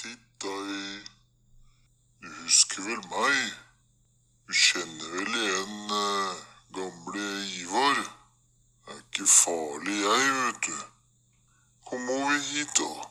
titta 0.00 0.52
deg. 0.68 1.08
Du 2.20 2.28
husker 2.42 2.82
vel 2.86 3.02
meg? 3.12 3.52
Du 4.48 4.56
kjenner 4.56 5.12
vel 5.16 5.34
igjen 5.42 5.92
eh, 5.96 6.40
gamle 6.76 7.26
Ivar? 7.60 8.00
Det 8.00 8.96
er 8.96 9.02
ikke 9.04 9.26
farlig, 9.28 9.98
jeg, 10.02 10.30
vet 10.38 10.60
du. 10.66 10.78
Kom 11.90 12.08
over 12.16 12.38
hit, 12.48 12.80
da. 12.80 13.08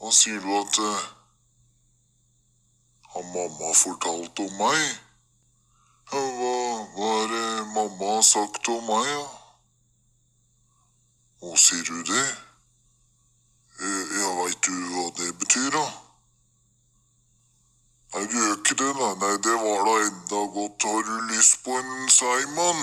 Hva 0.00 0.10
sier 0.12 0.40
du 0.42 0.50
at 0.58 0.80
eh, 0.82 1.04
Har 3.14 3.26
mamma 3.30 3.70
fortalt 3.78 4.42
om 4.42 4.56
meg? 4.58 4.80
Ja, 6.10 6.18
hva, 6.38 6.54
hva 6.96 7.12
er 7.22 7.30
det 7.30 7.46
mamma 7.76 8.16
har 8.16 8.26
sagt 8.26 8.68
om 8.74 8.82
meg, 8.90 9.06
da? 9.06 9.28
Å, 11.44 11.54
sier 11.60 11.86
du 11.86 12.02
det? 12.10 12.26
Eh, 13.80 14.02
Ja, 14.14 14.28
veit 14.38 14.60
du 14.62 14.74
hva 14.94 15.08
det 15.18 15.32
betyr, 15.40 15.70
da? 15.74 15.84
Nei, 18.14 18.26
du 18.30 18.36
gjør 18.38 18.58
ikke 18.60 18.76
det, 18.78 18.90
da. 19.00 19.08
Nei, 19.22 19.32
det 19.42 19.54
var 19.58 19.80
da 19.88 19.94
enda 20.04 20.42
godt. 20.54 20.86
Har 20.86 21.02
du 21.08 21.14
lyst 21.32 21.56
seigmann? 22.14 22.80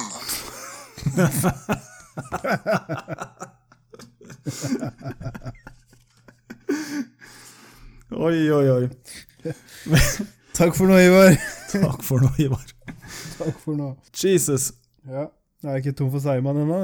Oi, 8.11 8.51
oi, 8.51 8.69
oi. 8.71 8.89
Takk 10.57 10.75
for 10.75 10.89
nå, 10.89 10.97
Ivar. 10.99 11.37
Takk 11.71 12.03
for 12.03 12.19
nå, 12.23 12.31
Ivar. 12.43 12.65
Takk 13.37 13.61
for 13.63 13.77
nå. 13.79 13.93
Jesus. 14.11 14.73
Ja, 15.07 15.29
jeg 15.63 15.71
er 15.71 15.79
ikke 15.79 15.95
tom 15.97 16.11
for 16.11 16.23
Simon 16.23 16.59
ennå. 16.65 16.81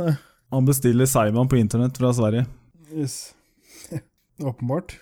Han 0.55 0.69
bestiller 0.69 1.09
Seiman 1.09 1.49
på 1.51 1.59
internett 1.59 1.99
fra 1.99 2.13
Sverige. 2.15 2.47
Yes. 2.95 3.33
Åpenbart. 4.39 4.95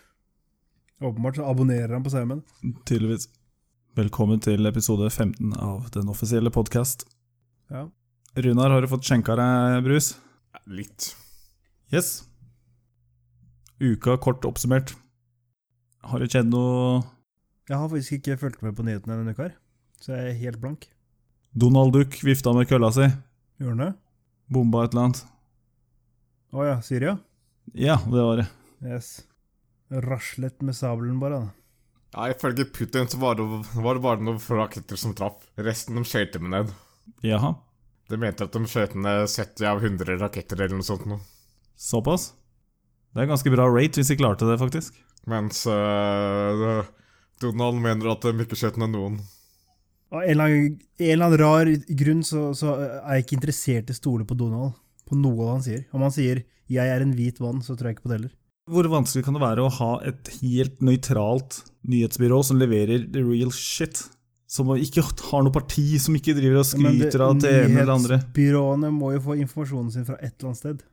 Åpenbart 1.03 1.37
så 1.37 1.45
abonnerer 1.45 1.93
han 1.93 2.03
på 2.03 2.09
Simon. 2.09 2.41
Tydeligvis. 2.89 3.29
Velkommen 3.95 4.41
til 4.43 4.65
episode 4.65 5.11
15 5.13 5.53
av 5.61 5.91
den 5.93 6.09
offisielle 6.11 6.51
podkast. 6.51 7.05
Ja. 7.71 7.87
Runar, 8.35 8.69
har 8.73 8.83
du 8.83 8.89
fått 8.91 9.07
skjenka 9.07 9.35
deg 9.39 9.83
brus? 9.85 10.13
Litt. 10.67 11.13
Yes. 11.93 12.23
Uka 13.79 14.17
kort 14.21 14.45
oppsummert. 14.47 14.93
Har 16.05 16.21
det 16.21 16.29
skjedd 16.31 16.51
noe 16.51 17.01
Jeg 17.69 17.77
har 17.79 17.87
faktisk 17.89 18.19
ikke 18.19 18.37
fulgt 18.43 18.61
med 18.65 18.75
på 18.77 18.85
nyhetene 18.85 19.17
denne 19.17 19.33
uka, 19.33 19.47
her, 19.49 19.55
så 20.01 20.13
jeg 20.13 20.33
er 20.33 20.41
helt 20.43 20.59
blank. 20.61 20.89
Donald 21.55 21.95
Duck 21.95 22.19
vifta 22.27 22.53
med 22.53 22.67
kølla 22.69 22.91
si. 22.93 23.07
Gjorde 23.57 23.71
han 23.73 23.83
det? 23.85 23.91
Bomba 24.51 24.83
et 24.85 24.93
eller 24.93 25.07
annet. 25.07 25.21
Å 26.53 26.65
ja, 26.67 26.75
Syria? 26.85 27.15
Ja, 27.73 27.95
det 28.05 28.21
var 28.21 28.41
det. 28.43 28.47
Yes. 28.85 29.23
Raslet 29.89 30.61
med 30.61 30.75
sabelen, 30.77 31.17
bare. 31.19 31.39
da. 31.39 31.53
Ja, 32.15 32.29
Ifølge 32.31 32.67
Putin 32.69 33.07
så 33.09 33.17
var 33.19 33.39
det, 33.39 33.47
var 33.73 33.97
det 33.97 34.03
bare 34.05 34.21
noen 34.23 34.39
få 34.39 34.59
raketter 34.59 34.99
som 34.99 35.15
traff. 35.17 35.39
Resten 35.57 35.97
de 35.97 36.05
skjelte 36.07 36.39
med 36.43 36.53
ned. 36.53 36.75
Jaha. 37.25 37.55
De 38.09 38.19
mente 38.21 38.45
at 38.45 38.53
de 38.53 38.69
skjøt 38.69 38.93
ned 39.01 39.25
70 39.31 39.65
av 39.69 39.81
100 39.81 40.19
raketter 40.21 40.59
eller 40.61 40.77
noe 40.77 40.85
sånt. 40.85 41.07
Nå. 41.09 41.17
Såpass? 41.75 42.33
Det 43.15 43.23
er 43.23 43.31
ganske 43.31 43.51
bra 43.53 43.65
rate 43.71 44.01
hvis 44.01 44.11
de 44.11 44.19
klarte 44.19 44.47
det, 44.47 44.59
faktisk. 44.61 44.97
Mens 45.31 45.63
uh, 45.65 46.83
Donald 47.41 47.81
mener 47.81 48.11
at 48.13 48.27
de 48.27 48.45
ikke 48.45 48.59
skjøt 48.59 48.77
ned 48.81 48.93
noen. 48.93 49.17
Av 50.13 50.21
en 50.21 50.41
en 50.45 50.77
eller 51.01 51.25
annen 51.25 51.39
rar 51.41 51.71
grunn 51.97 52.21
så, 52.23 52.51
så 52.55 52.75
er 52.77 53.17
jeg 53.17 53.25
ikke 53.25 53.37
interessert 53.39 53.89
i 53.89 53.95
å 53.95 53.97
stole 53.97 54.27
på 54.27 54.37
Donald. 54.37 54.75
På 55.05 55.17
noe 55.17 55.53
han 55.53 55.63
sier. 55.65 55.85
Om 55.93 56.05
han 56.05 56.13
sier 56.13 56.43
'jeg 56.67 56.89
er 56.89 57.01
en 57.01 57.13
hvit 57.13 57.39
vann', 57.39 57.61
så 57.61 57.75
tror 57.75 57.89
jeg 57.89 57.97
ikke 57.97 58.07
på 58.07 58.09
det 58.09 58.17
heller. 58.19 58.33
Hvor 58.65 58.87
vanskelig 58.89 59.25
kan 59.25 59.35
det 59.37 59.43
være 59.43 59.61
å 59.61 59.69
ha 59.69 59.91
et 60.09 60.29
helt 60.41 60.79
nøytralt 60.81 61.59
nyhetsbyrå 61.85 62.39
som 62.43 62.57
leverer 62.57 63.05
the 63.13 63.21
real 63.21 63.51
shit? 63.51 64.01
Som 64.55 64.71
ikke 64.79 65.03
har 65.03 65.43
noe 65.43 65.53
parti, 65.53 65.83
som 65.99 66.15
ikke 66.15 66.35
driver 66.37 66.61
og 66.61 66.67
skryter 66.69 67.23
av 67.25 67.39
det 67.43 67.51
ene 67.65 67.81
eller 67.81 67.93
andre. 67.97 68.19
Nyhetsbyråene 68.21 68.91
må 68.95 69.11
jo 69.17 69.23
få 69.25 69.35
informasjonen 69.41 69.91
sin 69.91 70.07
fra 70.07 70.15
et 70.21 70.31
eller 70.31 70.51
annet 70.51 70.61
sted. 70.61 70.83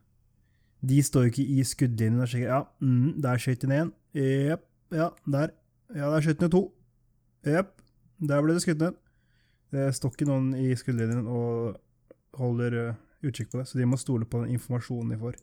De 0.83 0.97
står 1.07 1.27
jo 1.27 1.31
ikke 1.31 1.45
i 1.47 1.63
skuddlinjen 1.67 2.23
og 2.25 2.27
sjekker 2.27 2.49
Ja, 2.51 2.63
mm, 2.83 3.21
der 3.23 3.39
skjøt 3.39 3.63
de 3.63 3.69
én. 3.71 3.77
en. 3.85 3.93
Jepp. 4.19 4.65
Ja, 4.91 5.07
der. 5.37 5.53
Ja, 5.95 6.09
der 6.11 6.25
skjøt 6.25 6.43
de 6.43 6.49
to. 6.51 6.65
Jepp. 7.47 7.71
Der 8.23 8.43
ble 8.43 8.55
det 8.55 8.63
skutt 8.63 8.83
ned. 8.83 8.99
Det 9.73 9.87
står 9.97 10.13
ikke 10.13 10.27
noen 10.29 10.51
i 10.59 10.75
skuddlinjen 10.77 11.25
og 11.25 11.79
holder 12.37 12.77
uh, 12.77 13.01
utkikk 13.25 13.51
på 13.51 13.61
det, 13.61 13.67
så 13.69 13.79
de 13.79 13.87
må 13.89 13.97
stole 13.97 14.27
på 14.29 14.43
den 14.43 14.53
informasjonen 14.57 15.15
de 15.15 15.19
får. 15.21 15.39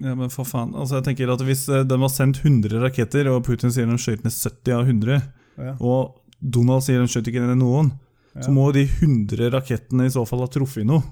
Ja, 0.00 0.14
men 0.16 0.32
for 0.32 0.48
faen. 0.48 0.72
Altså, 0.72 0.98
jeg 0.98 1.10
tenker 1.10 1.32
at 1.34 1.42
Hvis 1.44 1.66
eh, 1.68 1.82
de 1.84 1.96
har 2.00 2.08
sendt 2.12 2.40
100 2.40 2.80
raketter, 2.80 3.28
og 3.28 3.42
Putin 3.44 3.72
sier 3.74 3.88
de 3.88 3.98
skjøt 4.00 4.24
ned 4.24 4.32
70 4.32 4.72
av 4.76 4.86
100, 4.88 5.18
Ja, 5.60 5.74
og 5.76 6.19
Donald 6.40 6.82
sier 6.86 7.00
de 7.02 7.08
skjøt 7.10 7.28
ikke 7.28 7.42
ned 7.44 7.58
noen, 7.60 7.92
ja. 8.34 8.42
så 8.46 8.52
må 8.54 8.70
de 8.72 8.86
100 8.88 9.50
rakettene 9.54 10.06
i 10.08 10.12
så 10.14 10.24
fall 10.28 10.40
ha 10.44 10.48
truffet 10.52 10.86
noe. 10.88 11.02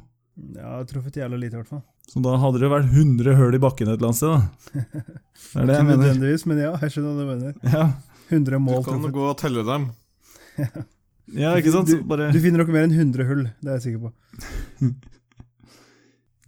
ja 0.56 0.78
truffet 0.89 1.16
jævlig 1.21 1.39
lite, 1.44 1.56
i 1.56 1.61
hvert 1.61 1.69
fall. 1.72 1.83
Så 2.09 2.22
da 2.25 2.37
hadde 2.41 2.61
det 2.62 2.71
vært 2.72 2.89
100 2.94 3.34
hull 3.37 3.55
i 3.59 3.61
bakken 3.61 3.91
et 3.91 3.99
eller 3.99 4.09
annet 4.09 4.21
sted, 4.21 4.33
da. 4.33 4.41
Det 4.72 5.61
er 5.61 5.67
det 5.69 5.75
jeg 5.75 5.83
Ikke 5.83 5.88
mener. 5.88 5.97
nødvendigvis, 6.05 6.47
men 6.49 6.62
ja, 6.65 6.71
jeg 6.81 6.94
skjønner 6.94 7.11
hva 7.12 7.19
du 7.21 7.33
mener. 7.34 7.59
Ja, 7.75 7.84
100 8.31 8.44
Du 8.49 8.72
kan 8.72 8.84
truffet. 8.88 9.12
gå 9.19 9.27
og 9.28 9.37
telle 9.41 9.65
dem. 9.69 9.88
ja 11.44 11.53
ikke 11.61 11.75
sant? 11.75 11.91
Du, 11.93 12.00
Bare... 12.09 12.31
du 12.33 12.41
finner 12.41 12.62
nok 12.65 12.72
mer 12.72 12.87
enn 12.88 12.97
100 12.97 13.28
hull, 13.28 13.44
det 13.61 13.69
er 13.75 13.78
jeg 13.81 13.87
sikker 13.91 14.09
på. 14.09 14.15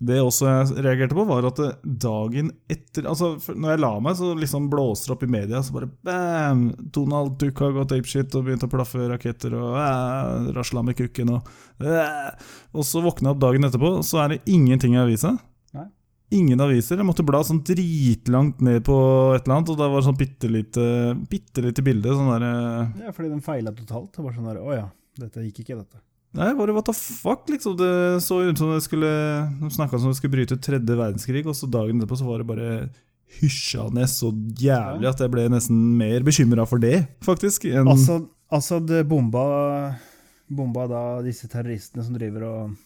Det 0.01 0.17
også 0.25 0.49
jeg 0.49 0.85
reagerte 0.87 1.17
på, 1.17 1.27
var 1.29 1.45
at 1.51 1.59
dagen 1.85 2.49
etter 2.73 3.05
Altså, 3.11 3.35
når 3.53 3.75
jeg 3.75 3.83
la 3.83 3.91
meg, 4.01 4.17
så 4.17 4.31
liksom 4.39 4.71
blåser 4.73 5.11
det 5.11 5.17
opp 5.17 5.27
i 5.27 5.31
media, 5.35 5.61
så 5.61 5.77
bare 5.77 5.91
bam! 6.07 6.63
Donald 6.81 7.37
Duck 7.41 7.61
har 7.61 7.75
gått 7.77 7.93
apeshit 7.99 8.33
og 8.39 8.47
begynt 8.47 8.65
å 8.65 8.71
plaffe 8.73 9.11
raketter 9.11 9.59
og 9.59 9.77
uh, 9.77 10.49
rasla 10.57 10.85
med 10.87 10.97
kukken 10.97 11.35
og 11.37 11.53
øh. 11.85 12.49
Og 12.73 12.87
så 12.87 13.05
våkna 13.05 13.29
jeg 13.29 13.37
opp 13.37 13.45
dagen 13.45 13.69
etterpå, 13.69 13.93
så 14.07 14.25
er 14.25 14.35
det 14.35 14.43
ingenting 14.49 14.97
i 14.97 15.03
avisa. 15.05 15.37
Ingen 16.31 16.63
aviser. 16.63 17.01
Jeg 17.01 17.07
måtte 17.09 17.25
bla 17.27 17.41
sånn 17.43 17.59
dritlangt 17.67 18.61
ned 18.63 18.85
på 18.87 18.97
et 19.35 19.43
eller 19.43 19.57
annet, 19.57 19.73
og 19.73 19.81
det 19.81 19.89
var 19.91 20.05
sånn 20.07 20.19
bitte 20.19 20.51
lite, 20.51 20.85
bitte 21.31 21.65
lite 21.65 21.83
bilde. 21.83 22.13
Sånn 22.15 22.31
derre 22.31 22.53
Ja, 23.03 23.15
fordi 23.17 23.33
den 23.33 23.43
feila 23.43 23.73
totalt. 23.75 24.13
Det 24.15 24.23
var 24.23 24.37
sånn 24.37 24.47
der, 24.47 24.61
Å 24.63 24.77
ja, 24.77 24.85
dette 25.19 25.43
gikk 25.49 25.65
ikke, 25.65 25.81
dette. 25.81 25.99
Nei, 26.37 26.53
bare 26.55 26.75
what 26.77 26.87
the 26.87 26.95
fuck, 26.95 27.49
liksom. 27.51 27.75
Det 27.79 28.21
så 28.23 28.39
ut 28.47 28.59
som 28.59 28.71
det 28.71 28.83
skulle 28.85 29.09
De 29.61 29.71
snakka 29.75 29.99
som 29.99 30.13
det 30.13 30.19
skulle 30.21 30.37
bryte 30.37 30.55
ut 30.55 30.63
tredje 30.63 30.97
verdenskrig, 30.97 31.43
og 31.47 31.57
så 31.59 31.67
dagen 31.71 31.99
etterpå 31.99 32.21
så 32.21 32.29
var 32.29 32.43
det 32.43 32.51
bare 32.51 32.69
hysja 33.41 33.87
ned 33.95 34.11
så 34.11 34.31
jævlig 34.59 35.07
at 35.11 35.23
jeg 35.23 35.31
ble 35.31 35.47
nesten 35.53 35.81
mer 35.99 36.23
bekymra 36.27 36.67
for 36.67 36.83
det, 36.83 37.05
faktisk. 37.27 37.67
Assad, 37.83 38.29
Assad 38.51 38.91
bomba, 39.11 39.45
bomba 40.51 40.87
da 40.91 41.03
disse 41.27 41.51
terroristene 41.51 42.07
som 42.07 42.17
driver 42.19 42.47
og 42.49 42.79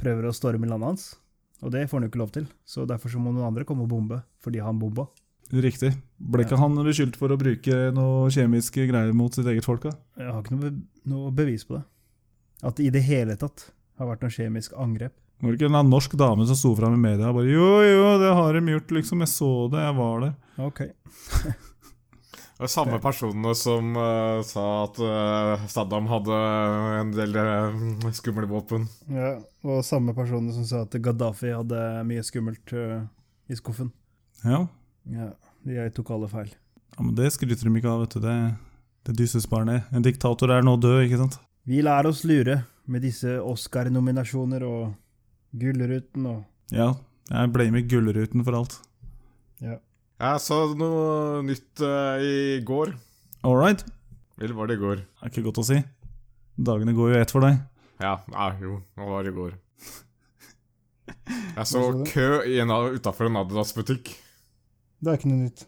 prøver 0.00 0.28
å 0.28 0.34
storme 0.36 0.68
landet 0.68 0.92
hans. 0.92 1.06
Og 1.64 1.72
det 1.72 1.86
får 1.88 1.98
han 1.98 2.06
jo 2.06 2.12
ikke 2.12 2.20
lov 2.20 2.32
til, 2.34 2.48
så 2.68 2.84
derfor 2.88 3.12
så 3.12 3.20
må 3.20 3.32
noen 3.32 3.48
andre 3.48 3.64
komme 3.68 3.86
og 3.86 3.92
bombe 3.92 4.20
fordi 4.44 4.60
han 4.64 4.80
bomba. 4.80 5.06
Riktig. 5.52 5.92
Ble 6.18 6.44
ikke 6.44 6.58
han 6.60 6.76
beskyldt 6.84 7.16
for 7.20 7.32
å 7.32 7.40
bruke 7.40 7.88
noe 7.94 8.28
kjemiske 8.32 8.86
greier 8.88 9.12
mot 9.16 9.32
sitt 9.36 9.48
eget 9.48 9.64
folk, 9.64 9.84
da? 9.84 9.92
Jeg 10.20 10.32
har 10.32 10.44
ikke 10.44 10.56
noe, 10.56 10.70
be 10.70 11.10
noe 11.12 11.32
bevis 11.36 11.64
på 11.68 11.78
det. 11.78 11.84
At 12.64 12.78
det 12.78 12.88
i 12.88 12.94
det 12.94 13.04
hele 13.06 13.36
tatt 13.40 13.68
har 14.00 14.08
vært 14.10 14.24
noe 14.24 14.32
kjemisk 14.34 14.74
angrep. 14.80 15.14
Var 15.42 15.52
det 15.52 15.58
ikke 15.58 15.68
en 15.68 15.90
norsk 15.90 16.14
dame 16.16 16.46
som 16.48 16.56
sto 16.56 16.72
fram 16.78 16.94
i 16.96 17.02
media 17.02 17.28
og 17.28 17.40
bare 17.40 17.50
Jo, 17.50 17.68
jo, 17.84 18.10
det 18.22 18.32
har 18.38 18.56
de 18.56 18.74
gjort, 18.76 18.96
liksom. 18.96 19.22
Jeg 19.24 19.32
så 19.34 19.52
det, 19.72 19.82
jeg 19.82 19.96
var 19.98 20.26
der. 20.26 20.34
Ok. 20.64 20.84
Det 22.54 22.62
var 22.62 22.70
samme 22.70 22.98
personene 23.02 23.50
som 23.58 23.96
uh, 23.98 24.38
sa 24.46 24.64
at 24.84 24.98
uh, 25.02 25.64
Saddam 25.66 26.06
hadde 26.06 26.36
en 27.00 27.10
del 27.10 27.34
uh, 27.34 28.04
skumle 28.14 28.46
våpen. 28.46 28.84
Ja, 29.10 29.32
og 29.66 29.80
samme 29.82 30.14
personene 30.14 30.54
som 30.54 30.68
sa 30.68 30.84
at 30.86 30.94
Gaddafi 31.02 31.50
hadde 31.50 31.80
mye 32.06 32.22
skummelt 32.22 32.70
i 33.50 33.58
skuffen. 33.58 33.90
Ja. 34.46 34.62
Ja, 35.10 35.32
jeg 35.66 35.96
tok 35.98 36.14
alle 36.14 36.30
feil. 36.30 36.54
ja, 36.94 37.00
men 37.02 37.16
det 37.18 37.32
skryter 37.34 37.66
de 37.66 37.74
ikke 37.82 37.90
av, 37.90 38.06
vet 38.06 38.14
du. 38.14 38.22
Det, 38.22 38.36
det 39.10 39.16
dysses 39.18 39.50
bare 39.50 39.66
ned. 39.72 39.90
En 39.90 40.06
diktator 40.06 40.54
er 40.54 40.62
nå 40.62 40.78
død, 40.78 41.08
ikke 41.08 41.24
sant? 41.24 41.40
Vi 41.64 41.80
lar 41.80 42.04
oss 42.04 42.26
lure 42.28 42.58
med 42.92 43.00
disse 43.00 43.38
Oscar-nominasjoner 43.40 44.66
og 44.68 44.90
Gullruten 45.56 46.26
og 46.28 46.42
Ja, 46.76 46.90
jeg 47.30 47.52
blamer 47.54 47.86
Gullruten 47.88 48.44
for 48.44 48.58
alt. 48.58 48.76
Ja. 49.64 49.78
Jeg 50.20 50.42
sa 50.44 50.58
noe 50.76 51.40
nytt 51.48 51.80
uh, 51.80 52.20
i 52.20 52.60
går. 52.68 52.92
All 53.48 53.56
right. 53.56 53.80
Eller 54.36 54.52
var 54.60 54.68
det 54.68 54.76
i 54.76 54.82
går? 54.82 55.00
Det 55.00 55.24
er 55.24 55.32
ikke 55.32 55.46
godt 55.48 55.62
å 55.64 55.66
si. 55.70 55.80
Dagene 56.68 56.92
går 57.00 57.14
jo 57.14 57.24
ett 57.24 57.32
for 57.32 57.48
deg. 57.48 57.56
Ja, 58.02 58.18
ja 58.28 58.52
jo, 58.60 58.82
det 58.92 59.08
var 59.14 59.24
i 59.24 59.36
går. 59.40 59.56
Jeg 61.56 61.68
så 61.72 61.84
kø 62.12 62.28
utafor 62.92 63.32
en 63.32 63.40
Adidas-butikk. 63.40 64.12
Det 65.00 65.08
er 65.08 65.16
ikke 65.16 65.32
noe 65.32 65.46
nytt. 65.46 65.64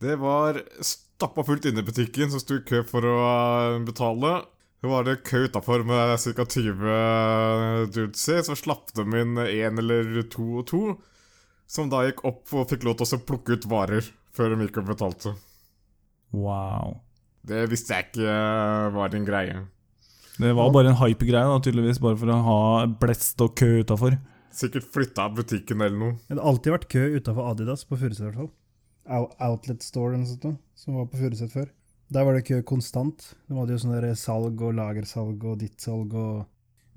Det 0.00 0.16
var 0.24 0.64
stappa 0.80 1.44
fullt 1.44 1.68
inne 1.68 1.84
i 1.84 1.86
butikken, 1.86 2.32
som 2.32 2.40
sto 2.40 2.62
i 2.62 2.64
kø 2.64 2.86
for 2.88 3.04
å 3.04 3.18
øh, 3.26 3.84
betale. 3.84 4.38
Så 4.78 4.90
var 4.92 5.06
det 5.06 5.16
kø 5.26 5.42
utafor 5.48 5.82
med 5.86 6.14
ca. 6.22 6.44
20 6.44 7.90
dudes 7.94 8.28
så 8.46 8.54
slapp 8.54 8.92
de 8.94 9.02
inn 9.18 9.40
én 9.42 9.80
eller 9.82 10.22
to 10.30 10.44
og 10.60 10.68
to. 10.70 10.82
Som 11.68 11.90
da 11.92 12.04
gikk 12.06 12.22
opp 12.28 12.54
og 12.54 12.70
fikk 12.70 12.86
lov 12.86 13.00
til 13.00 13.18
å 13.18 13.24
plukke 13.26 13.58
ut 13.58 13.66
varer 13.68 14.06
før 14.32 14.54
de 14.54 14.68
gikk 14.68 14.78
og 14.80 14.92
betalte. 14.92 15.34
Wow. 16.30 17.00
Det 17.48 17.66
visste 17.72 17.96
jeg 17.96 18.08
ikke 18.08 18.30
eh, 18.30 18.86
var 18.94 19.16
en 19.16 19.26
greie. 19.26 19.58
Det 20.38 20.54
var 20.54 20.70
bare 20.70 20.92
en 20.92 21.00
hype-greie, 21.00 21.60
tydeligvis, 21.64 21.98
bare 21.98 22.18
for 22.20 22.30
å 22.30 22.38
ha 22.46 22.58
blest 23.02 23.42
og 23.42 23.56
kø 23.58 23.80
utafor. 23.82 24.14
Sikkert 24.54 24.86
flytta 24.94 25.26
butikken 25.34 25.82
eller 25.82 25.98
noe. 25.98 26.16
Det 26.28 26.38
har 26.38 26.46
alltid 26.52 26.76
vært 26.76 26.88
kø 26.92 27.02
utafor 27.16 27.50
Adidas 27.50 27.82
på 27.88 27.98
Furuset, 27.98 28.22
i 28.22 28.28
hvert 28.28 28.38
fall. 28.44 28.52
Outlet 29.42 29.82
Store 29.82 30.12
eller 30.12 30.22
noe 30.22 30.30
sånt, 30.30 30.62
som 30.78 31.00
var 31.00 31.08
på 31.10 31.18
Furuset 31.18 31.50
før. 31.50 31.66
Der 32.08 32.24
var 32.24 32.34
det 32.34 32.44
ikke 32.44 32.62
konstant. 32.68 33.34
De 33.48 33.56
hadde 33.58 33.74
jo 33.74 33.80
sånn 33.82 34.16
salg 34.16 34.62
og 34.64 34.76
lagersalg 34.78 35.42
og 35.44 35.58
ditt 35.60 35.80
salg 35.82 36.14
og 36.16 36.46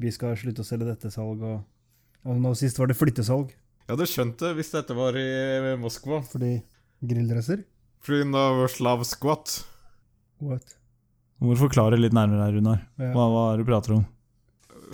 vi 0.01 0.11
skal 0.13 0.37
slutte 0.39 0.63
å 0.63 0.67
selge 0.67 0.87
dette 0.87 1.11
salg 1.13 1.43
og 1.45 1.59
Og 2.25 2.37
nå 2.37 2.53
sist 2.57 2.77
var 2.77 2.89
det 2.89 2.97
flyttesalg 2.97 3.49
Jeg 3.49 3.91
hadde 3.91 4.07
skjønt 4.09 4.37
det 4.41 4.53
hvis 4.57 4.71
dette 4.73 4.95
var 4.97 5.17
i 5.17 5.75
Moskva. 5.81 6.21
fordi 6.21 6.61
grilldresser. 7.01 7.63
Fordi 8.01 8.29
nå 8.29 8.67
Slav 8.69 9.03
Squat 9.09 9.65
What? 10.41 10.77
Du 11.41 11.47
Må 11.49 11.57
forklare 11.57 11.97
litt 11.97 12.13
nærmere 12.13 12.45
her, 12.45 12.53
Runar. 12.53 12.81
Ja. 13.01 13.11
Hva, 13.13 13.27
hva 13.33 13.43
er 13.49 13.57
det 13.57 13.65
du 13.65 13.69
prater 13.69 13.95
om? 13.97 14.05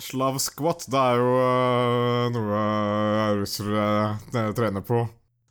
Slav 0.00 0.38
Squat, 0.40 0.86
det 0.88 0.98
er 0.98 1.20
jo 1.20 1.30
øh, 1.42 2.26
noe 2.34 2.60
russere 3.40 3.86
øh, 4.32 4.50
trener 4.56 4.84
på. 4.84 5.02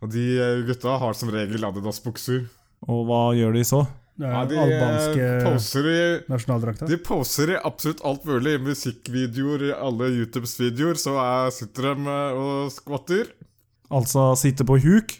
Og 0.01 0.11
de 0.13 0.25
øh, 0.41 0.65
gutta 0.69 0.97
har 1.01 1.17
som 1.17 1.29
regel 1.33 1.65
Adidas-bukser. 1.67 2.45
Og 2.87 3.05
hva 3.09 3.21
gjør 3.37 3.57
de 3.57 3.63
så? 3.67 3.83
Det 4.17 4.25
Ja, 4.25 4.41
er 4.41 4.47
de 4.49 4.55
ja, 4.57 4.63
albanske 4.65 5.25
poser 5.45 5.87
i 5.91 5.97
nasjonaldrakta. 6.31 6.87
De 6.89 6.97
poser 7.05 7.51
i 7.53 7.59
absolutt 7.69 8.01
alt 8.07 8.25
mulig. 8.25 8.55
I 8.57 8.63
musikkvideoer, 8.65 9.67
i 9.69 9.75
alle 9.77 10.09
YouTubes 10.15 10.55
videoer, 10.59 10.97
så 10.97 11.13
er, 11.21 11.51
sitter 11.53 11.91
de 11.93 12.07
øh, 12.09 12.39
og 12.41 12.71
skvatter. 12.73 13.29
Altså 13.93 14.31
sitte 14.41 14.65
på 14.67 14.79
huk? 14.81 15.13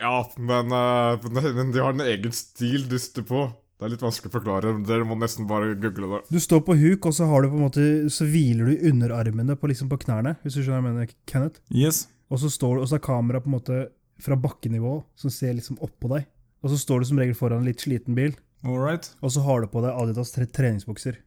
Ja, 0.00 0.18
men, 0.36 0.72
øh, 0.72 1.24
men 1.56 1.72
de 1.72 1.80
har 1.80 1.96
en 1.96 2.04
egen 2.04 2.32
stil 2.36 2.84
de 2.90 3.00
sitter 3.00 3.24
på. 3.28 3.46
Det 3.74 3.88
er 3.88 3.94
litt 3.96 4.04
vanskelig 4.04 4.30
å 4.30 4.36
forklare. 4.36 4.74
Dere 4.86 5.08
må 5.08 5.16
nesten 5.18 5.48
bare 5.50 5.72
google 5.74 6.12
det. 6.12 6.20
Du 6.36 6.38
står 6.40 6.60
på 6.68 6.76
huk, 6.78 7.08
og 7.08 7.16
så 7.16 7.26
har 7.28 7.42
du 7.42 7.50
på 7.50 7.58
en 7.58 7.64
måte 7.66 7.86
Så 8.12 8.28
hviler 8.30 8.70
du 8.70 8.84
underarmene 8.92 9.56
på, 9.58 9.68
liksom 9.72 9.88
på 9.90 9.98
knærne, 10.04 10.36
hvis 10.44 10.54
du 10.56 10.62
skjønner 10.62 10.84
hva 10.84 10.92
jeg 10.92 10.94
mener, 10.94 11.16
Kenneth. 11.28 11.60
Yes. 11.74 12.04
Og 12.30 12.40
så 12.40 12.52
står 12.52 12.76
du, 12.76 12.84
og 12.84 12.88
så 12.88 13.00
er 13.00 13.04
kameraet 13.08 13.44
på 13.44 13.50
en 13.50 13.56
måte 13.56 13.80
fra 14.24 14.36
bakkenivå, 14.38 15.00
som 15.18 15.32
ser 15.32 15.56
liksom 15.56 15.80
oppå 15.82 16.12
deg. 16.14 16.28
Og 16.64 16.72
så 16.72 16.78
står 16.80 17.02
du 17.04 17.08
som 17.10 17.18
regel 17.20 17.36
foran 17.36 17.60
en 17.60 17.68
litt 17.68 17.82
sliten 17.84 18.16
bil, 18.16 18.32
Alright. 18.64 19.10
og 19.20 19.32
så 19.34 19.42
har 19.44 19.60
du 19.60 19.68
på 19.68 19.82
deg 19.84 19.92
Adidas 20.00 20.30
tre 20.32 20.46
treningsbukser. 20.48 21.18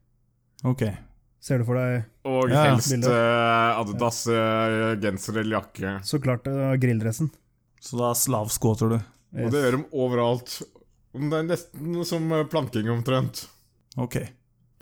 Ok. 0.66 0.82
Ser 1.38 1.60
du 1.62 1.64
for 1.68 1.78
deg 1.78 2.08
Og 2.26 2.48
Ja, 2.50 2.64
ja. 2.64 2.72
helst 2.72 2.90
Bildet. 2.90 3.12
Adidas 3.78 4.24
øh, 4.26 4.96
genser 4.98 5.38
eller 5.38 5.60
jakke. 5.60 5.92
så 6.02 6.18
klart 6.18 6.48
uh, 6.50 6.74
grilldressen. 6.82 7.30
Så 7.78 7.94
da 8.00 8.10
slavskåter 8.18 8.90
du. 8.90 8.98
Og 9.38 9.52
det 9.54 9.62
gjør 9.62 9.76
de 9.76 9.84
overalt. 9.94 10.56
Det 11.14 11.38
er 11.38 11.46
nesten 11.46 12.02
som 12.08 12.26
øh, 12.34 12.42
planking 12.50 12.90
omtrent. 12.90 13.44
Ok. 13.96 14.18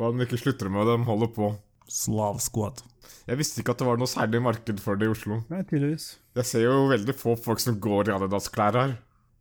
Bare 0.01 0.17
de 0.17 0.25
ikke 0.25 0.41
slutter 0.41 0.73
med 0.73 0.89
det, 0.89 0.97
de 0.97 1.05
holder 1.11 1.29
på. 1.37 1.51
Slavskåt. 1.93 2.81
Jeg 3.29 3.39
visste 3.39 3.61
ikke 3.61 3.75
at 3.77 3.83
det 3.83 3.87
var 3.89 4.01
noe 4.01 4.09
særlig 4.11 4.41
marked 4.43 4.81
for 4.83 4.97
det 4.99 5.07
i 5.09 5.13
Oslo. 5.13 5.43
Nei, 5.53 5.61
tydeligvis. 5.69 6.15
Jeg 6.41 6.49
ser 6.49 6.65
jo 6.65 6.87
veldig 6.91 7.15
få 7.21 7.37
folk 7.39 7.61
som 7.63 7.77
går 7.83 8.09
i 8.11 8.15
Adidas-klær 8.17 8.81
her. 8.81 8.97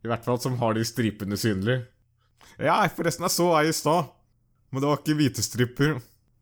I 0.06 0.10
hvert 0.10 0.26
fall 0.26 0.38
som 0.42 0.58
har 0.60 0.76
de 0.76 0.84
stripene 0.86 1.38
synlig. 1.40 1.80
Ja, 2.62 2.78
forresten, 2.94 3.26
jeg 3.26 3.34
så 3.34 3.48
ei 3.58 3.70
i 3.70 3.74
stad. 3.74 4.12
Men 4.70 4.82
det 4.82 4.90
var 4.90 5.00
ikke 5.00 5.16
hvite 5.18 5.42
striper. 5.44 5.96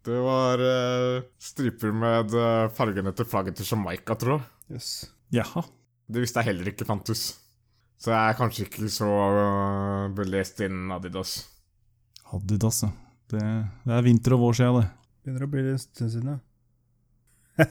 Det 0.04 0.18
var 0.20 0.60
uh, 0.60 1.24
striper 1.40 1.94
med 1.96 2.34
uh, 2.36 2.68
fargene 2.76 3.12
til 3.16 3.28
flagget 3.28 3.56
til 3.56 3.70
Jamaica, 3.70 4.16
tror 4.20 4.36
jeg. 4.36 4.76
Yes. 4.76 4.88
Jaha. 5.32 5.62
Det 6.12 6.20
visste 6.20 6.42
jeg 6.42 6.50
heller 6.50 6.68
ikke 6.68 6.88
fantes. 6.88 7.20
Så 7.96 8.12
jeg 8.12 8.20
er 8.20 8.36
kanskje 8.36 8.66
ikke 8.66 8.90
så 8.92 9.08
uh, 9.08 10.12
belest 10.12 10.60
innen 10.66 10.92
Adidas. 10.92 11.38
Adidas, 12.36 12.82
ja. 12.84 12.90
Det, 13.32 13.40
det 13.86 13.92
er 13.96 14.04
vinter 14.04 14.36
og 14.36 14.44
vår 14.44 14.54
siden, 14.60 14.82
det. 14.82 14.88
Begynner 15.24 15.46
å 15.46 15.52
bli 15.54 15.64
en 15.70 15.80
stund 15.80 16.10
siden, 16.12 16.34
ja. 16.34 16.38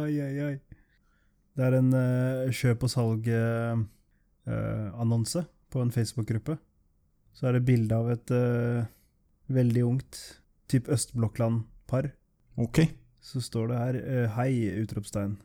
oi, 0.00 0.12
oi, 0.16 0.34
oi. 0.46 0.56
Det 1.60 1.68
er 1.68 1.74
en 1.76 1.92
uh, 1.92 2.48
kjøp 2.56 2.86
og 2.86 2.90
salg-annonse 2.94 5.42
på 5.68 5.82
en 5.84 5.90
Facebook-gruppe. 5.92 6.56
Så 7.36 7.44
er 7.46 7.52
det 7.58 7.68
bilde 7.68 7.92
av 7.92 8.08
et 8.14 8.28
uh, 8.32 8.88
veldig 9.52 9.82
ungt, 9.84 10.40
typ 10.72 10.88
Østblokkland-par. 10.88 12.16
Ok. 12.56 12.88
Så 13.20 13.44
står 13.44 13.68
det 13.68 13.76
her 13.78 13.94
eh, 14.00 14.32
Hei, 14.38 14.72
utropstegn. 14.80 15.36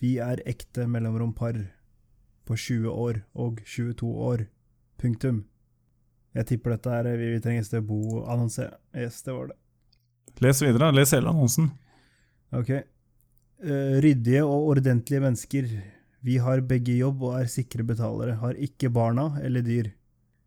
Vi 0.00 0.16
er 0.24 0.40
ekte 0.48 0.88
mellomrom-par 0.88 1.68
på 2.48 2.56
20 2.56 2.88
år 2.88 3.20
og 3.34 3.60
22 3.68 4.08
år. 4.08 4.48
Punktum. 4.96 5.44
Jeg 6.32 6.46
tipper 6.48 6.72
dette 6.72 6.88
er 6.88 7.20
Vi, 7.20 7.28
vi 7.34 7.40
trenger 7.44 7.60
et 7.60 7.68
sted 7.68 7.84
å 7.84 7.88
bo-annonse. 7.90 8.64
Yes, 8.96 9.20
det 9.26 9.32
var 9.36 9.52
det. 9.52 9.58
Les 10.40 10.56
videre. 10.64 10.88
Les 10.96 11.12
hele 11.12 11.28
annonsen. 11.28 11.68
Ok. 12.56 12.88
Eh, 13.64 14.00
ryddige 14.04 14.42
og 14.44 14.68
ordentlige 14.74 15.22
mennesker. 15.22 15.68
Vi 16.20 16.36
har 16.42 16.60
begge 16.60 16.96
jobb 16.98 17.22
og 17.24 17.38
er 17.40 17.48
sikre 17.48 17.86
betalere. 17.86 18.36
Har 18.42 18.58
ikke 18.60 18.90
barna 18.92 19.30
eller 19.42 19.64
dyr. 19.64 19.92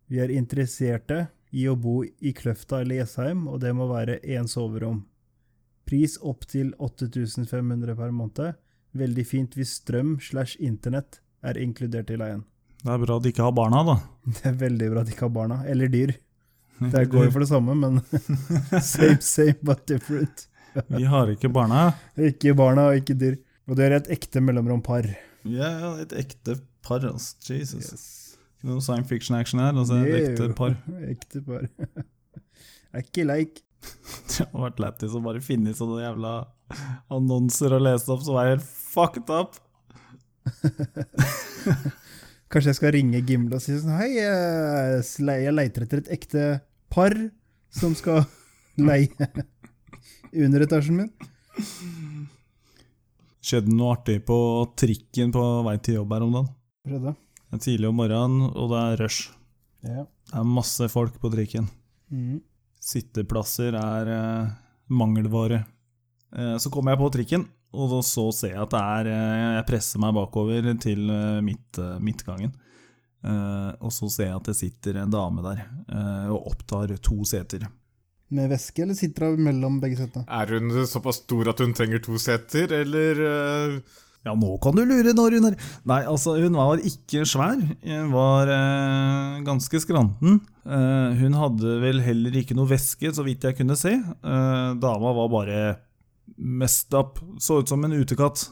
Vi 0.09 0.19
er 0.21 0.33
interesserte 0.33 1.27
i 1.51 1.65
å 1.69 1.75
bo 1.75 2.03
i 2.03 2.33
Kløfta 2.37 2.83
eller 2.83 3.01
Jessheim, 3.01 3.47
og 3.49 3.61
det 3.63 3.73
må 3.73 3.87
være 3.89 4.19
én 4.21 4.49
soverom. 4.49 5.03
Pris 5.89 6.19
opptil 6.21 6.73
8500 6.77 7.95
per 7.97 8.13
måned. 8.13 8.59
Veldig 8.93 9.25
fint 9.25 9.57
hvis 9.57 9.79
strøm 9.81 10.17
slash 10.21 10.57
internett 10.61 11.21
er 11.41 11.57
inkludert 11.57 12.09
i 12.13 12.17
leien. 12.17 12.43
Det 12.83 12.93
er 12.93 13.01
bra 13.01 13.17
at 13.17 13.25
de 13.25 13.33
ikke 13.33 13.45
har 13.45 13.55
barna, 13.57 13.81
da. 13.87 13.97
Det 14.37 14.45
er 14.51 14.59
veldig 14.67 14.91
bra 14.93 15.01
at 15.01 15.09
de 15.09 15.15
ikke 15.15 15.25
har 15.25 15.37
barna, 15.39 15.63
eller 15.65 15.89
dyr. 15.89 16.13
Det 16.93 17.07
går 17.09 17.27
jo 17.27 17.33
for 17.33 17.43
det 17.43 17.49
samme, 17.49 17.75
men 17.75 17.99
same, 18.93 19.17
same, 19.19 19.57
but 19.65 19.85
different. 19.89 20.48
Vi 20.97 21.05
har 21.09 21.31
ikke 21.33 21.51
barna. 21.53 21.89
Ikke 22.29 22.53
barna 22.57 22.89
og 22.91 22.99
ikke 23.01 23.17
dyr. 23.19 23.39
Og 23.69 23.77
du 23.77 23.83
er 23.85 23.97
et 23.99 24.09
ekte 24.13 24.41
mellomrom 24.41 24.81
par. 24.85 25.05
Ja, 25.47 25.71
et 26.01 26.13
ekte 26.17 26.57
par, 26.85 27.05
altså. 27.05 27.37
Jesus. 27.53 27.91
Ikke 28.59 28.71
noe 28.71 28.83
science 28.83 29.07
fiction-action 29.09 29.61
her. 29.61 29.73
Altså, 29.77 29.99
et 30.03 30.31
ekte 30.31 30.49
par. 30.57 30.75
Ekte 31.13 31.43
par. 31.45 31.67
er 32.93 33.05
ikke 33.05 33.27
leik. 33.27 33.61
Det 33.79 34.49
har 34.49 34.65
vært 34.65 34.81
lættis 34.83 35.15
å 35.15 35.21
bare 35.23 35.41
finne 35.43 35.71
sånne 35.75 36.01
jævla 36.01 36.33
annonser 37.15 37.77
og 37.77 37.85
lese 37.85 38.11
opp 38.11 38.25
som 38.25 38.39
er 38.41 38.53
helt 38.53 38.65
fucked 38.65 39.31
up. 39.31 39.55
Kanskje 42.49 42.71
jeg 42.71 42.79
skal 42.79 42.93
ringe 42.95 43.21
Gimle 43.27 43.59
og 43.59 43.61
si 43.61 43.75
sånn 43.77 43.93
Hei, 43.99 44.15
jeg 44.17 45.53
leiter 45.53 45.85
etter 45.85 46.01
et 46.01 46.11
ekte 46.15 46.45
par 46.89 47.13
som 47.69 47.93
skal 47.95 48.23
leie 48.81 49.29
underetasjen 50.33 50.99
min. 50.99 51.09
Skjedde 53.39 53.73
noe 53.73 53.95
artig 53.95 54.19
på 54.27 54.37
trikken 54.77 55.31
på 55.33 55.43
vei 55.65 55.77
til 55.83 55.99
jobb 56.01 56.13
her 56.15 56.25
om 56.25 56.37
dagen. 56.37 56.49
Skjedde? 56.87 57.15
Det 57.49 57.57
er 57.57 57.63
tidlig 57.65 57.89
om 57.89 57.97
morgenen, 57.97 58.47
og 58.53 58.71
det 58.73 58.79
er 58.85 59.03
rush. 59.03 59.29
Ja. 59.85 60.05
Det 60.29 60.37
er 60.37 60.49
masse 60.59 60.89
folk 60.91 61.15
på 61.21 61.31
trikken. 61.33 61.69
Mm. 62.13 62.41
Sitteplasser 62.83 63.75
er 63.79 64.11
eh, 64.13 64.51
mangelvare. 64.93 65.63
Eh, 66.35 66.57
så 66.61 66.69
kommer 66.73 66.93
jeg 66.93 67.01
på 67.01 67.09
trikken, 67.15 67.47
og 67.73 67.97
så 68.05 68.27
ser 68.35 68.53
jeg 68.53 68.63
at 68.63 68.73
det 68.73 68.81
er 68.81 69.09
eh, 69.13 69.45
Jeg 69.57 69.67
presser 69.69 70.03
meg 70.03 70.15
bakover 70.17 70.69
til 70.81 71.09
eh, 71.09 71.39
midt, 71.45 71.81
eh, 71.81 71.97
midtgangen. 72.03 72.53
Eh, 73.19 73.71
og 73.81 73.91
så 73.91 74.07
ser 74.13 74.29
jeg 74.29 74.37
at 74.37 74.51
det 74.51 74.57
sitter 74.59 75.01
en 75.01 75.11
dame 75.11 75.43
der 75.43 75.63
eh, 75.65 76.27
og 76.29 76.53
opptar 76.53 76.93
to 77.03 77.17
seter. 77.27 77.65
Med 78.29 78.51
veske, 78.51 78.83
eller 78.83 78.97
sitter 78.97 79.31
hun 79.31 79.41
mellom 79.41 79.79
begge 79.81 79.97
setene? 79.97 80.27
Er 80.29 80.51
hun 80.53 80.85
såpass 80.89 81.23
stor 81.23 81.49
at 81.49 81.63
hun 81.63 81.73
trenger 81.77 82.03
to 82.05 82.19
seter, 82.21 82.69
eller 82.81 83.25
uh... 83.25 84.05
Ja, 84.27 84.33
nå 84.35 84.57
kan 84.59 84.75
du 84.75 84.81
lure 84.83 85.13
når 85.15 85.37
hun 85.37 85.47
er 85.47 85.55
Nei, 85.87 86.01
altså, 86.03 86.35
hun 86.43 86.57
var 86.59 86.81
ikke 86.83 87.23
svær. 87.29 87.55
Hun 87.85 88.11
var 88.11 88.51
uh, 88.51 89.39
ganske 89.47 89.79
skranten. 89.79 90.41
Uh, 90.67 91.15
hun 91.21 91.37
hadde 91.39 91.77
vel 91.81 92.03
heller 92.03 92.35
ikke 92.41 92.57
noe 92.57 92.69
væske, 92.69 93.13
så 93.15 93.23
vidt 93.25 93.47
jeg 93.47 93.57
kunne 93.57 93.79
se. 93.79 93.95
Eh, 93.95 94.69
dama 94.83 95.13
var 95.15 95.31
bare 95.31 95.61
messed 96.35 96.93
up. 96.99 97.23
Så 97.41 97.61
ut 97.63 97.71
som 97.71 97.83
en 97.87 97.95
utekatt. 97.95 98.49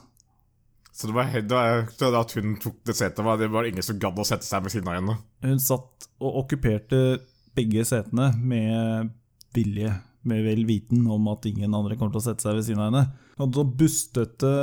Så 0.97 1.11
det 1.11 1.13
var 1.13 1.29
helt 1.29 1.51
det 1.51 2.07
at 2.23 2.33
hun 2.39 2.55
tok 2.63 2.79
det 2.87 2.95
setet, 2.97 3.21
var 3.21 3.37
det 3.37 3.51
var 3.53 3.67
ingen 3.69 3.85
som 3.85 3.99
gadd 4.01 4.17
å 4.17 4.25
sette 4.25 4.47
seg 4.47 4.63
ved 4.65 4.73
siden 4.73 4.89
av 4.89 4.97
henne. 4.97 5.17
Hun 5.45 5.59
satt 5.61 6.07
og 6.17 6.39
okkuperte 6.41 7.19
begge 7.57 7.83
setene 7.85 8.31
med 8.39 9.11
vilje, 9.55 9.93
med 10.27 10.43
vel 10.43 10.65
viten 10.67 11.05
om 11.07 11.27
at 11.31 11.45
ingen 11.47 11.75
andre 11.75 11.95
kommer 11.95 12.15
til 12.15 12.21
å 12.21 12.27
sette 12.27 12.43
seg 12.43 12.57
ved 12.57 12.67
siden 12.67 12.81
av 12.83 12.89
henne. 12.89 13.03
Hun 13.37 13.45
hadde 13.45 13.59
sånn 13.61 13.75
bustete, 13.79 14.53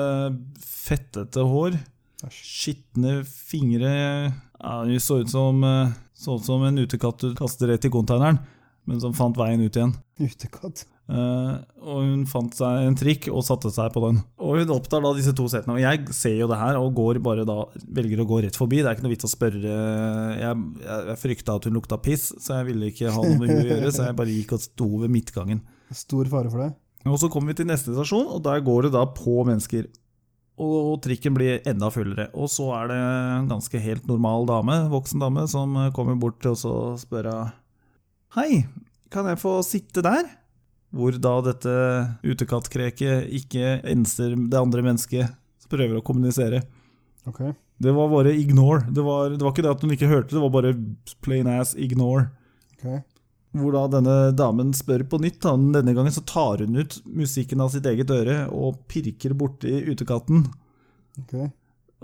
fettete 0.60 1.44
hår, 1.48 1.78
skitne 2.32 3.18
fingre 3.28 3.90
ja, 3.92 4.74
Hun 4.86 5.00
så 5.02 5.18
ut 5.20 5.28
som, 5.28 5.58
eh, 5.64 5.92
så 6.16 6.38
ut 6.38 6.46
som 6.46 6.62
en 6.64 6.80
utekatt 6.80 7.20
du 7.20 7.34
kaster 7.36 7.68
rett 7.68 7.84
i 7.84 7.92
konteineren, 7.92 8.38
men 8.88 9.00
som 9.00 9.16
fant 9.16 9.36
veien 9.36 9.60
ut 9.60 9.76
igjen. 9.76 9.92
Utekatt. 10.20 10.86
Eh, 11.04 11.56
og 11.84 11.98
hun 12.00 12.22
fant 12.28 12.54
seg 12.56 12.86
en 12.86 12.94
trikk 12.96 13.26
og 13.28 13.44
satte 13.44 13.68
seg 13.72 13.90
på 13.92 14.00
den. 14.06 14.20
Og 14.40 14.62
hun 14.62 14.72
opptar 14.72 15.02
da 15.04 15.10
disse 15.16 15.34
to 15.36 15.46
setene. 15.52 15.76
Og 15.76 15.82
jeg 15.82 16.16
ser 16.16 16.38
jo 16.38 16.48
det 16.48 16.60
her 16.60 16.78
og 16.80 16.94
går 16.96 17.20
bare 17.24 17.44
da 17.48 17.58
velger 17.96 18.22
å 18.22 18.28
gå 18.28 18.40
rett 18.46 18.56
forbi. 18.56 18.80
Det 18.80 18.88
er 18.88 18.96
ikke 18.96 19.06
noe 19.06 19.14
vits 19.14 19.28
å 19.28 19.32
spørre. 19.32 19.74
Jeg, 20.40 20.62
jeg, 20.84 21.02
jeg 21.10 21.20
frykta 21.20 21.58
at 21.58 21.68
hun 21.68 21.76
lukta 21.76 22.00
piss, 22.00 22.30
så 22.40 22.60
jeg 22.60 22.70
ville 22.70 22.88
ikke 22.92 23.12
ha 23.12 23.24
noe 23.24 23.40
med 23.40 23.52
henne 23.52 23.66
å 23.66 23.68
gjøre. 23.74 23.92
Så 23.92 24.06
jeg 24.08 24.18
bare 24.22 24.38
gikk 24.38 24.54
og 24.56 24.64
sto 24.64 24.88
ved 25.02 25.12
midtgangen. 25.12 25.60
Stor 25.94 26.30
fare 26.32 26.52
for 26.52 26.64
det. 26.64 26.70
Og 27.04 27.20
så 27.20 27.28
kommer 27.28 27.52
vi 27.52 27.58
til 27.60 27.68
neste 27.68 27.92
stasjon, 27.92 28.30
og 28.32 28.40
der 28.46 28.64
går 28.64 28.86
det 28.86 28.94
da 28.94 29.04
på 29.12 29.42
mennesker. 29.44 29.90
Og 30.64 31.02
trikken 31.04 31.34
blir 31.36 31.66
enda 31.68 31.90
fullere. 31.92 32.30
Og 32.32 32.48
så 32.48 32.70
er 32.78 32.88
det 32.92 32.96
en 33.02 33.50
ganske 33.50 33.82
helt 33.82 34.06
normal 34.08 34.48
dame, 34.48 34.78
voksen 34.92 35.20
dame, 35.20 35.44
som 35.50 35.76
kommer 35.96 36.16
bort 36.16 36.40
til 36.40 36.56
så 36.56 36.72
og 36.94 37.02
spør 37.02 37.28
henne 37.28 37.52
Hei, 38.34 38.64
kan 39.14 39.28
jeg 39.30 39.38
få 39.38 39.60
sitte 39.62 40.02
der? 40.02 40.24
Hvor 40.94 41.16
da 41.18 41.34
dette 41.42 41.74
utekattkreket 42.22 43.32
ikke 43.34 43.80
enser 43.90 44.36
det 44.36 44.60
andre 44.60 44.84
mennesket 44.86 45.32
som 45.62 45.72
prøver 45.72 45.98
å 45.98 46.04
kommunisere. 46.06 46.62
Okay. 47.26 47.54
Det 47.82 47.92
var 47.96 48.12
bare 48.12 48.34
ignore. 48.36 48.84
Det 48.90 49.02
var, 49.02 49.32
det 49.34 49.42
var 49.42 49.54
ikke 49.54 49.64
det 49.64 49.72
at 49.72 49.82
hun 49.82 49.94
ikke 49.96 50.10
hørte, 50.10 50.36
det 50.36 50.44
var 50.44 50.52
bare 50.54 50.74
plain 51.24 51.50
ass 51.50 51.74
ignore. 51.74 52.28
Okay. 52.76 53.00
Hvor 53.54 53.74
da 53.74 53.84
denne 53.90 54.16
damen 54.34 54.72
spør 54.74 55.04
på 55.10 55.18
nytt. 55.22 55.40
Da. 55.42 55.54
Denne 55.56 55.94
gangen 55.96 56.14
så 56.14 56.22
tar 56.26 56.62
hun 56.64 56.78
ut 56.78 56.98
musikken 57.06 57.62
av 57.62 57.70
sitt 57.74 57.86
eget 57.86 58.10
øre 58.14 58.44
og 58.54 58.80
pirker 58.90 59.34
borti 59.38 59.76
utekatten. 59.90 60.46
Okay. 61.24 61.50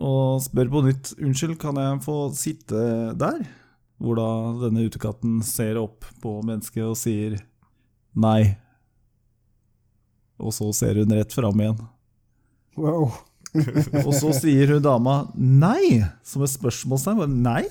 Og 0.00 0.40
spør 0.44 0.70
på 0.72 0.84
nytt 0.86 1.12
Unnskyld, 1.18 1.58
kan 1.60 1.78
jeg 1.80 2.02
få 2.06 2.16
sitte 2.38 2.82
der? 3.18 3.42
Hvor 4.00 4.16
da 4.16 4.28
denne 4.62 4.86
utekatten 4.86 5.40
ser 5.44 5.78
opp 5.80 6.06
på 6.22 6.38
mennesket 6.46 6.86
og 6.86 6.96
sier 6.98 7.36
nei. 8.16 8.56
Og 10.40 10.54
så 10.56 10.70
ser 10.76 11.00
hun 11.02 11.12
rett 11.14 11.34
fram 11.34 11.60
igjen. 11.60 11.80
Wow. 12.80 13.10
Og 14.06 14.12
så 14.14 14.32
sier 14.36 14.76
hun 14.76 14.84
dama 14.84 15.24
nei, 15.34 16.00
som 16.26 16.44
et 16.46 16.52
spørsmålstegn. 16.52 17.40
Nei? 17.44 17.66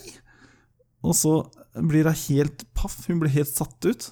Og 1.06 1.16
så 1.16 1.34
blir 1.80 2.10
hun 2.10 2.22
helt 2.28 2.66
paff, 2.78 3.02
hun 3.08 3.22
blir 3.24 3.34
helt 3.34 3.52
satt 3.52 3.88
ut. 3.88 4.10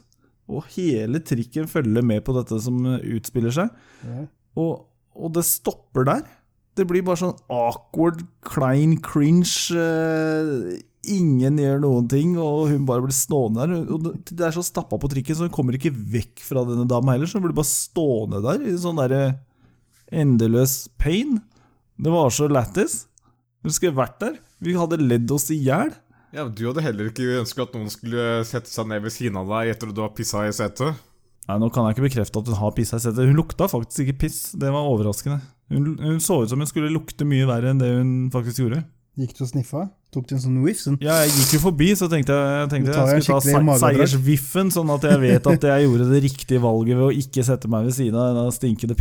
Og 0.47 0.67
hele 0.77 1.19
trikken 1.27 1.67
følger 1.67 2.05
med 2.05 2.23
på 2.23 2.35
dette 2.37 2.59
som 2.63 2.79
utspiller 2.95 3.53
seg. 3.53 3.71
Ja. 4.07 4.25
Og, 4.57 4.87
og 5.17 5.33
det 5.35 5.43
stopper 5.47 6.07
der. 6.07 6.23
Det 6.77 6.85
blir 6.87 7.03
bare 7.03 7.19
sånn 7.19 7.35
awkward, 7.51 8.21
klein 8.45 8.95
cringe. 9.03 9.49
Eh, 11.07 11.13
ingen 11.17 11.57
gjør 11.57 11.79
noen 11.81 12.07
ting, 12.09 12.37
og 12.37 12.69
hun 12.69 12.85
bare 12.85 13.01
blir 13.05 13.15
stående 13.15 13.63
der. 13.67 13.93
Og 13.93 14.03
det- 14.03 14.35
det 14.35 14.45
er 14.47 14.51
så 14.51 14.63
stappa 14.63 14.99
på 14.99 15.09
trikken, 15.09 15.35
så 15.35 15.47
hun 15.47 15.49
kommer 15.49 15.73
ikke 15.73 15.93
vekk 15.95 16.39
fra 16.39 16.63
denne 16.65 16.87
dama 16.87 17.11
heller. 17.13 17.25
Så 17.27 17.39
hun 17.39 17.43
blir 17.47 17.55
bare 17.55 17.65
stående 17.65 18.41
der 18.43 18.65
i 18.67 18.77
sånn 18.77 18.97
derre 18.97 19.39
endeløs 20.11 20.87
pain. 20.97 21.41
Det 21.97 22.11
var 22.11 22.29
så 22.29 22.47
lættis. 22.49 23.05
Hun 23.63 23.71
skulle 23.71 23.95
vært 23.97 24.19
der. 24.19 24.37
Vi 24.61 24.73
hadde 24.73 24.97
ledd 25.01 25.29
oss 25.31 25.49
i 25.51 25.57
hjel. 25.63 25.93
Ja, 26.33 26.43
men 26.43 26.53
Du 26.53 26.65
hadde 26.67 26.83
heller 26.83 27.09
ikke 27.09 27.39
ønsket 27.41 27.67
at 27.69 27.73
noen 27.73 27.89
skulle 27.89 28.43
sette 28.45 28.67
seg 28.69 28.87
ned 28.87 29.01
ved 29.01 29.11
siden 29.15 29.37
av 29.39 29.47
deg 29.47 29.73
etter 29.75 29.89
at 29.89 29.95
du 29.95 30.01
har 30.01 30.09
pissa 30.15 30.43
i 30.47 30.51
setet? 30.51 30.95
Nei, 31.47 31.57
Nå 31.57 31.69
kan 31.71 31.85
jeg 31.87 31.95
ikke 31.95 32.09
bekrefte 32.09 32.41
at 32.41 32.45
hun 32.51 32.55
har 32.59 32.71
pissa 32.75 32.97
i 32.97 32.99
setet. 32.99 33.25
Hun 33.29 33.37
lukta 33.39 33.69
faktisk 33.71 34.03
ikke 34.05 34.19
piss. 34.25 34.51
Det 34.51 34.69
var 34.71 34.83
overraskende. 34.83 35.41
Hun, 35.71 35.97
hun 35.97 36.19
så 36.23 36.41
ut 36.43 36.49
som 36.51 36.59
hun 36.59 36.67
skulle 36.67 36.91
lukte 36.91 37.25
mye 37.27 37.47
verre 37.47 37.71
enn 37.71 37.79
det 37.79 37.89
hun 37.95 38.11
faktisk 38.31 38.63
gjorde. 38.65 38.83
Gikk 39.17 39.31
du 39.33 39.39
og 39.41 39.49
sniffa? 39.49 39.83
Tok 40.13 40.27
du 40.29 40.35
en 40.35 40.41
sånn 40.43 40.57
whiff? 40.61 40.77
Sånn. 40.83 40.95
Ja, 41.01 41.15
jeg 41.25 41.31
gikk 41.33 41.55
jo 41.55 41.59
forbi, 41.63 41.87
så 41.97 42.05
tenkte 42.11 42.35
jeg, 42.37 42.67
tenkte 42.69 42.93
jeg 42.93 43.23
skulle 43.25 43.39
ta 43.41 43.77
seiersviffen, 43.81 44.69
sånn 44.75 44.91
at 44.93 45.07
jeg 45.09 45.21
vet 45.23 45.49
at 45.49 45.65
jeg 45.67 45.87
gjorde 45.87 46.05
det 46.11 46.21
riktige 46.27 46.61
valget 46.61 46.99
ved 46.99 47.05
å 47.07 47.15
ikke 47.23 47.45
sette 47.47 47.71
meg 47.71 47.87
ved 47.89 47.95
siden 47.97 48.19
av 48.21 48.37
den 48.37 48.53
stinkende 48.53 48.97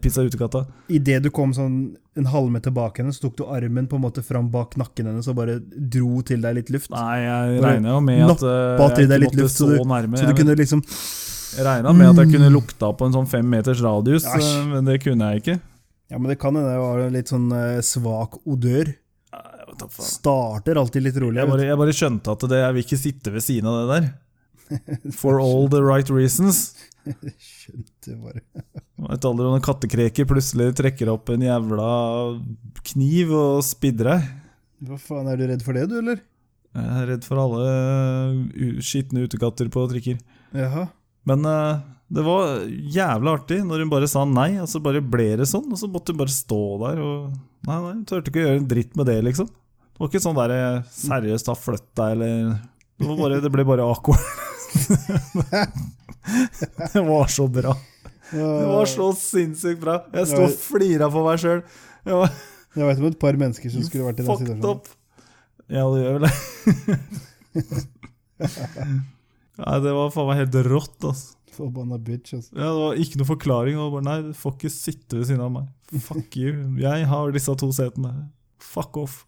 pissa 0.00 0.24
utekatta. 0.24 0.64
Idet 0.88 1.20
du 1.26 1.28
kom 1.36 1.52
sånn 1.56 1.76
en 2.18 2.30
halvmeter 2.32 2.72
bak 2.74 2.96
henne, 3.02 3.12
så 3.12 3.26
tok 3.26 3.36
du 3.38 3.44
armen 3.44 3.86
på 3.90 4.00
en 4.00 4.06
måte 4.08 4.24
fram 4.24 4.48
bak 4.50 4.78
nakken 4.80 5.12
hennes 5.12 5.28
og 5.28 5.36
bare 5.38 5.58
dro 5.60 6.24
til 6.26 6.40
deg 6.42 6.62
litt 6.62 6.72
luft. 6.72 6.90
Nei, 6.96 7.18
jeg 7.26 7.62
regner 7.68 7.92
jo 7.92 8.02
med 8.08 8.24
at 8.24 8.44
eh, 8.48 8.84
jeg 8.88 9.08
ikke 9.12 9.24
måtte 9.28 9.42
luft, 9.44 9.58
så 9.60 9.68
så 9.76 9.88
nærme. 9.92 10.20
Så 10.20 10.30
du 10.32 10.36
kunne 10.40 10.56
liksom 10.58 10.84
jeg 11.58 11.64
regna 11.64 11.92
med 11.96 12.10
at 12.10 12.22
jeg 12.24 12.34
kunne 12.38 12.48
lukta 12.52 12.90
på 12.96 13.08
en 13.08 13.14
sånn 13.20 13.28
fem 13.28 13.46
meters 13.52 13.84
radius, 13.84 14.24
Æsj. 14.24 14.48
eh, 14.48 14.64
men 14.72 14.88
det 14.88 14.98
kunne 15.04 15.28
jeg 15.32 15.44
ikke. 15.44 15.60
Ja, 16.08 16.16
men 16.16 16.32
det 16.32 16.38
kan 16.40 16.56
hende 16.56 16.72
det 16.72 16.80
var 16.80 17.04
litt 17.12 17.30
sånn 17.32 17.50
eh, 17.52 17.82
svak 17.84 18.40
odør. 18.48 18.94
Da 19.78 19.88
faen. 19.90 20.08
Starter 20.08 20.80
alltid 20.80 21.04
litt 21.06 21.18
rolig. 21.22 21.40
Jeg 21.42 21.50
bare, 21.52 21.66
jeg 21.68 21.80
bare 21.80 21.96
skjønte 21.96 22.34
at 22.34 22.46
det, 22.50 22.62
jeg 22.62 22.76
vil 22.76 22.86
ikke 22.86 23.00
sitte 23.04 23.34
ved 23.34 23.44
siden 23.44 23.70
av 23.70 23.78
det 23.80 23.88
der. 23.92 24.08
For 25.16 25.40
all 25.40 25.68
the 25.72 25.80
right 25.84 26.10
reasons. 26.12 26.72
Skjønte 27.40 28.16
bare. 28.20 28.42
Vet 29.08 29.28
aldri 29.28 29.46
om 29.48 29.56
en 29.56 29.64
kattekreker 29.64 30.28
plutselig 30.28 30.72
trekker 30.76 31.12
opp 31.12 31.30
en 31.32 31.44
jævla 31.46 31.90
kniv 32.90 33.32
og 33.36 33.62
spidder 33.64 34.12
deg. 34.12 34.26
Hva 34.88 34.98
faen, 35.02 35.30
er 35.30 35.38
du 35.38 35.46
redd 35.48 35.64
for 35.66 35.78
det, 35.78 35.86
du, 35.90 35.98
eller? 36.02 36.20
Jeg 36.78 36.98
er 37.00 37.06
redd 37.12 37.24
for 37.26 37.40
alle 37.42 37.62
uh, 37.68 38.82
skitne 38.84 39.24
utekatter 39.26 39.70
på 39.72 39.86
trikker. 39.90 40.18
Jaha. 40.54 40.84
Men 41.28 41.46
uh, 41.48 41.80
det 42.14 42.24
var 42.24 42.66
jævla 42.68 43.34
artig 43.38 43.60
når 43.66 43.84
hun 43.84 43.92
bare 43.92 44.08
sa 44.10 44.24
nei, 44.28 44.52
og 44.62 44.68
så 44.70 44.80
bare 44.84 45.02
ble 45.04 45.30
det 45.40 45.48
sånn. 45.50 45.66
Og 45.72 45.80
så 45.80 45.90
måtte 45.90 46.14
hun 46.14 46.20
bare 46.22 46.34
stå 46.34 46.62
der 46.84 47.04
og 47.04 47.30
Nei, 47.66 47.74
nei, 47.82 47.94
turte 48.06 48.30
ikke 48.30 48.38
å 48.38 48.44
gjøre 48.44 48.58
en 48.60 48.68
dritt 48.70 48.92
med 48.96 49.08
det, 49.10 49.16
liksom. 49.26 49.48
Det 49.98 50.04
var 50.04 50.10
ikke 50.12 50.20
sånn 50.22 50.36
der 50.38 50.52
eh, 50.54 50.84
seriøst 50.94 51.48
ha 51.50 51.56
flytt 51.58 51.88
deg, 51.98 52.12
eller 52.14 52.54
det, 53.02 53.10
bare, 53.18 53.40
det 53.42 53.50
ble 53.50 53.64
bare 53.66 53.82
awkward. 53.82 54.22
det 56.94 57.02
var 57.02 57.26
så 57.34 57.48
bra. 57.50 57.74
Det 58.30 58.44
var 58.68 58.86
så 58.86 59.08
sinnssykt 59.18 59.80
bra. 59.82 59.96
Jeg 60.14 60.28
sto 60.30 60.44
og 60.46 60.54
flira 60.54 61.08
for 61.10 61.26
meg 61.26 61.42
sjøl. 61.42 61.64
Jeg 62.06 62.30
vet 62.86 63.00
om 63.02 63.08
et 63.08 63.18
par 63.18 63.34
mennesker 63.40 63.70
som 63.74 63.82
skulle 63.86 64.04
vært 64.06 64.20
i 64.22 64.26
den 64.26 64.38
situasjonen. 64.38 64.62
up. 64.70 64.86
Ja, 65.66 65.82
det 65.90 65.98
gjør 66.04 66.12
vel 66.18 66.24
det. 66.28 66.34
Nei, 69.58 69.76
det 69.82 69.90
var 69.96 70.12
faen 70.14 70.28
meg 70.30 70.38
helt 70.44 70.54
rått, 70.68 71.00
altså. 71.02 71.34
Forbanna 71.58 71.98
bitch, 71.98 72.34
altså. 72.36 72.52
Ja, 72.54 72.68
det 72.70 72.78
var 72.84 72.94
ikke 73.02 73.18
noe 73.18 73.26
forklaring. 73.32 73.74
Bare, 73.82 74.04
nei, 74.06 74.18
du 74.28 74.32
får 74.38 74.52
ikke 74.54 74.70
sitte 74.70 75.18
ved 75.18 75.26
siden 75.26 75.42
av 75.42 75.50
meg. 75.56 75.66
Fuck 76.04 76.36
you. 76.38 76.52
Jeg 76.78 77.08
har 77.10 77.32
disse 77.34 77.50
to 77.58 77.66
setene. 77.74 78.12
Fuck 78.62 78.94
off. 79.02 79.26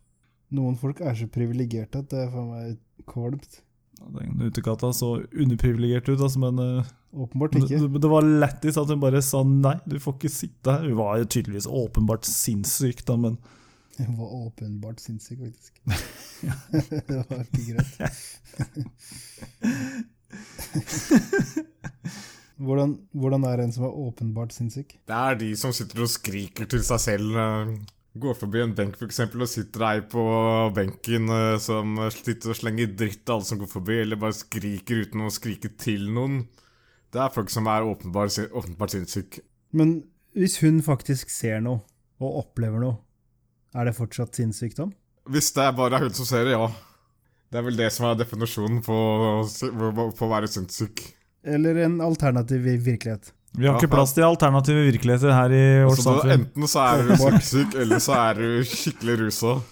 Noen 0.51 0.77
folk 0.81 1.01
er 1.05 1.15
så 1.15 1.29
privilegerte 1.31 2.03
at 2.03 2.11
det 2.11 2.25
er 2.25 2.31
faen 2.33 2.49
meg 2.51 2.79
kvalmt. 3.11 3.61
Den 4.01 4.41
utekatta 4.41 4.93
så 4.97 5.13
underprivilegert 5.29 6.09
ut, 6.09 6.21
altså, 6.25 6.41
men 6.41 6.59
eh, 6.65 6.89
Åpenbart 7.11 7.57
ikke. 7.59 7.79
det 8.01 8.11
var 8.11 8.23
lættis 8.23 8.79
at 8.81 8.89
hun 8.89 9.01
bare 9.03 9.21
sa 9.23 9.43
nei, 9.45 9.75
du 9.85 9.99
får 10.01 10.15
ikke 10.17 10.31
sitte 10.33 10.73
her. 10.73 10.87
Hun 10.89 10.99
var 11.01 11.25
tydeligvis 11.25 11.67
åpenbart 11.67 12.25
sinnssyk, 12.29 13.05
da, 13.07 13.17
men 13.21 13.37
Hun 13.99 14.17
var 14.17 14.29
åpenbart 14.47 15.01
sinnssyk, 15.03 15.39
faktisk. 15.45 15.73
det 17.11 17.19
var 17.29 17.43
ikke 17.45 17.65
greit. 17.75 17.95
hvordan, 22.65 22.95
hvordan 23.13 23.45
er 23.51 23.65
en 23.67 23.73
som 23.75 23.85
er 23.85 23.99
åpenbart 24.07 24.53
sinnssyk? 24.57 24.97
Det 25.11 25.17
er 25.17 25.35
de 25.43 25.51
som 25.59 25.75
sitter 25.77 26.07
og 26.07 26.11
skriker 26.13 26.71
til 26.71 26.83
seg 26.87 27.01
selv. 27.05 27.37
eh, 27.37 27.75
Går 28.19 28.35
forbi 28.35 28.59
en 28.65 28.73
benk 28.75 28.97
for 28.99 29.07
eksempel, 29.07 29.45
og 29.45 29.51
sitter 29.51 29.85
ei 29.87 30.01
på 30.03 30.23
benken 30.75 31.31
eh, 31.31 31.59
som 31.63 31.95
sitter 32.11 32.51
og 32.51 32.59
slenger 32.59 32.91
dritt 32.99 33.21
til 33.23 33.37
alle 33.37 33.47
som 33.47 33.61
går 33.61 33.71
forbi, 33.71 34.01
eller 34.03 34.19
bare 34.19 34.35
skriker 34.35 35.05
uten 35.05 35.23
å 35.29 35.31
skrike 35.31 35.71
til 35.79 36.09
noen. 36.11 36.41
Det 37.15 37.23
er 37.23 37.31
folk 37.35 37.53
som 37.55 37.71
er 37.71 37.87
åpenbart, 37.87 38.35
åpenbart 38.51 38.97
sinnssyke. 38.97 39.45
Men 39.71 40.01
hvis 40.35 40.59
hun 40.65 40.83
faktisk 40.83 41.31
ser 41.31 41.63
noe, 41.63 41.85
og 42.21 42.43
opplever 42.43 42.83
noe, 42.83 42.99
er 43.79 43.87
det 43.87 43.97
fortsatt 43.97 44.37
sinnssykdom? 44.37 44.91
Hvis 45.31 45.53
det 45.55 45.65
er 45.65 45.77
bare 45.79 46.01
hun 46.03 46.15
som 46.15 46.27
ser 46.27 46.49
det, 46.49 46.57
ja. 46.59 46.67
Det 47.51 47.59
er 47.59 47.67
vel 47.67 47.79
det 47.79 47.89
som 47.95 48.07
er 48.07 48.19
definisjonen 48.19 48.83
på, 48.83 48.97
på 49.47 50.27
å 50.27 50.31
være 50.31 50.51
sinnssyk. 50.51 51.03
Eller 51.47 51.79
en 51.87 52.01
alternativ 52.05 52.67
virkelighet? 52.67 53.33
Vi 53.57 53.67
har 53.67 53.75
Ja, 53.75 53.79
ikke 53.81 53.91
plass 53.91 54.13
til 54.15 54.23
alternative 54.27 54.85
virkeligheter 54.93 55.33
her 55.35 55.51
i 55.51 55.63
vårt 55.85 55.99
Altså, 55.99 56.13
samfunn. 56.21 56.31
enten 56.37 56.63
så 56.71 56.79
er 56.87 56.95
du 57.03 57.09
sinnssyk, 57.25 57.75
eller 57.83 57.99
så 58.05 58.13
er 58.21 58.33
du 58.41 58.49
skikkelig 58.71 59.15
rusa. 59.25 59.53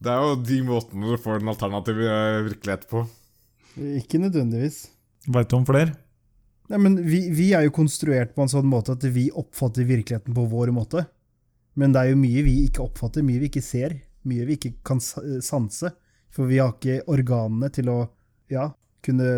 Det 0.00 0.08
er 0.08 0.22
jo 0.24 0.36
de 0.48 0.58
måtene 0.64 1.10
du 1.12 1.18
får 1.20 1.42
en 1.42 1.50
alternativ 1.52 1.98
eh, 2.06 2.38
virkelighet 2.46 2.86
på. 2.88 3.02
Ikke 4.00 4.20
nødvendigvis. 4.22 4.78
Veit 5.28 5.50
du 5.52 5.56
om 5.58 5.66
flere? 5.68 5.92
Nei, 6.70 6.78
men 6.80 6.94
vi, 7.04 7.18
vi 7.34 7.50
er 7.56 7.62
jo 7.66 7.74
konstruert 7.76 8.32
på 8.36 8.42
en 8.46 8.52
sånn 8.52 8.68
måte 8.70 8.94
at 8.96 9.04
vi 9.12 9.26
oppfatter 9.36 9.84
virkeligheten 9.88 10.32
på 10.36 10.44
vår 10.48 10.68
måte. 10.72 11.00
Men 11.76 11.92
det 11.92 12.00
er 12.00 12.08
jo 12.14 12.20
mye 12.22 12.42
vi 12.46 12.54
ikke 12.68 12.84
oppfatter, 12.86 13.20
mye 13.26 13.40
vi 13.42 13.46
ikke 13.50 13.64
ser, 13.64 13.92
mye 14.28 14.44
vi 14.48 14.52
ikke 14.56 14.72
kan 14.86 15.00
sanse. 15.02 15.88
For 16.32 16.42
vi 16.48 16.58
har 16.62 16.72
ikke 16.76 17.02
organene 17.10 17.68
til 17.74 17.86
å 17.92 17.98
ja, 18.50 18.70
kunne 19.04 19.28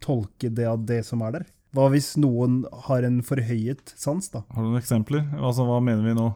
tolke 0.00 0.50
det 0.52 0.66
av 0.68 0.84
det 0.88 1.02
som 1.06 1.22
er 1.26 1.38
der. 1.38 1.48
Hva 1.76 1.86
hvis 1.92 2.14
noen 2.18 2.64
har 2.88 3.04
en 3.06 3.20
forhøyet 3.22 3.92
sans, 3.98 4.26
da? 4.32 4.42
Har 4.50 4.64
du 4.64 4.70
noen 4.72 4.80
eksempler? 4.80 5.26
Altså, 5.38 5.66
hva 5.68 5.78
mener 5.84 6.02
vi 6.06 6.16
nå? 6.18 6.30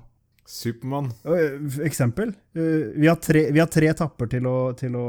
Supermann. 0.47 1.09
Eksempel. 1.87 2.35
øh, 2.55 2.93
Vi 3.01 3.09
har 3.09 3.17
tre, 3.17 3.47
vi 3.51 3.63
har 3.63 3.71
tre 3.73 3.91
tapper 3.97 4.29
til 4.31 4.47
å, 4.47 4.57
til 4.79 4.95
å 5.01 5.07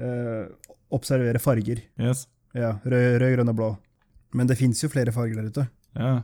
øh, 0.00 0.46
observere 0.94 1.42
farger. 1.42 1.82
Yes. 2.00 2.26
Ja, 2.56 2.78
rød, 2.84 3.18
rød, 3.20 3.34
grønn 3.36 3.52
og 3.52 3.58
blå. 3.58 3.68
Men 4.38 4.48
det 4.48 4.56
fins 4.60 4.80
jo 4.84 4.88
flere 4.92 5.12
farger 5.12 5.42
der 5.42 5.50
ute. 5.50 5.66
Ja. 5.98 6.14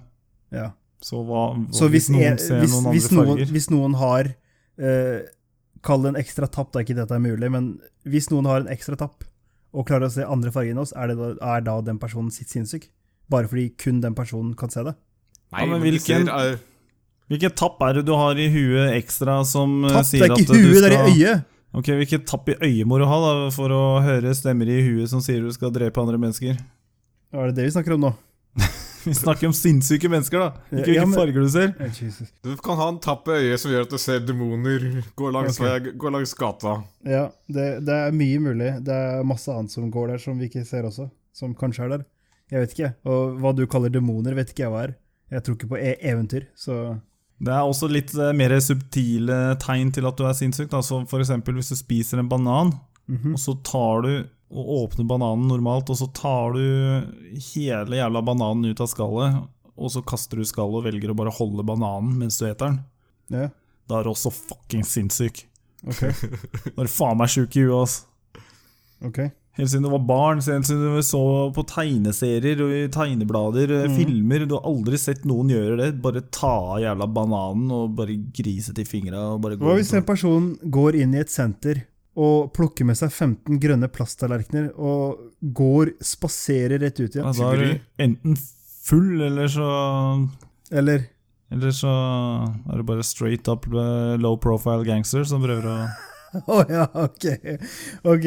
Ja. 0.54 0.70
Så 1.04 1.20
hva 1.26 1.50
Så 1.74 1.90
hvis, 1.92 2.08
noen 2.08 2.38
ser 2.40 2.62
hvis, 2.62 2.72
noen 2.72 2.86
andre 2.86 2.94
hvis, 2.96 3.10
noen, 3.12 3.26
farger 3.34 3.50
hvis 3.52 3.66
noen 3.74 3.96
har 4.00 4.30
eh, 4.80 5.26
Kall 5.84 6.00
det 6.00 6.14
en 6.14 6.20
ekstra 6.22 6.46
tapp, 6.48 6.70
da 6.72 6.80
ikke 6.80 6.96
dette 6.96 7.12
er 7.12 7.20
mulig, 7.20 7.50
men 7.52 7.66
hvis 8.08 8.30
noen 8.32 8.46
har 8.48 8.62
en 8.62 8.70
ekstra 8.72 8.96
tapp 8.96 9.26
og 9.74 9.86
klarer 9.88 10.06
å 10.08 10.12
se 10.14 10.22
andre 10.24 10.52
farger 10.54 10.70
enn 10.74 10.80
oss, 10.84 10.92
er, 10.94 11.10
det 11.10 11.16
da, 11.18 11.32
er 11.56 11.64
da 11.66 11.80
den 11.82 11.98
personen 11.98 12.30
sitt 12.34 12.52
sinnssyk? 12.54 12.86
Bare 13.30 13.48
fordi 13.50 13.70
kun 13.80 14.00
den 14.04 14.14
personen 14.14 14.52
kan 14.58 14.70
se 14.70 14.84
det? 14.86 14.94
Nei, 15.52 15.64
Ja, 15.64 15.66
men 15.72 15.82
hvilken- 15.82 16.26
ser, 16.30 16.58
Hvilken 17.32 17.54
tapp 17.56 17.80
er 17.82 17.94
det 17.94 18.02
du 18.04 18.12
har 18.12 18.36
i 18.36 18.50
huet 18.52 18.92
ekstra 18.98 19.38
som 19.48 19.78
eh, 19.86 19.88
Tapp, 19.94 20.02
det 20.04 20.08
sier 20.10 20.24
er 20.26 20.34
ikke 20.36 20.52
du 20.52 20.58
huet, 20.60 20.82
det 20.84 20.90
er 20.92 21.06
i 21.08 21.14
øyet! 21.14 21.44
Ok, 21.74 21.88
Hvilket 21.98 22.26
tapp 22.28 22.48
i 22.52 22.54
øyet 22.60 22.86
må 22.86 22.98
du 23.00 23.06
ha 23.08 23.16
da, 23.22 23.30
for 23.50 23.72
å 23.72 23.80
høre 24.04 24.34
stemmer 24.36 24.68
i 24.68 24.76
huet 24.84 25.08
som 25.10 25.22
sier 25.24 25.40
du 25.40 25.50
skal 25.56 25.72
drepe 25.74 25.98
andre 26.02 26.18
mennesker? 26.20 26.58
Er 27.34 27.48
det 27.50 27.56
det 27.56 27.64
vi 27.66 27.72
snakker 27.74 27.96
om 27.96 28.04
nå? 28.04 28.12
Vi 29.08 29.14
snakker 29.14 29.50
om 29.50 29.54
sinnssyke 29.56 30.08
mennesker, 30.08 30.40
da. 30.40 30.62
Ikke 30.70 30.94
Ja, 30.94 31.04
hvilke 31.04 31.06
men- 31.10 31.18
farger 31.18 31.44
du 31.44 31.50
ser. 31.52 31.74
Jesus. 31.90 32.32
Du 32.44 32.56
kan 32.56 32.78
ha 32.80 32.88
en 32.88 33.00
tapp 33.04 33.28
i 33.28 33.36
øyet 33.42 33.60
som 33.60 33.72
gjør 33.72 33.86
at 33.86 33.94
du 33.94 33.98
ser 34.00 34.24
demoner 34.24 35.04
gå 35.16 35.30
langs, 35.34 35.60
okay. 35.60 35.92
gå 35.92 36.12
langs 36.14 36.34
gata. 36.38 36.78
Ja, 37.04 37.28
det, 37.48 37.68
det 37.84 38.00
er 38.08 38.16
mye 38.16 38.42
mulig. 38.42 38.72
Det 38.84 38.94
er 38.94 39.24
masse 39.28 39.52
annet 39.52 39.74
som 39.74 39.90
går 39.92 40.14
der 40.14 40.22
som 40.22 40.38
vi 40.40 40.48
ikke 40.48 40.64
ser 40.68 40.88
også, 40.88 41.10
som 41.36 41.54
kanskje 41.58 41.86
er 41.86 41.96
der. 41.96 42.04
Jeg 42.52 42.64
vet 42.64 42.76
ikke. 42.76 42.92
Og 43.08 43.40
hva 43.40 43.54
du 43.56 43.66
kaller 43.70 43.92
demoner, 43.92 44.36
vet 44.36 44.52
ikke 44.52 44.66
jeg 44.66 44.72
hva 44.74 44.86
er. 44.88 44.96
Jeg 45.32 45.44
tror 45.44 45.56
ikke 45.58 45.72
på 45.72 45.80
e 45.80 45.96
eventyr, 46.04 46.48
så 46.56 47.00
Det 47.44 47.50
er 47.50 47.66
også 47.66 47.88
litt 47.90 48.12
eh, 48.14 48.32
mer 48.36 48.52
subtile 48.62 49.56
tegn 49.60 49.90
til 49.92 50.06
at 50.06 50.16
du 50.16 50.24
er 50.28 50.36
sinnssyk. 50.36 50.70
Da. 50.70 50.80
Så 50.84 51.02
for 51.10 51.20
eksempel 51.20 51.56
hvis 51.58 51.72
du 51.72 51.76
spiser 51.76 52.20
en 52.20 52.30
banan, 52.30 52.72
mhm. 53.10 53.34
og 53.34 53.40
så 53.40 53.56
tar 53.66 54.04
du 54.06 54.12
og 54.52 54.68
åpner 54.90 55.06
bananen 55.08 55.48
normalt, 55.48 55.88
og 55.90 55.96
så 55.98 56.06
tar 56.14 56.52
du 56.54 56.60
hele 57.54 57.96
jævla 57.98 58.22
bananen 58.24 58.70
ut 58.70 58.80
av 58.84 58.90
skallet, 58.92 59.38
og 59.76 59.90
så 59.90 60.02
kaster 60.06 60.38
du 60.38 60.44
skallet 60.46 60.78
og 60.82 60.84
velger 60.86 61.10
å 61.10 61.16
bare 61.18 61.32
holde 61.34 61.64
bananen 61.66 62.16
mens 62.20 62.38
du 62.38 62.46
eter 62.46 62.68
den. 62.74 62.80
Ja, 63.34 63.48
Da 63.88 63.98
er 64.00 64.04
du 64.06 64.10
også 64.14 64.30
fucking 64.32 64.84
sinnssyk. 64.86 65.46
Okay. 65.86 66.12
Da 66.74 66.82
er 66.82 66.86
du 66.86 66.92
faen 66.92 67.18
meg 67.20 67.28
sjuk 67.32 67.56
i 67.56 67.64
huet, 67.66 67.82
ass. 67.82 67.96
ok. 69.04 69.18
Helt 69.54 69.70
siden 69.70 69.84
du 69.86 69.90
var 69.92 70.02
barn, 70.02 70.40
helt 70.42 70.66
siden 70.66 70.96
du 70.96 71.02
så 71.06 71.18
på 71.54 71.62
tegneserier 71.70 72.58
og 72.64 72.72
i 72.74 72.88
tegneblader, 72.90 73.70
Mhm. 73.86 73.96
filmer. 73.96 74.46
Du 74.50 74.54
har 74.56 74.64
aldri 74.66 74.98
sett 74.98 75.22
noen 75.24 75.48
gjøre 75.52 75.76
det. 75.78 76.02
Bare 76.02 76.22
ta 76.34 76.74
av 76.74 76.80
jævla 76.82 77.06
bananen 77.06 77.70
og 77.70 77.94
bare 77.94 78.16
grise 78.34 78.74
til 78.74 78.84
fingra 78.84 79.38
Hva 79.38 79.76
hvis 79.78 79.92
en 79.94 80.02
person 80.02 80.56
går 80.64 80.96
inn 81.02 81.14
i 81.14 81.20
et 81.22 81.30
senter 81.30 81.84
og 82.14 82.52
plukker 82.54 82.86
med 82.86 82.98
seg 82.98 83.10
15 83.10 83.58
grønne 83.62 83.88
plasttallerkener 83.90 84.70
og 84.78 85.18
går, 85.56 85.94
spaserer 86.04 86.78
rett 86.82 87.00
ut 87.00 87.16
igjen. 87.16 87.26
ja? 87.26 87.32
Da 87.34 87.48
er 87.52 87.62
du 87.62 88.04
enten 88.06 88.36
full, 88.84 89.20
eller 89.24 89.48
så 89.50 89.68
Eller 90.70 91.08
Eller 91.50 91.70
så 91.74 91.90
er 92.70 92.76
det 92.80 92.86
bare 92.86 93.02
straight 93.06 93.48
up 93.48 93.66
low 93.70 94.36
profile 94.36 94.84
gangster 94.86 95.24
som 95.28 95.42
prøver 95.44 95.66
å 95.70 95.78
Å 96.50 96.62
ja, 96.66 96.88
ok. 96.98 97.26
Ok. 98.10 98.24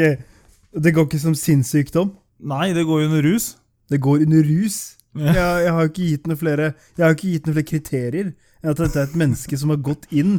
Det 0.71 0.93
går 0.95 1.07
ikke 1.09 1.19
som 1.19 1.33
sinnssykdom? 1.35 2.13
Nei, 2.39 2.69
det 2.71 2.85
går 2.87 3.07
under 3.09 3.25
rus. 3.25 3.57
Det 3.91 3.99
går 3.99 4.23
under 4.23 4.45
rus? 4.47 4.77
Ja. 5.17 5.33
Jeg, 5.33 5.63
jeg 5.65 5.73
har 5.73 5.81
jo 5.81 5.91
ikke 5.91 6.05
gitt 6.11 6.27
noen 6.29 6.39
flere 6.39 6.65
Jeg 6.95 7.03
har 7.03 7.15
ikke 7.15 7.31
gitt 7.33 7.47
noen 7.47 7.55
flere 7.57 7.71
kriterier 7.71 8.29
enn 8.61 8.71
at 8.71 8.79
dette 8.79 8.99
er 9.01 9.07
et 9.09 9.17
menneske 9.17 9.57
som 9.59 9.71
har 9.73 9.79
gått 9.83 10.07
inn 10.13 10.37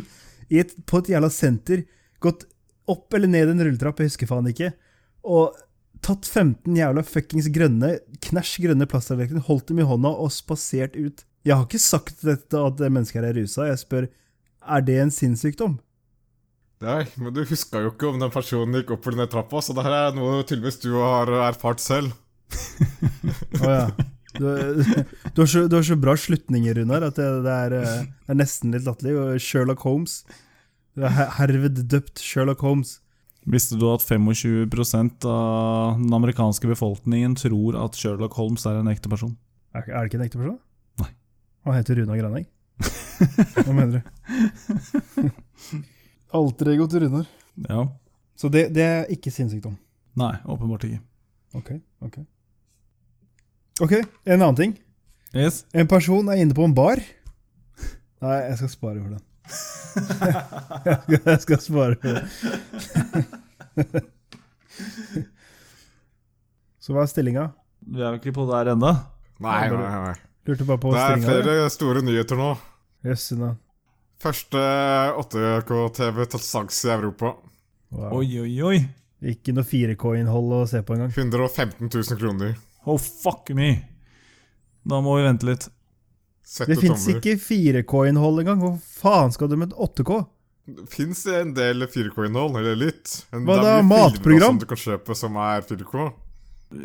i 0.49 0.61
et, 0.62 0.73
på 0.88 1.00
et 1.02 1.11
jævla 1.12 1.28
senter, 1.33 1.83
gått 2.25 2.47
opp 2.90 3.14
eller 3.14 3.30
ned 3.30 3.52
en 3.52 3.64
rulletrapp, 3.64 4.00
jeg 4.00 4.12
husker 4.12 4.30
faen 4.30 4.50
ikke, 4.50 4.73
og 5.28 5.57
tatt 6.04 6.28
15 6.28 6.76
jævla 6.78 7.02
fuckings 7.07 7.49
grønne, 7.54 7.97
knæsj 8.28 8.61
grønne 8.64 8.87
plasttallerkener, 8.90 9.45
holdt 9.49 9.73
dem 9.73 9.83
i 9.83 9.88
hånda 9.88 10.12
og 10.14 10.30
spasert 10.35 10.97
ut. 10.97 11.25
Jeg 11.47 11.57
har 11.57 11.66
ikke 11.66 11.83
sagt 11.83 12.23
dette 12.26 12.61
at 12.61 12.80
mennesket 12.87 13.21
her 13.21 13.30
er 13.30 13.38
rusa, 13.40 13.68
jeg 13.71 13.83
spør 13.83 14.09
er 14.68 14.85
det 14.85 14.99
en 15.00 15.12
sinnssykdom? 15.14 15.78
Nei, 16.85 17.02
men 17.18 17.35
du 17.35 17.40
huska 17.49 17.80
jo 17.83 17.90
ikke 17.90 18.11
om 18.12 18.21
den 18.23 18.30
personen 18.30 18.76
gikk 18.78 18.93
opp 18.95 19.08
eller 19.08 19.25
ned 19.25 19.32
trappa, 19.32 19.62
så 19.65 19.75
det 19.75 19.86
her 19.86 19.97
er 19.97 20.19
noe 20.19 20.45
tydeligvis 20.45 20.78
du 20.84 20.93
har 21.00 21.32
erfart 21.49 21.82
selv. 21.82 22.15
Å 23.62 23.73
ja. 23.73 23.89
Du, 24.39 24.45
du, 25.34 25.41
har 25.41 25.49
så, 25.50 25.65
du 25.67 25.75
har 25.75 25.86
så 25.89 25.97
bra 25.99 26.15
slutninger, 26.21 26.76
Runar, 26.78 27.08
at 27.08 27.19
det, 27.19 27.26
det, 27.47 27.56
er, 27.67 27.75
eh, 27.80 28.04
det 28.28 28.34
er 28.34 28.39
nesten 28.39 28.75
litt 28.75 28.86
latterlig. 28.86 29.41
Sherlock 29.43 29.82
Holmes. 29.89 30.21
Er 30.99 31.30
herved 31.39 31.78
døpt 31.91 32.19
Sherlock 32.23 32.63
Holmes. 32.67 32.99
Visste 33.49 33.78
du 33.78 33.87
at 33.93 34.02
25% 34.04 35.25
av 35.30 35.99
den 36.00 36.13
amerikanske 36.13 36.69
befolkningen 36.69 37.37
tror 37.39 37.78
at 37.84 37.97
Sherlock 37.97 38.34
Holmes 38.37 38.67
er 38.69 38.80
en 38.80 38.91
ekte 38.91 39.08
person? 39.08 39.37
Er, 39.73 39.87
er 39.87 40.02
det 40.02 40.11
ikke 40.11 40.19
en 40.19 40.26
ekte 40.26 40.41
person? 40.41 40.58
Nei. 41.00 41.13
Han 41.69 41.78
heter 41.78 42.00
Runa 42.00 42.19
Graneng. 42.19 42.49
Hva 42.78 43.75
mener 43.75 43.99
du? 43.99 45.30
Alter 46.39 46.73
ego 46.75 46.89
til 46.91 47.06
Runar. 47.06 47.30
Ja. 47.69 47.87
Så 48.39 48.50
det, 48.52 48.69
det 48.76 48.84
er 48.84 49.15
ikke 49.15 49.32
sinnssykdom. 49.34 49.78
Nei, 50.19 50.34
åpenbart 50.50 50.84
ikke. 50.89 51.00
Ok, 51.56 51.73
ok. 52.04 52.19
Ok, 53.87 53.95
en 54.26 54.43
annen 54.43 54.58
ting. 54.58 54.76
Yes. 55.32 55.63
En 55.73 55.89
person 55.89 56.28
er 56.28 56.43
inne 56.43 56.56
på 56.56 56.67
en 56.67 56.75
bar. 56.76 57.00
Nei, 58.21 58.37
jeg 58.50 58.61
skal 58.61 58.73
spare 58.75 59.00
for 59.00 59.15
den. 59.15 59.25
Jeg, 59.49 61.41
skal, 61.45 61.61
svare 61.63 61.97
på 62.00 62.15
det. 62.15 62.23
Så 66.82 66.95
hva 66.95 67.04
er 67.04 67.11
stillinga? 67.11 67.47
Vi 67.89 68.02
er 68.02 68.15
jo 68.15 68.21
ikke 68.21 68.37
på 68.37 68.45
der 68.50 68.73
enda. 68.75 68.93
Nei, 69.45 69.63
nei, 69.73 69.91
nei. 70.08 70.17
Lurte 70.49 70.65
bare 70.69 70.80
på 70.80 70.93
Det 70.95 71.00
er 71.02 71.21
flere 71.23 71.43
flere 71.45 71.71
store 71.73 72.00
nyheter 72.04 72.37
nå. 72.41 72.52
Jøsse 73.06 73.37
navn. 73.39 73.58
Første 74.19 74.61
8K-TV 75.21 76.25
til 76.32 76.43
salgs 76.43 76.80
i 76.87 76.91
Europa. 76.91 77.37
Wow. 77.95 78.19
Oi, 78.19 78.41
oi, 78.43 78.54
oi. 78.67 78.78
Ikke 79.30 79.54
noe 79.54 79.67
4K-innhold 79.67 80.56
å 80.58 80.65
se 80.71 80.80
på 80.87 80.97
engang. 80.97 81.13
115 81.15 81.87
000 81.87 82.19
kroner. 82.19 82.56
Oh, 82.87 82.99
fuck 82.99 83.50
me. 83.54 83.71
Da 84.89 84.99
må 85.04 85.19
vi 85.19 85.26
vente 85.26 85.47
litt. 85.47 85.69
Sette 86.49 86.73
Det 86.73 86.80
fins 86.80 87.04
ikke 87.13 87.37
4K-innhold 87.37 88.43
engang. 88.43 88.61
Hvor 88.63 88.76
faen 88.80 89.34
skal 89.34 89.50
du 89.52 89.56
med 89.61 89.75
8K? 89.76 90.23
Det 90.69 90.84
fins 90.93 91.21
en 91.32 91.50
del 91.56 91.84
4K-innhold, 91.84 92.56
eller 92.61 92.76
litt. 92.76 93.19
Men 93.32 93.45
Hva 93.49 93.58
det 93.58 93.67
da, 93.67 93.75
er 93.80 93.89
matprogram? 93.89 94.54
Som 94.54 94.63
du 94.63 94.69
kan 94.71 94.80
kjøpe 94.80 95.17
som 95.17 95.37
er 95.45 95.67
4K. 95.69 96.06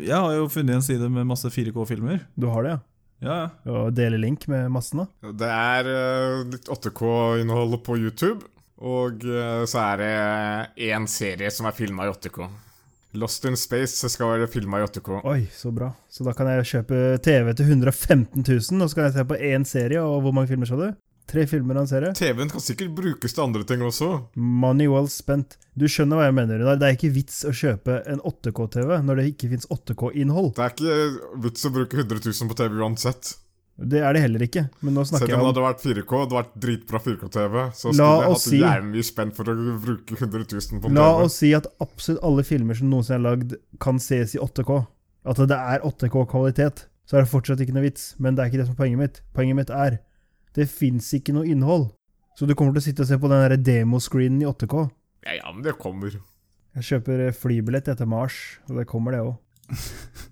Jeg 0.04 0.16
har 0.16 0.34
jo 0.36 0.50
funnet 0.52 0.78
en 0.78 0.84
side 0.84 1.08
med 1.12 1.28
masse 1.28 1.48
4K-filmer. 1.52 2.26
Du 2.36 2.48
har 2.52 2.66
det, 2.66 2.74
ja? 2.76 2.82
Ja, 3.24 3.36
ja. 3.38 3.72
Og 3.72 3.94
dele 3.96 4.18
link 4.20 4.44
med 4.52 4.68
massen, 4.72 5.04
da? 5.04 5.32
Det 5.32 5.48
er 5.48 5.88
uh, 5.88 6.42
litt 6.50 6.68
8K-innhold 6.68 7.78
på 7.86 7.96
YouTube. 8.00 8.44
Og 8.84 9.24
uh, 9.24 9.64
så 9.70 9.80
er 9.94 10.02
det 10.02 10.88
én 10.90 11.08
serie 11.08 11.48
som 11.54 11.70
er 11.70 11.76
filma 11.76 12.04
i 12.04 12.12
8K. 12.12 12.48
Lost 13.14 13.44
in 13.46 13.54
Space 13.56 14.08
skal 14.10 14.32
være 14.32 14.50
filma 14.50 14.80
i 14.82 14.86
8K. 14.88 15.20
Oi, 15.30 15.44
så 15.54 15.70
bra. 15.74 15.92
Så 16.10 16.26
da 16.26 16.34
kan 16.34 16.48
jeg 16.50 16.66
kjøpe 16.72 17.00
TV 17.22 17.52
til 17.54 17.68
115 17.70 18.42
000, 18.42 18.82
og 18.82 18.90
så 18.90 18.98
kan 18.98 19.06
jeg 19.06 19.14
se 19.18 19.26
på 19.30 19.38
én 19.38 19.66
serie, 19.68 20.02
og 20.02 20.24
hvor 20.24 20.34
mange 20.34 20.50
filmer 20.50 20.66
sa 20.66 20.78
du? 20.80 20.88
Tre 21.30 21.46
filmer 21.48 21.78
av 21.78 21.86
en 21.86 21.88
serie? 21.88 22.10
TV-en 22.18 22.50
kan 22.52 22.60
sikkert 22.60 22.90
brukes 22.98 23.32
til 23.32 23.44
andre 23.46 23.62
ting 23.64 23.80
også. 23.86 24.08
Money 24.36 24.90
well 24.92 25.06
spent. 25.08 25.56
Du 25.72 25.86
skjønner 25.88 26.20
hva 26.20 26.26
jeg 26.26 26.36
mener, 26.36 26.60
Runar. 26.60 26.76
Det 26.80 26.90
er 26.90 26.98
ikke 26.98 27.14
vits 27.14 27.38
å 27.48 27.54
kjøpe 27.54 28.02
en 28.10 28.20
8K-TV 28.20 28.98
når 29.06 29.20
det 29.20 29.30
ikke 29.30 29.48
fins 29.54 29.70
8K-innhold. 29.72 30.52
Det 30.58 30.66
er 30.66 30.74
ikke 30.74 31.40
vits 31.46 31.64
å 31.64 31.72
bruke 31.78 32.02
100 32.02 32.20
000 32.28 32.50
på 32.50 32.58
TV 32.60 32.76
uansett. 32.82 33.32
Det 33.74 33.98
er 34.06 34.12
det 34.14 34.20
heller 34.22 34.42
ikke. 34.46 34.68
Men 34.86 34.94
nå 34.94 35.02
snakker 35.02 35.26
Selv 35.26 35.40
om 35.40 35.40
det 35.40 35.48
hadde 35.50 35.62
vært 35.64 35.80
4K, 35.82 36.10
det 36.10 36.18
hadde 36.20 36.36
vært 36.38 36.52
dritbra 36.62 36.98
4K-TV, 37.02 37.56
så 37.74 37.90
skulle 37.90 38.10
jeg 38.20 38.28
hatt 38.30 38.42
si- 38.44 38.60
mye 38.86 39.02
spenn 39.08 39.32
for 39.34 39.50
å 39.50 39.54
bruke 39.82 40.14
100 40.14 40.44
000 40.52 40.80
på 40.84 40.88
TV. 40.90 40.94
La 40.94 41.08
oss 41.24 41.38
si 41.42 41.50
at 41.58 41.66
absolutt 41.82 42.22
alle 42.22 42.44
filmer 42.46 42.78
som 42.78 42.90
noensinne 42.92 43.18
er 43.18 43.24
lagd, 43.24 43.56
kan 43.82 43.98
ses 43.98 44.36
i 44.36 44.38
8K. 44.38 44.76
At 45.26 45.40
det 45.50 45.58
er 45.58 45.82
8K-kvalitet. 45.88 46.84
Så 47.04 47.16
er 47.18 47.24
det 47.26 47.30
fortsatt 47.32 47.60
ikke 47.64 47.74
noe 47.74 47.82
vits. 47.88 48.14
Men 48.22 48.36
det 48.36 48.44
er 48.44 48.52
ikke 48.52 48.60
det 48.62 48.66
som 48.68 48.76
er 48.76 48.80
poenget 48.84 49.00
mitt. 49.02 49.18
Poenget 49.34 49.56
mitt 49.58 49.70
er 49.74 49.98
det 50.54 50.68
fins 50.70 51.10
ikke 51.18 51.34
noe 51.34 51.44
innhold. 51.50 51.88
Så 52.38 52.46
du 52.46 52.54
kommer 52.54 52.72
til 52.76 52.82
å 52.82 52.86
sitte 52.86 53.02
og 53.02 53.08
se 53.10 53.18
på 53.18 53.28
den 53.32 53.62
demoscreenen 53.66 54.42
i 54.42 54.46
8K. 54.46 54.84
Ja, 55.26 55.34
ja, 55.40 55.50
men 55.52 55.64
det 55.66 55.74
kommer. 55.82 56.14
Jeg 56.74 56.86
kjøper 56.88 57.26
eh, 57.26 57.34
flybillett 57.34 57.88
etter 57.90 58.06
Mars, 58.06 58.38
og 58.68 58.78
det 58.78 58.86
kommer, 58.90 59.14
det 59.14 59.20
òg. 59.26 59.34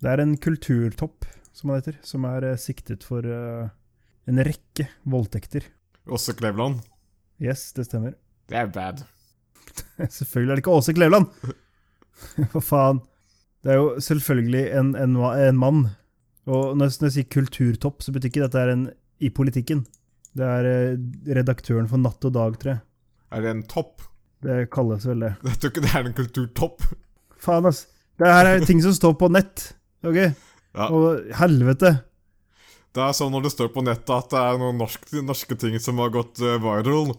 Det 0.00 0.08
er 0.08 0.22
en 0.22 0.30
kulturtopp, 0.40 1.26
som 1.60 1.70
han 1.72 1.80
heter, 1.82 1.98
som 2.06 2.24
er 2.28 2.48
eh, 2.50 2.58
siktet 2.60 3.04
for 3.06 3.26
eh, 3.26 3.68
en 4.30 4.42
rekke 4.46 4.88
voldtekter. 5.08 5.66
Åse 6.10 6.34
Klevland. 6.38 6.80
Yes, 7.40 7.70
det 7.76 7.86
stemmer. 7.88 8.16
Det 8.50 8.58
er 8.58 8.72
bad. 8.72 9.04
Selvfølgelig 10.18 10.50
er 10.50 10.58
det 10.58 10.64
ikke 10.64 10.76
Åse 10.76 10.96
Kleveland! 10.96 11.30
Hva 12.52 12.60
faen? 12.64 13.00
Det 13.60 13.74
er 13.74 13.76
jo 13.76 13.88
selvfølgelig 14.00 14.62
en, 14.76 14.94
en, 14.96 15.16
en 15.20 15.58
mann. 15.60 15.80
Og 16.48 16.76
når 16.76 16.88
jeg, 16.88 16.96
når 17.00 17.06
jeg 17.10 17.14
sier 17.18 17.26
kulturtopp, 17.32 18.00
så 18.00 18.12
betyr 18.14 18.30
ikke 18.30 18.42
dette 18.46 18.60
er 18.60 18.72
en 18.72 18.86
i 19.20 19.28
politikken. 19.36 19.82
Det 20.36 20.46
er 20.46 20.68
eh, 20.68 21.02
redaktøren 21.36 21.88
for 21.90 22.00
Natt 22.00 22.24
og 22.24 22.32
Dag, 22.36 22.56
tror 22.60 22.72
jeg. 22.72 22.80
Er 23.36 23.44
det 23.44 23.52
en 23.52 23.64
topp? 23.68 24.06
Det 24.40 24.62
kalles 24.72 25.04
vel 25.04 25.26
det. 25.26 25.34
Jeg 25.44 25.60
tror 25.60 25.72
ikke 25.74 25.84
det 25.84 25.92
er 25.92 26.08
en 26.08 26.16
kulturtopp. 26.16 26.86
Faen, 27.40 27.68
ass. 27.68 27.84
Det 28.20 28.28
her 28.32 28.48
er 28.48 28.64
ting 28.68 28.80
som 28.84 28.96
står 28.96 29.16
på 29.20 29.28
nett. 29.32 29.66
Ok? 30.04 30.18
Ja. 30.76 30.86
Og 30.94 31.32
helvete. 31.40 31.96
Det 32.94 33.02
er 33.04 33.14
sånn 33.14 33.30
når 33.34 33.44
det 33.46 33.52
står 33.54 33.68
på 33.74 33.82
nettet 33.86 34.10
at 34.14 34.32
det 34.32 34.38
er 34.40 34.58
noen 34.58 34.78
norske, 34.80 35.20
norske 35.22 35.56
ting 35.58 35.76
som 35.82 35.98
har 36.02 36.10
gått 36.14 36.40
eh, 36.42 36.56
viral, 36.62 37.12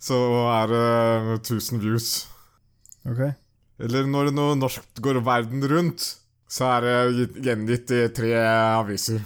så 0.00 0.18
er 0.52 0.68
det 0.72 0.82
eh, 0.84 1.30
1000 1.40 1.80
views. 1.80 2.08
Ok. 3.08 3.22
Eller 3.84 4.06
når 4.08 4.30
noe 4.36 4.54
norsk 4.60 5.00
går 5.02 5.18
verden 5.26 5.64
rundt, 5.68 6.04
så 6.48 6.68
er 6.76 6.84
det 6.84 6.96
gitt- 7.18 7.40
gjengitt 7.48 7.90
i 7.96 8.02
tre 8.14 8.32
aviser. 8.80 9.24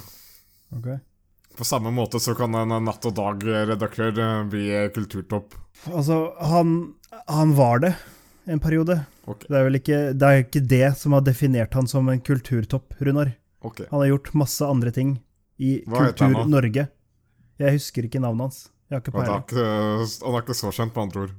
ok. 0.74 0.88
På 1.58 1.66
samme 1.66 1.90
måte 1.90 2.20
så 2.22 2.36
kan 2.38 2.54
en 2.54 2.70
Natt 2.86 3.02
og 3.10 3.16
Dag-redaktør 3.18 4.14
eh, 4.22 4.42
bli 4.50 4.68
kulturtopp. 4.94 5.56
Altså, 5.90 6.20
han, 6.38 6.94
han 7.26 7.54
var 7.58 7.82
det 7.82 7.92
en 8.46 8.62
periode. 8.62 9.00
Ok. 9.28 9.44
Det 9.48 9.58
er 9.58 9.66
vel 9.66 9.78
ikke 9.78 9.98
det, 10.16 10.32
ikke 10.46 10.62
det 10.70 10.86
som 11.00 11.14
har 11.16 11.24
definert 11.26 11.74
han 11.76 11.88
som 11.90 12.08
en 12.08 12.22
kulturtopp, 12.24 12.96
Runar. 13.04 13.34
Okay. 13.60 13.88
Han 13.90 14.00
har 14.00 14.12
gjort 14.12 14.32
masse 14.38 14.64
andre 14.64 14.92
ting 14.94 15.16
i 15.58 15.78
han? 15.84 15.96
Kultur-Norge. 16.14 16.86
Jeg 17.58 17.74
husker 17.74 18.06
ikke 18.06 18.22
navnet 18.22 18.48
hans. 18.48 18.60
Jeg 18.88 18.96
har 18.96 19.02
ikke 19.02 19.12
Han 19.16 19.20
er 19.20 19.26
peiling. 19.26 19.42
ikke, 19.44 20.24
han 20.24 20.36
er 20.38 20.44
ikke 20.44 20.56
så 20.56 20.70
kjent, 20.72 20.94
med 20.94 21.02
andre 21.02 21.24
ord. 21.26 21.34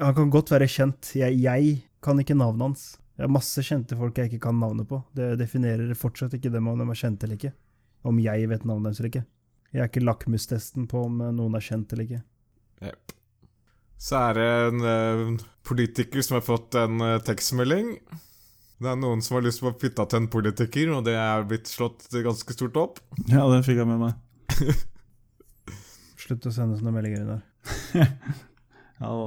Han 0.00 0.14
kan 0.14 0.30
godt 0.30 0.52
være 0.54 0.68
kjent. 0.70 1.10
Jeg, 1.18 1.40
jeg 1.42 1.74
kan 2.04 2.22
ikke 2.22 2.36
navnet 2.38 2.70
hans. 2.70 2.86
Det 3.16 3.24
er 3.24 3.32
masse 3.32 3.62
kjente 3.64 3.96
folk 3.96 4.18
jeg 4.20 4.30
ikke 4.30 4.44
kan 4.46 4.58
navnet 4.60 4.88
på. 4.88 5.00
Det 5.16 5.34
definerer 5.40 5.92
fortsatt 5.96 6.36
ikke 6.36 6.52
dem 6.52 6.68
om 6.68 6.78
de 6.80 6.86
er 6.88 7.00
kjente 7.00 7.26
eller 7.26 7.40
ikke. 7.40 7.52
Om 8.06 8.20
jeg 8.22 8.48
vet 8.52 8.64
navnet 8.68 8.90
deres 8.92 9.00
eller 9.00 9.12
ikke. 9.12 9.24
Jeg 9.72 9.82
er 9.82 9.90
ikke 9.90 10.04
lakmustesten 10.04 10.86
på 10.88 11.04
om 11.08 11.22
noen 11.36 11.56
er 11.58 11.64
kjent 11.64 11.92
eller 11.92 12.06
ikke. 12.06 12.22
Jep. 12.86 13.14
Så 13.98 14.18
er 14.20 14.36
det 14.36 14.46
en 14.68 14.84
uh, 14.84 15.44
politiker 15.66 16.24
som 16.24 16.38
har 16.38 16.44
fått 16.46 16.76
en 16.78 17.00
uh, 17.00 17.16
tekstmelding. 17.24 17.94
Det 18.76 18.90
er 18.92 18.98
noen 19.00 19.22
som 19.24 19.38
har 19.38 19.46
lyst 19.46 19.62
til 19.62 19.70
å 19.70 19.76
flytte 19.76 20.04
til 20.04 20.20
en 20.20 20.28
politiker, 20.32 20.92
og 20.98 21.06
det 21.06 21.16
er 21.16 21.46
blitt 21.48 21.70
slått 21.70 22.10
ganske 22.12 22.56
stort 22.56 22.76
opp. 22.80 23.00
Ja, 23.30 23.46
det 23.48 23.62
fikk 23.64 23.80
jeg 23.80 23.88
med 23.88 24.02
meg. 24.02 24.20
Slutt 26.26 26.48
å 26.48 26.52
sende 26.52 26.76
sånne 26.76 26.92
meldinger 26.96 27.24
inn 27.24 27.34
der. 27.36 28.12
Ja, 28.96 29.10
da. 29.12 29.26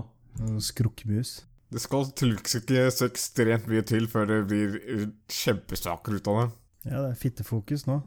Skrukkmus. 0.65 1.43
Det 1.69 1.81
skal 1.83 2.07
tydeligvis 2.17 2.55
ikke 2.57 2.87
så 2.89 3.05
ekstremt 3.05 3.67
mye 3.69 3.83
til 3.85 4.07
før 4.09 4.25
det 4.25 4.37
blir 4.49 4.77
kjempesaker 5.29 6.15
ut 6.17 6.29
av 6.31 6.39
det. 6.39 6.47
Ja, 6.87 7.03
det 7.03 7.11
er 7.11 7.19
fittefokus 7.19 7.85
nå. 7.85 7.99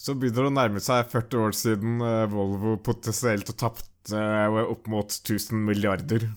Så 0.00 0.16
begynner 0.16 0.46
det 0.46 0.50
å 0.50 0.56
nærme 0.56 0.82
seg 0.84 1.08
40 1.12 1.40
år 1.44 1.56
siden 1.56 2.04
eh, 2.04 2.26
Volvo 2.32 2.76
potensielt 2.84 3.52
tapte 3.60 3.89
eh, 4.12 4.60
opp 4.64 4.86
mot 4.90 5.12
1000 5.12 5.64
milliarder. 5.64 6.30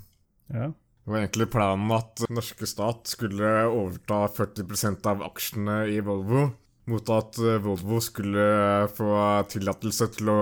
Ja. 0.53 0.71
Det 1.03 1.11
var 1.11 1.19
egentlig 1.19 1.49
planen 1.51 1.91
at 1.91 2.23
norske 2.31 2.67
stat 2.69 3.09
skulle 3.11 3.65
overta 3.67 4.25
40% 4.31 5.07
av 5.11 5.23
aksjene 5.25 5.81
i 5.91 5.97
Volvo, 6.03 6.45
mot 6.87 7.09
at 7.11 7.39
eh, 7.43 7.59
Volvo 7.63 7.99
skulle 8.03 8.45
få 8.95 9.09
tillatelse 9.51 10.07
til 10.15 10.31
å 10.31 10.39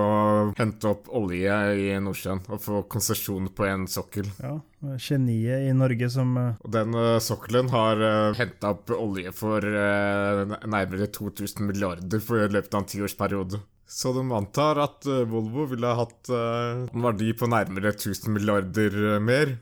hente 0.58 0.90
opp 0.90 1.10
olje 1.14 1.56
i 1.78 1.88
Nordsjøen 2.02 2.44
og 2.46 2.62
få 2.62 2.84
konsesjon 2.90 3.50
på 3.54 3.66
en 3.70 3.88
sokkel. 3.90 4.30
ja. 4.42 4.58
Geniet 4.98 5.68
i 5.68 5.74
Norge 5.78 6.08
som 6.10 6.32
eh, 6.38 6.54
Og 6.62 6.72
den 6.74 6.94
eh, 6.98 7.18
sokkelen 7.22 7.68
har 7.70 8.00
henta 8.38 8.72
opp 8.74 8.90
olje 8.96 9.30
for 9.34 9.62
eh, 9.62 10.56
nærmere 10.66 11.06
2000 11.06 11.66
milliarder 11.68 12.22
for 12.22 12.42
i 12.42 12.50
løpet 12.50 12.74
av 12.74 12.82
en 12.82 12.90
tiårsperiode. 12.90 13.62
Så 13.92 14.12
de 14.16 14.22
antar 14.32 14.78
at 14.80 15.04
eh, 15.04 15.26
Volvo 15.28 15.66
ville 15.68 15.90
ha 15.90 15.98
hatt 16.00 16.30
eh, 16.32 16.84
en 16.86 17.04
verdi 17.04 17.34
på 17.36 17.48
nærmere 17.52 17.92
1000 17.92 18.32
milliarder 18.32 18.94
eh, 19.10 19.18
mer. 19.20 19.58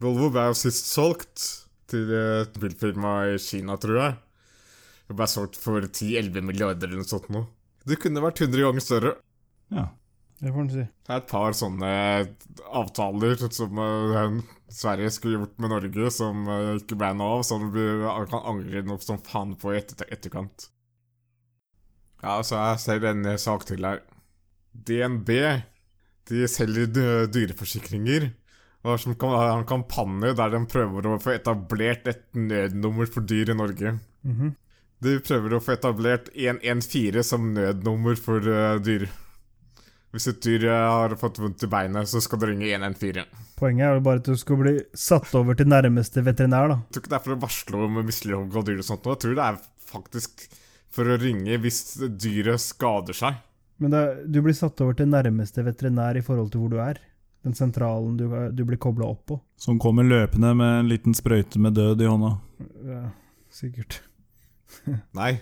Volvo 0.00 0.30
ble 0.32 0.46
jo 0.48 0.56
sist 0.56 0.88
solgt 0.88 1.44
til 1.92 2.08
et 2.16 2.56
bilfirma 2.60 3.12
i 3.34 3.36
Kina, 3.42 3.76
tror 3.80 4.00
jeg. 4.00 4.16
Det 5.04 5.18
ble 5.18 5.28
solgt 5.28 5.60
for 5.60 5.84
10-11 5.84 6.48
milliarder 6.48 6.88
eller 6.88 7.02
noe 7.02 7.10
sånt 7.10 7.28
noe. 7.34 7.50
Det 7.84 8.00
kunne 8.00 8.24
vært 8.24 8.40
100 8.40 8.64
ganger 8.64 8.86
større. 8.86 9.14
Ja. 9.68 9.90
Det 10.40 10.50
får 10.50 10.64
en 10.64 10.72
si. 10.72 10.84
Det 11.04 11.12
er 11.12 11.20
et 11.20 11.28
par 11.30 11.54
sånne 11.56 11.90
avtaler 12.80 13.36
som 13.44 13.78
Sverige 14.72 15.12
skulle 15.14 15.38
gjort 15.38 15.60
med 15.62 15.72
Norge, 15.72 16.10
som 16.12 16.48
ikke 16.80 16.98
ble 17.00 17.12
noe 17.20 17.38
av, 17.38 17.44
som 17.46 17.68
vi 17.72 17.84
kan 18.32 18.48
angre 18.50 18.82
noe 18.88 19.04
som 19.04 19.20
faen 19.24 19.54
på 19.60 19.72
i 19.76 19.78
etter 19.78 20.08
etterkant. 20.08 20.72
Ja, 22.24 22.38
så 22.40 22.56
jeg 22.56 22.80
ser 22.80 23.06
en 23.10 23.28
eh, 23.28 23.40
sak 23.40 23.66
til 23.68 23.84
her. 23.84 24.00
DNB 24.72 25.30
de 26.30 26.48
selger 26.48 26.88
dyreforsikringer. 27.28 28.30
Og 28.84 28.92
har 28.92 29.00
som 29.00 29.14
en 29.14 29.64
kampanje 29.68 30.34
der 30.36 30.52
de 30.52 30.60
prøver 30.68 31.08
å 31.08 31.18
få 31.20 31.34
etablert 31.38 32.08
et 32.10 32.24
nødnummer 32.36 33.08
for 33.08 33.24
dyr 33.24 33.52
i 33.52 33.56
Norge. 33.56 33.96
Mhm. 34.24 34.54
De 35.04 35.18
prøver 35.20 35.52
å 35.56 35.60
få 35.60 35.74
etablert 35.74 36.30
114 36.32 37.24
som 37.28 37.50
nødnummer 37.52 38.16
for 38.16 38.44
uh, 38.44 38.80
dyr. 38.80 39.04
Hvis 40.14 40.28
et 40.30 40.38
dyr 40.46 40.68
eh, 40.70 40.84
har 40.94 41.16
fått 41.18 41.40
vondt 41.42 41.64
i 41.66 41.68
beinet, 41.68 42.08
så 42.08 42.22
skal 42.22 42.40
du 42.40 42.46
ringe 42.46 42.68
114. 42.70 43.26
Poenget 43.58 43.88
er 43.88 43.96
jo 43.98 44.04
bare 44.06 44.22
at 44.22 44.28
du 44.30 44.38
skal 44.38 44.60
bli 44.60 44.74
satt 44.96 45.32
over 45.34 45.58
til 45.58 45.68
nærmeste 45.68 46.22
veterinær, 46.24 46.70
da. 46.70 46.76
Jeg 46.86 46.94
tror 46.94 47.02
ikke 47.02 47.12
det 47.12 47.18
er 47.18 47.24
for 47.24 47.34
å 47.34 47.40
varsle 47.42 47.80
om 47.88 47.98
mislighold 48.06 48.60
av 48.60 48.68
dyr 48.68 48.80
og 48.80 48.86
sånt. 48.86 49.08
Jeg 49.10 49.22
tror 49.24 49.34
det 49.40 49.48
er 49.48 49.58
faktisk 49.90 50.46
for 50.94 51.10
å 51.10 51.18
ringe 51.20 51.58
hvis 51.62 51.80
dyret 52.20 52.62
skader 52.62 53.16
seg. 53.18 53.40
Men 53.82 53.94
er- 53.98 54.22
du 54.30 54.38
blir 54.44 54.54
satt 54.54 54.80
over 54.84 54.94
til 54.94 55.10
nærmeste 55.10 55.64
veterinær 55.66 56.16
i 56.16 56.22
forhold 56.24 56.52
til 56.54 56.62
hvor 56.62 56.70
du 56.70 56.78
er. 56.82 57.00
Den 57.44 57.52
sentralen 57.58 58.14
du, 58.16 58.24
du 58.56 58.62
blir 58.64 58.78
kobla 58.80 59.10
opp 59.10 59.26
på. 59.28 59.40
Som 59.60 59.76
kommer 59.82 60.06
løpende 60.06 60.54
med 60.56 60.78
en 60.80 60.88
liten 60.88 61.12
sprøyte 61.16 61.60
med 61.60 61.74
død 61.76 62.00
i 62.00 62.08
hånda. 62.08 62.30
Ja, 62.88 63.00
sikkert. 63.52 63.98
Nei, 65.18 65.34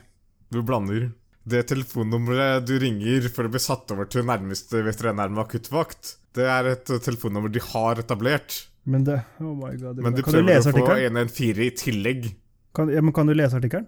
du 0.50 0.62
blander. 0.66 1.12
Det 1.46 1.64
telefonnummeret 1.70 2.66
du 2.66 2.76
ringer 2.82 3.28
for 3.34 3.46
å 3.46 3.52
bli 3.52 3.60
satt 3.62 3.90
over 3.94 4.06
til 4.10 4.26
nærmeste 4.26 4.82
veterinær 4.86 5.30
med 5.30 5.42
akuttvakt, 5.44 6.16
det 6.38 6.46
er 6.48 6.68
et 6.72 6.90
telefonnummer 7.02 7.50
de 7.52 7.62
har 7.72 7.98
etablert. 8.02 8.60
Men 8.86 9.04
det 9.06 9.20
Oh 9.42 9.54
my 9.54 9.74
god. 9.78 9.98
Men 10.02 10.14
de 10.16 10.22
du 10.22 10.26
prøver 10.30 10.58
å 10.58 10.62
få 10.64 10.72
artikkelen? 10.72 11.18
114 11.22 11.66
i 11.66 11.70
tillegg. 11.78 12.30
Kan, 12.74 12.90
ja, 12.94 13.02
men 13.04 13.14
kan 13.14 13.28
du 13.30 13.34
lese 13.36 13.58
artikkelen? 13.58 13.86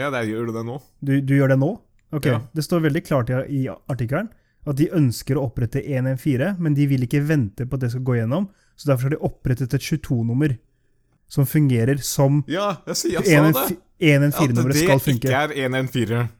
Ja, 0.00 0.10
det 0.10 0.24
gjør 0.28 0.48
du 0.50 0.56
det 0.56 0.64
nå. 0.66 0.78
Du, 1.00 1.12
du 1.20 1.34
gjør 1.36 1.54
det 1.54 1.58
nå? 1.60 1.72
Ok, 2.14 2.26
Ja. 2.30 2.40
Det 2.54 2.62
står 2.64 2.84
veldig 2.86 3.02
klart 3.06 3.30
i, 3.30 3.38
i 3.50 3.62
artikkelen 3.68 4.28
at 4.64 4.78
de 4.78 4.86
ønsker 4.96 5.36
å 5.36 5.44
opprette 5.48 5.82
114, 5.82 6.56
men 6.62 6.76
de 6.76 6.86
vil 6.88 7.04
ikke 7.04 7.20
vente 7.26 7.66
på 7.68 7.76
at 7.76 7.84
det 7.84 7.90
skal 7.92 8.04
gå 8.06 8.14
gjennom, 8.16 8.46
så 8.80 8.90
derfor 8.90 9.10
har 9.10 9.14
de 9.16 9.20
opprettet 9.28 9.74
et 9.76 9.84
22-nummer 9.84 10.54
som 11.30 11.46
fungerer 11.48 12.00
som 12.04 12.42
Ja, 12.50 12.78
jeg, 12.88 12.96
sier, 13.00 13.18
jeg 13.18 13.52
sa 13.52 13.66
det. 13.68 13.76
114-nummeret 14.04 14.80
skal 14.80 15.02
funke. 15.02 15.28
At 15.34 15.52
det 15.52 15.58
ikke 15.58 15.68
er 15.68 15.76
114. 15.80 16.30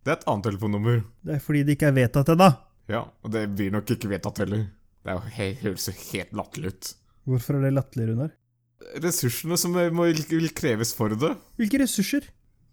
Det 0.00 0.12
er 0.12 0.18
et 0.18 0.28
annet 0.32 0.46
telefonnummer. 0.48 1.00
Det 1.26 1.36
er 1.36 1.40
fordi 1.44 1.62
det 1.68 1.76
ikke 1.76 1.88
er 1.90 1.96
vedtatt 1.96 2.32
ennå. 2.34 2.50
Ja, 2.90 3.04
og 3.22 3.32
det 3.34 3.46
blir 3.56 3.72
nok 3.74 3.90
ikke 3.94 4.10
vedtatt 4.10 4.42
heller. 4.42 4.66
Det 5.04 5.16
jo 5.16 5.22
høres 5.62 5.88
jo 5.88 5.94
helt 6.10 6.36
latterlig 6.36 6.74
ut. 6.74 6.92
Hvorfor 7.30 7.56
er 7.58 7.66
det 7.66 7.72
latterlig, 7.76 8.08
Runar? 8.10 8.32
Ressursene 9.04 9.56
som 9.60 9.76
må, 9.94 10.08
vil 10.10 10.50
kreves 10.56 10.92
for 10.96 11.12
det. 11.14 11.34
Hvilke 11.60 11.82
ressurser? 11.84 12.26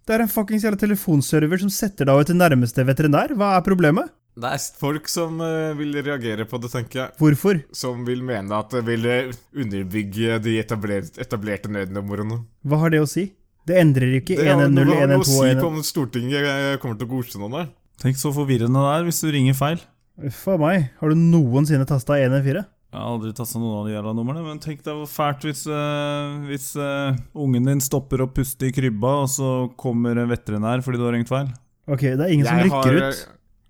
Det 0.07 0.15
er 0.15 0.23
en 0.23 0.29
fuckings 0.31 0.63
jævla 0.63 0.79
telefonserver 0.79 1.59
som 1.59 1.71
setter 1.73 2.07
deg 2.07 2.15
over 2.15 2.27
til 2.29 2.37
nærmeste 2.39 2.83
veterinær. 2.87 3.33
Hva 3.35 3.57
er 3.57 3.63
problemet? 3.65 4.13
Det 4.37 4.51
er 4.53 4.61
folk 4.79 5.09
som 5.11 5.41
eh, 5.43 5.73
vil 5.75 5.97
reagere 6.05 6.45
på 6.47 6.59
det, 6.63 6.69
tenker 6.71 7.01
jeg. 7.01 7.15
Hvorfor? 7.19 7.59
Som 7.75 8.05
vil 8.07 8.21
mene 8.23 8.55
at 8.55 8.71
det 8.71 8.85
vil 8.87 9.03
eh, 9.09 9.33
underbygge 9.57 10.37
de 10.45 10.53
etablerte, 10.61 11.19
etablerte 11.19 11.73
nødnumrene. 11.73 12.39
Hva 12.63 12.79
har 12.85 12.93
det 12.93 13.01
å 13.03 13.09
si? 13.09 13.25
Det 13.67 13.81
endrer 13.81 14.15
ikke 14.21 14.37
Det 14.39 14.47
har 14.47 14.61
110, 14.63 14.77
noe, 14.77 14.95
har 15.01 15.11
noe 15.11 15.25
å 15.25 15.27
si 15.27 15.59
på 15.59 15.67
om 15.73 15.83
Stortinget 15.83 16.47
eh, 16.53 16.77
kommer 16.79 17.01
til 17.01 17.09
å 17.09 17.13
godkjenne 17.17 17.51
det. 17.57 17.65
Tenk 18.05 18.21
så 18.21 18.31
forvirrende 18.31 18.87
det 18.87 18.93
er 18.93 19.07
hvis 19.09 19.19
du 19.25 19.27
ringer 19.33 19.59
feil. 19.59 19.83
Uff 20.23 20.45
a 20.53 20.55
meg. 20.61 20.87
Har 21.01 21.11
du 21.11 21.19
noensinne 21.19 21.89
tasta 21.89 22.15
114? 22.15 22.63
Jeg 22.87 23.01
har 23.01 23.07
aldri 23.11 23.33
tasta 23.35 23.59
noen 23.59 23.81
av 23.81 23.87
de 23.87 23.95
jævla 23.97 24.11
numrene, 24.15 24.41
men 24.45 24.59
tenk 24.63 24.79
deg 24.85 24.95
hvor 24.95 25.09
fælt 25.11 25.43
hvis, 25.43 25.65
uh, 25.67 26.37
hvis 26.47 26.69
uh, 26.79 27.17
ungen 27.35 27.67
din 27.67 27.83
stopper 27.83 28.23
å 28.23 28.29
puste 28.31 28.69
i 28.69 28.71
krybba, 28.75 29.11
og 29.25 29.31
så 29.33 29.49
kommer 29.79 30.21
en 30.21 30.31
veterinær 30.31 30.85
fordi 30.85 31.01
du 31.01 31.03
har 31.03 31.17
ringt 31.17 31.31
feil. 31.31 31.49
Ok, 31.91 32.05
det 32.07 32.23
er 32.23 32.31
ingen 32.31 32.47
som 32.47 32.63
rykker 32.63 32.95
har, 33.01 33.11
ut. 33.11 33.25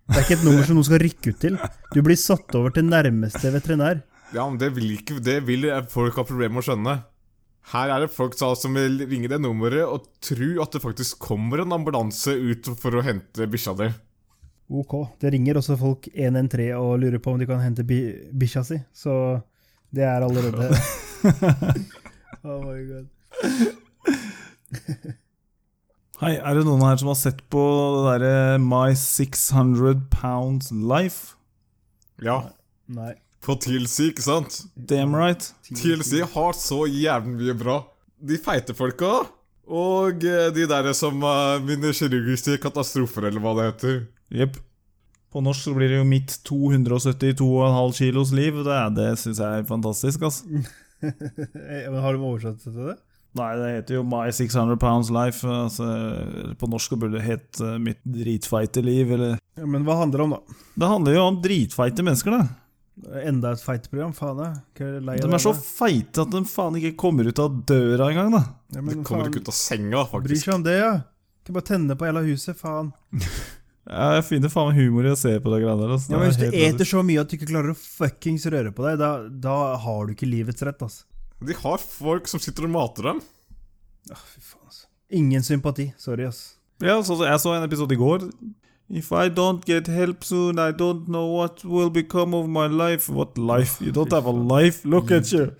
Det 0.08 0.20
er 0.20 0.24
ikke 0.24 0.38
et 0.38 0.46
nummer 0.46 0.70
som 0.70 0.78
noen 0.78 0.88
skal 0.88 1.02
rykke 1.02 1.34
ut 1.34 1.42
til. 1.42 1.58
Du 1.96 2.00
blir 2.06 2.20
satt 2.22 2.56
over 2.60 2.78
til 2.78 2.86
nærmeste 2.88 3.52
veterinær. 3.58 4.06
Ja, 4.36 4.46
men 4.46 4.60
det 4.62 4.70
vil, 4.78 4.94
ikke, 5.00 5.18
det 5.24 5.42
vil 5.48 5.66
folk 5.90 6.20
ha 6.20 6.26
problemer 6.28 6.60
med 6.60 6.64
å 6.64 6.68
skjønne. 6.70 6.98
Her 7.74 7.92
er 7.92 8.06
det 8.06 8.14
folk 8.14 8.38
som 8.38 8.78
vil 8.78 9.02
ringe 9.10 9.28
det 9.32 9.42
nummeret 9.44 9.84
og 9.84 10.06
tro 10.24 10.54
at 10.64 10.78
det 10.78 10.84
faktisk 10.84 11.20
kommer 11.26 11.66
en 11.66 11.74
ambulanse 11.76 12.32
ut 12.32 12.70
for 12.80 12.96
å 12.96 13.04
hente 13.04 13.50
bikkja 13.50 13.74
di. 13.82 13.90
Ok. 14.68 14.94
Det 15.22 15.30
ringer 15.32 15.56
også 15.60 15.78
folk 15.80 16.10
113 16.14 16.74
og 16.76 16.98
lurer 17.00 17.22
på 17.24 17.32
om 17.32 17.40
de 17.40 17.46
kan 17.48 17.62
hente 17.64 17.86
bi 17.88 18.02
bikkja 18.36 18.66
si, 18.68 18.80
så 18.92 19.14
det 19.96 20.04
er 20.04 20.26
allerede 20.26 20.68
Oh 22.48 22.60
my 22.66 22.82
god. 22.88 23.08
Hei, 26.18 26.32
er 26.34 26.58
det 26.58 26.64
noen 26.66 26.82
her 26.82 26.98
som 26.98 27.12
har 27.12 27.18
sett 27.20 27.44
på 27.54 27.62
det 27.94 28.00
derre 28.08 28.58
My 28.58 28.96
600 28.98 30.00
Pounds 30.10 30.72
Life? 30.74 31.36
Ja, 32.26 32.40
Nei. 32.90 33.12
på 33.46 33.54
TLC, 33.62 34.08
ikke 34.12 34.26
sant? 34.26 34.64
Damn 34.74 35.14
right. 35.14 35.52
TLC 35.70 36.24
har 36.34 36.58
så 36.58 36.88
jævlig 36.90 37.36
mye 37.36 37.54
bra. 37.60 37.76
De 38.18 38.40
feite 38.42 38.74
folka, 38.74 39.28
og 39.70 40.26
eh, 40.26 40.50
de 40.56 40.66
der 40.66 40.90
som 40.98 41.22
uh, 41.22 41.62
kirurgisk 41.62 42.02
kirurgiske 42.02 42.58
katastrofer, 42.66 43.30
eller 43.30 43.44
hva 43.44 43.54
det 43.60 43.68
heter. 43.70 44.00
Jepp. 44.34 44.58
På 45.32 45.42
norsk 45.44 45.68
så 45.68 45.74
blir 45.76 45.92
det 45.92 46.00
jo 46.00 46.08
mitt 46.08 46.32
272,5 46.48 47.92
kilos 47.98 48.32
liv. 48.36 48.62
Det, 48.66 48.78
det 48.98 49.10
syns 49.22 49.42
jeg 49.44 49.62
er 49.62 49.68
fantastisk, 49.68 50.24
ass. 50.28 50.42
Eh, 50.48 51.86
men 51.92 52.00
Har 52.02 52.16
de 52.16 52.24
oversatt 52.24 52.64
det 52.64 52.72
til 52.72 52.88
det? 52.94 52.98
Nei, 53.38 53.50
det 53.60 53.68
heter 53.76 53.98
jo 54.00 54.06
My 54.08 54.30
600 54.34 54.80
Pounds 54.82 55.12
Life. 55.14 55.46
Altså, 55.46 55.88
på 56.58 56.70
norsk 56.72 56.96
burde 56.98 57.20
det 57.20 57.26
hett 57.28 57.60
Mitt 57.84 58.00
dritfeite 58.02 58.82
liv, 58.82 59.12
eller 59.14 59.36
Ja, 59.60 59.68
men 59.68 59.86
hva 59.86 60.00
handler 60.00 60.24
det 60.24 60.26
om, 60.26 60.38
da? 60.38 60.56
Det 60.80 60.90
handler 60.90 61.18
jo 61.20 61.26
om 61.28 61.38
dritfeite 61.44 62.06
mennesker, 62.08 62.34
da. 62.34 62.48
Enda 63.30 63.52
et 63.54 63.62
feiteprogram? 63.62 64.16
Faen, 64.18 64.40
jeg. 64.42 64.56
Er 64.82 64.96
De 65.04 65.20
det, 65.22 65.28
er 65.38 65.44
så 65.44 65.54
feite 65.54 66.24
at 66.24 66.32
de 66.34 66.42
faen 66.50 66.80
ikke 66.80 66.96
kommer 66.98 67.30
ut 67.30 67.44
av 67.44 67.60
døra 67.70 68.08
engang, 68.10 68.32
da. 68.40 68.42
ja, 68.74 68.82
De 68.82 68.96
kommer 69.06 69.28
faen, 69.28 69.36
ikke 69.36 69.44
ut 69.46 69.52
av 69.54 69.58
senga, 69.60 70.02
faktisk. 70.10 70.32
Bryr 70.32 70.42
seg 70.48 70.56
om 70.56 70.66
det, 70.66 70.80
ja. 70.80 70.92
Kan 71.46 71.60
bare 71.60 71.70
tenne 71.70 72.00
på 72.00 72.10
hele 72.10 72.26
huset, 72.32 72.58
faen. 72.58 72.90
Ja, 73.88 74.08
Jeg 74.18 74.26
finner 74.28 74.52
faen 74.52 74.76
humor 74.76 75.08
i 75.08 75.14
å 75.14 75.18
se 75.20 75.32
på 75.40 75.52
det 75.54 75.62
greiene 75.64 75.80
der. 75.80 75.94
Altså. 75.96 76.12
Ja, 76.12 76.20
men 76.20 76.28
Hvis 76.32 76.40
du 76.42 76.46
er 76.50 76.58
eter 76.68 76.90
så 76.90 77.04
mye 77.08 77.24
at 77.24 77.32
du 77.32 77.38
ikke 77.38 77.50
klarer 77.54 77.72
å 77.72 77.78
fuckings 77.80 78.46
røre 78.52 78.74
på 78.76 78.84
deg, 78.84 79.00
da, 79.00 79.12
da 79.48 79.58
har 79.84 80.08
du 80.08 80.14
ikke 80.16 80.28
livets 80.30 80.66
rett, 80.68 80.84
altså. 80.84 81.06
De 81.48 81.56
har 81.56 81.80
folk 81.80 82.28
som 82.28 82.42
sitter 82.44 82.68
og 82.68 82.74
mater 82.74 83.12
dem. 83.12 83.22
Åh, 84.12 84.24
fy 84.34 84.42
faen, 84.42 84.66
altså. 84.68 84.88
Ingen 85.16 85.46
sympati. 85.46 85.92
Sorry, 86.02 86.28
ass. 86.28 86.58
Ja, 86.84 87.00
så, 87.02 87.16
så 87.16 87.30
jeg 87.30 87.40
så 87.42 87.56
en 87.56 87.66
episode 87.66 87.96
i 87.96 88.00
går. 88.02 88.28
If 88.90 89.12
I 89.12 89.28
don't 89.30 89.64
get 89.68 89.88
help 89.92 90.24
soon, 90.24 90.60
I 90.60 90.72
don't 90.72 91.08
know 91.08 91.26
what 91.38 91.64
will 91.66 91.90
become 91.92 92.36
of 92.36 92.48
my 92.48 92.68
life. 92.68 93.12
What 93.12 93.38
life? 93.38 93.82
You 93.84 93.92
don't 93.92 94.12
have 94.12 94.28
a 94.28 94.32
life? 94.32 94.86
Look 94.88 95.12
at 95.12 95.32
you. 95.32 95.52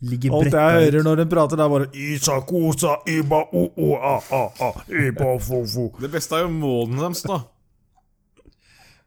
Ligger 0.00 0.32
Alt 0.32 0.54
jeg 0.54 0.76
hører 0.86 1.02
når 1.04 1.18
den 1.20 1.28
prater, 1.28 1.58
det 1.60 1.64
er 1.64 1.72
bare 1.74 1.86
Isakosa, 1.92 2.94
iba, 3.10 3.42
o, 3.52 3.66
o, 3.76 3.88
a, 3.98 4.14
a, 4.32 4.44
a, 4.64 4.70
iba, 4.88 5.34
fo, 5.44 5.58
fo. 5.68 5.90
Det 6.00 6.08
beste 6.14 6.38
er 6.38 6.46
jo 6.46 6.52
målene 6.54 7.02
deres, 7.02 7.20
da. 7.28 7.42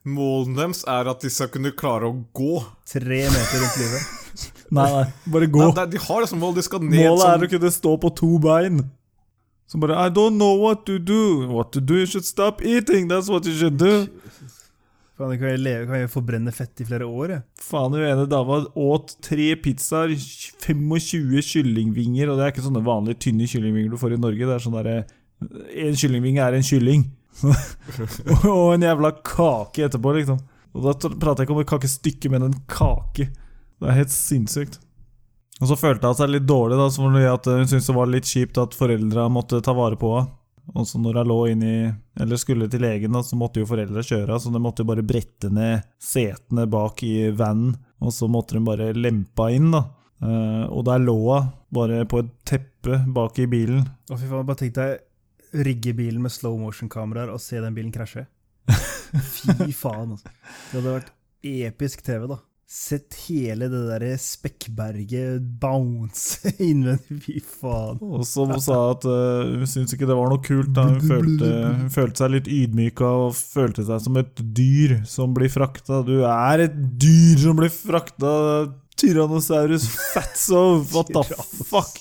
Målene 0.05 0.57
deres 0.59 0.81
er 0.89 1.07
at 1.07 1.21
de 1.23 1.29
skal 1.31 1.47
kunne 1.53 1.71
klare 1.79 2.09
å 2.09 2.17
gå. 2.35 2.57
Tre 2.91 3.21
meter 3.31 3.61
rundt 3.63 3.77
livet. 3.79 4.09
Nei, 4.73 4.87
nei, 4.89 5.03
bare 5.31 5.47
gå. 5.47 5.61
Nei, 5.61 5.71
det- 5.77 5.91
de 5.93 6.01
har 6.07 6.21
liksom 6.25 6.39
mål, 6.41 6.55
de 6.55 6.63
skal 6.65 6.79
ned 6.81 6.97
Målet 7.05 7.29
er 7.29 7.45
å 7.47 7.49
kunne 7.51 7.71
stå 7.71 7.93
på 8.01 8.09
to 8.15 8.39
bein. 8.39 8.89
Som 9.67 9.79
bare 9.81 9.95
I 10.05 10.09
don't 10.09 10.35
know 10.35 10.55
what 10.59 10.85
to 10.87 10.97
do. 10.99 11.47
What 11.47 11.71
to 11.73 11.79
do? 11.79 11.95
You 12.01 12.05
should 12.05 12.25
stop 12.25 12.61
eating. 12.61 13.07
That's 13.07 13.29
what 13.29 13.45
you 13.45 13.53
should 13.53 13.77
do. 13.77 14.07
Faen, 15.17 15.29
jeg 15.29 15.39
kan 15.39 15.49
jeg, 15.53 15.59
leve, 15.61 15.85
kan 15.87 15.99
jeg 16.01 16.09
forbrenne 16.09 16.51
fett 16.51 16.81
i 16.81 16.85
flere 16.89 17.05
år, 17.05 17.29
jeg. 17.29 17.43
Faen, 17.61 17.93
hun 17.93 18.01
ene 18.01 18.27
dama 18.27 18.65
åt 18.75 19.13
tre 19.21 19.51
pizzaer, 19.61 20.09
25 20.59 21.37
kyllingvinger, 21.45 22.31
og 22.33 22.39
det 22.39 22.47
er 22.47 22.51
ikke 22.51 22.65
sånne 22.65 22.81
vanlige 22.83 23.19
tynne 23.27 23.45
kyllingvinger 23.47 23.91
du 23.93 23.97
får 24.01 24.15
i 24.17 24.21
Norge. 24.23 24.41
Det 24.49 24.55
er 24.57 24.63
sånn 24.65 24.73
derre 24.83 25.05
En 25.43 25.93
kyllingvinge 25.99 26.39
er 26.41 26.55
en 26.57 26.63
kylling. 26.65 27.05
og 28.53 28.73
en 28.73 28.85
jævla 28.85 29.13
kake 29.25 29.87
etterpå, 29.87 30.13
liksom. 30.19 30.39
Og 30.73 30.87
da 30.87 30.93
prater 31.11 31.43
jeg 31.43 31.47
ikke 31.47 31.55
om 31.55 31.61
et 31.63 31.69
kakestykke, 31.69 32.31
men 32.33 32.47
en 32.47 32.59
kake. 32.69 33.29
Det 33.81 33.89
er 33.89 33.99
helt 33.99 34.13
sinnssykt. 34.13 34.79
Og 35.61 35.69
så 35.69 35.77
følte 35.77 36.09
hun 36.09 36.17
seg 36.17 36.31
litt 36.33 36.47
dårlig, 36.49 36.77
da, 36.79 36.87
som 36.91 37.13
at 37.13 37.49
hun 37.49 37.67
syntes 37.69 37.89
det 37.89 37.97
var 37.97 38.09
litt 38.09 38.29
kjipt 38.29 38.57
at 38.61 38.77
foreldra 38.77 39.27
måtte 39.31 39.61
ta 39.63 39.75
vare 39.77 39.99
på 39.99 40.15
henne. 40.17 40.31
Og 40.79 40.85
så 40.87 40.95
når 40.95 41.17
hun 41.19 41.27
lå 41.27 41.37
inn 41.51 41.63
i 41.67 41.77
Eller 42.23 42.39
skulle 42.39 42.69
til 42.71 42.79
legen, 42.85 43.11
da, 43.11 43.19
så 43.19 43.35
måtte 43.35 43.59
jo 43.59 43.67
foreldra 43.67 43.99
kjøre, 44.05 44.37
så 44.39 44.51
de 44.53 44.61
måtte 44.63 44.85
jo 44.85 44.89
bare 44.93 45.03
brette 45.03 45.49
ned 45.51 45.83
setene 45.99 46.63
bak 46.71 47.03
i 47.03 47.33
vanen, 47.35 47.73
og 47.99 48.13
så 48.15 48.29
måtte 48.31 48.55
de 48.55 48.61
bare 48.63 48.93
lempa 48.95 49.49
inn, 49.51 49.73
da. 49.73 49.81
Eh, 50.23 50.63
og 50.69 50.85
der 50.87 51.03
lå 51.03 51.17
hun 51.25 51.49
bare 51.73 52.05
på 52.07 52.21
et 52.23 52.29
teppe 52.47 53.01
bak 53.11 53.41
i 53.43 53.49
bilen. 53.49 53.83
Å, 54.07 54.15
fy 54.15 54.29
faen, 54.29 54.45
bare 54.47 54.61
tenk 54.61 54.77
deg 54.77 55.01
rigge 55.53 55.93
bilen 55.97 56.23
med 56.23 56.33
slow 56.33 56.57
motion-kameraer 56.61 57.33
og 57.33 57.41
se 57.41 57.61
den 57.61 57.75
bilen 57.75 57.93
krasje. 57.93 58.25
Fy 59.35 59.69
faen, 59.75 60.15
altså. 60.15 60.33
Det 60.71 60.79
hadde 60.79 60.97
vært 60.97 61.13
episk 61.43 62.03
TV, 62.05 62.25
da. 62.31 62.39
Sett 62.73 63.13
hele 63.27 63.67
det 63.69 63.83
derre 63.85 64.15
Spekkberget 64.17 65.43
bounce 65.61 66.49
innvendig. 66.69 67.19
Fy 67.21 67.41
faen. 67.45 67.99
Og 68.01 68.23
som 68.25 68.49
hun 68.49 68.63
sa 68.63 68.79
at 68.95 69.05
uh, 69.05 69.43
hun 69.59 69.69
syntes 69.69 69.93
ikke 69.93 70.07
det 70.09 70.17
var 70.17 70.31
noe 70.31 70.41
kult. 70.41 70.71
da 70.73 70.87
Hun 70.89 71.03
følte, 71.05 71.51
hun 71.67 71.91
følte 71.93 72.23
seg 72.23 72.33
litt 72.33 72.49
ydmyka 72.49 73.11
og 73.27 73.35
følte 73.37 73.85
seg 73.85 74.01
som 74.07 74.17
et 74.23 74.41
dyr 74.57 75.01
som 75.09 75.35
blir 75.37 75.53
frakta. 75.53 76.01
Du 76.07 76.23
er 76.25 76.65
et 76.65 76.79
dyr 77.03 77.43
som 77.45 77.59
blir 77.59 77.73
frakta! 77.73 78.33
Tyrannosaurus 78.97 79.85
fatso! 80.13 80.81
What 80.93 81.13
the 81.13 81.23
fuck? 81.69 81.99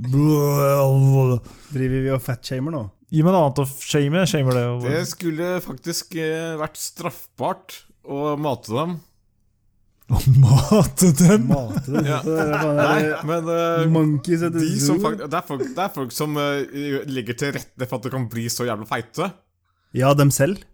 Driver 0.00 1.98
vi 2.00 2.10
og 2.14 2.22
fatshamer 2.24 2.72
nå? 2.74 2.82
Gi 3.12 3.20
meg 3.20 3.34
noe 3.34 3.44
annet 3.44 3.60
å 3.60 3.66
shame. 3.68 4.24
Shamer 4.28 4.56
det. 4.56 4.66
Det 4.86 5.00
skulle 5.10 5.56
faktisk 5.60 6.14
eh, 6.16 6.54
vært 6.60 6.78
straffbart 6.80 7.82
å 8.08 8.32
mate 8.40 8.72
dem. 8.72 8.94
Å 10.12 10.18
mate 10.40 11.12
dem! 11.20 11.44
Mate 11.50 11.84
dem. 11.92 12.08
Ja. 12.08 12.22
Nei, 12.24 13.02
men 13.28 13.46
uh, 13.52 13.84
Monkeys 13.92 14.42
de 14.42 14.50
det, 14.56 14.64
er 14.80 15.44
folk, 15.46 15.62
det 15.62 15.84
er 15.84 15.92
folk 15.92 16.12
som 16.14 16.36
uh, 16.40 16.64
legger 17.08 17.38
til 17.38 17.54
rette 17.56 17.88
for 17.88 18.00
at 18.00 18.08
det 18.08 18.12
kan 18.16 18.26
bli 18.32 18.48
så 18.52 18.66
jævla 18.68 18.88
feite. 18.88 19.28
Ja, 19.96 20.14
dem 20.16 20.32
selv. 20.32 20.64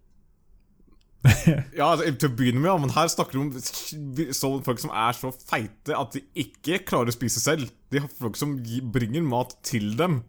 Ja, 1.78 1.90
altså, 1.90 2.08
til 2.14 2.30
å 2.30 2.36
begynne 2.38 2.62
med, 2.62 2.84
men 2.84 2.94
her 2.94 3.08
snakker 3.10 3.38
vi 3.38 4.28
om 4.30 4.62
folk 4.64 4.82
som 4.82 4.92
er 4.94 5.16
så 5.18 5.32
feite 5.34 5.96
at 5.96 6.14
de 6.14 6.22
ikke 6.44 6.82
klarer 6.88 7.12
å 7.12 7.16
spise 7.16 7.42
selv. 7.42 7.70
De 7.92 8.02
har 8.04 8.12
folk 8.20 8.38
som 8.38 8.56
bringer 8.94 9.24
mat 9.26 9.56
til 9.66 9.92
dem. 9.98 10.20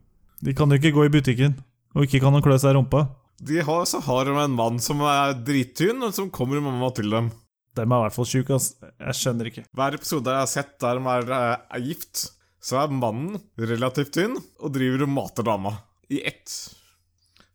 De 0.42 0.56
kan 0.56 0.72
jo 0.72 0.80
ikke 0.80 0.96
gå 0.96 1.06
i 1.08 1.14
butikken, 1.14 1.58
og 1.96 2.08
ikke 2.08 2.22
kan 2.24 2.38
å 2.38 2.44
klø 2.44 2.58
seg 2.60 2.74
i 2.74 2.80
rumpa. 2.80 3.06
De 3.40 3.62
har, 3.64 3.86
så 3.88 4.02
har 4.04 4.28
de 4.28 4.34
en 4.36 4.56
mann 4.56 4.82
som 4.84 5.04
er 5.08 5.38
drittynn, 5.48 6.02
og 6.04 6.16
som 6.16 6.32
kommer 6.34 6.64
med 6.64 6.80
mat 6.82 6.98
til 7.00 7.12
dem. 7.14 7.30
De 7.78 7.84
er 7.86 7.88
i 7.88 8.02
hvert 8.04 8.16
fall 8.16 8.28
sjuke, 8.28 8.58
ass. 8.58 8.74
Jeg 8.82 9.20
skjønner 9.20 9.52
ikke. 9.52 9.64
Hver 9.78 9.96
episode 9.96 10.34
jeg 10.34 10.44
har 10.44 10.52
sett 10.52 10.74
der 10.84 11.00
de 11.00 11.14
er, 11.14 11.32
eh, 11.38 11.62
er 11.78 11.86
gift, 11.86 12.26
så 12.60 12.82
er 12.82 12.92
mannen 12.92 13.40
relativt 13.56 14.12
tynn 14.18 14.36
og 14.36 14.74
driver 14.76 15.06
og 15.06 15.14
mater 15.14 15.48
dama. 15.48 15.78
I 16.12 16.24
ett. 16.28 16.56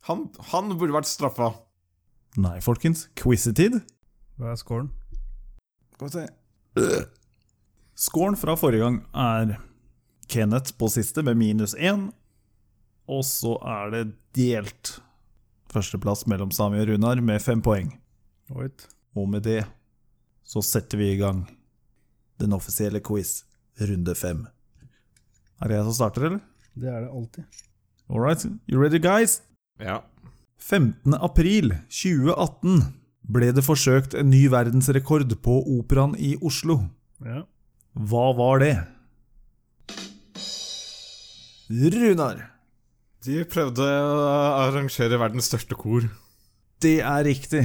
Han, 0.09 0.29
han 0.51 0.73
burde 0.77 0.95
vært 0.95 1.09
straffa. 1.09 1.51
Nei, 2.35 2.57
folkens. 2.63 3.05
Quizetid. 3.15 3.79
Hva 4.35 4.51
er 4.51 4.59
scoren? 4.59 4.89
Skal 5.95 6.09
vi 6.09 6.13
se 6.15 7.05
Scoren 7.95 8.35
fra 8.35 8.57
forrige 8.59 8.83
gang 8.83 8.97
er 9.15 9.53
Kenneth 10.27 10.73
på 10.75 10.89
siste 10.91 11.23
med 11.23 11.37
minus 11.39 11.75
én. 11.79 12.09
Og 13.07 13.23
så 13.23 13.53
er 13.63 13.93
det 13.93 14.03
delt 14.35 14.97
førsteplass 15.71 16.25
mellom 16.27 16.51
Sami 16.51 16.81
og 16.81 16.89
Runar 16.89 17.21
med 17.23 17.39
fem 17.43 17.61
poeng. 17.63 17.93
Right. 18.51 18.87
Og 19.15 19.29
med 19.31 19.45
det 19.47 19.61
så 20.45 20.61
setter 20.61 20.99
vi 20.99 21.13
i 21.13 21.19
gang 21.21 21.45
den 22.41 22.53
offisielle 22.53 22.99
quiz, 22.99 23.45
runde 23.79 24.15
fem. 24.15 24.43
Er 25.63 25.71
det 25.71 25.77
jeg 25.77 25.87
som 25.87 25.95
starter, 25.95 26.27
eller? 26.27 26.43
Det 26.75 26.91
er 26.91 27.05
det 27.05 27.13
alltid. 27.15 27.63
All 28.09 28.19
right, 28.19 28.43
you 28.67 28.81
ready, 28.81 28.99
guys? 28.99 29.39
Ja. 29.79 30.01
15. 30.61 31.13
april 31.19 31.73
2018 31.89 32.81
ble 33.35 33.51
det 33.55 33.63
forsøkt 33.65 34.15
en 34.17 34.29
ny 34.31 34.45
verdensrekord 34.53 35.31
på 35.45 35.59
Operaen 35.77 36.15
i 36.17 36.35
Oslo. 36.41 36.79
Ja. 37.25 37.43
Hva 37.95 38.25
var 38.37 38.61
det? 38.63 38.75
Runar. 41.69 42.43
De 43.25 43.41
prøvde 43.49 43.81
å 43.81 44.27
arrangere 44.67 45.17
verdens 45.17 45.49
største 45.49 45.77
kor. 45.79 46.05
Det 46.83 46.99
er 47.01 47.25
riktig. 47.25 47.63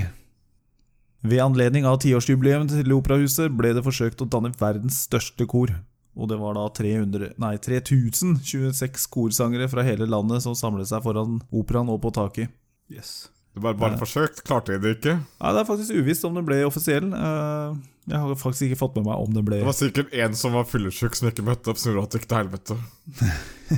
Ved 1.20 1.42
anledning 1.44 1.84
av 1.84 1.98
tiårsjubileet 2.00 2.72
til 2.72 2.94
Operahuset 2.96 3.52
ble 3.52 3.74
det 3.76 3.84
forsøkt 3.84 4.22
å 4.24 4.28
danne 4.30 4.54
verdens 4.56 5.02
største 5.04 5.44
kor. 5.50 5.74
Og 6.16 6.30
det 6.30 6.38
var 6.40 6.56
da 6.56 6.64
300, 6.74 7.34
nei, 7.40 7.52
3026 7.60 9.04
korsangere 9.12 9.68
fra 9.70 9.84
hele 9.86 10.08
landet 10.10 10.42
som 10.44 10.56
samlet 10.58 10.88
seg 10.90 11.04
foran 11.04 11.38
operaen 11.52 11.92
og 11.92 12.00
på 12.02 12.14
taket. 12.16 12.50
Yes. 12.90 13.28
Det 13.54 13.62
var 13.64 13.74
bare 13.74 13.98
forsøkt, 13.98 14.44
klarte 14.46 14.72
jeg 14.76 14.82
det 14.84 14.90
ikke. 14.98 15.14
Nei, 15.18 15.52
Det 15.56 15.60
er 15.62 15.66
faktisk 15.66 15.96
uvisst 15.98 16.24
om 16.28 16.36
den 16.38 16.46
ble 16.46 16.60
offisiell. 16.66 17.08
Eh, 17.12 17.78
Jeg 18.10 18.18
har 18.18 18.34
faktisk 18.38 18.66
ikke 18.68 18.78
fått 18.80 18.96
med 18.98 19.06
meg 19.06 19.18
om 19.22 19.32
den 19.34 19.44
ble 19.46 19.58
Det 19.60 19.66
var 19.66 19.76
sikkert 19.76 20.14
en 20.14 20.34
som 20.38 20.54
var 20.54 20.64
fyllesyk 20.70 21.14
som 21.18 21.28
ikke 21.30 21.44
møtte 21.46 21.70
opp, 21.70 21.78
som 21.78 21.92
gjorde 21.92 22.06
at 22.06 22.14
det 22.14 22.20
gikk 22.20 22.28
til 22.30 22.40
helvete. 22.40 22.76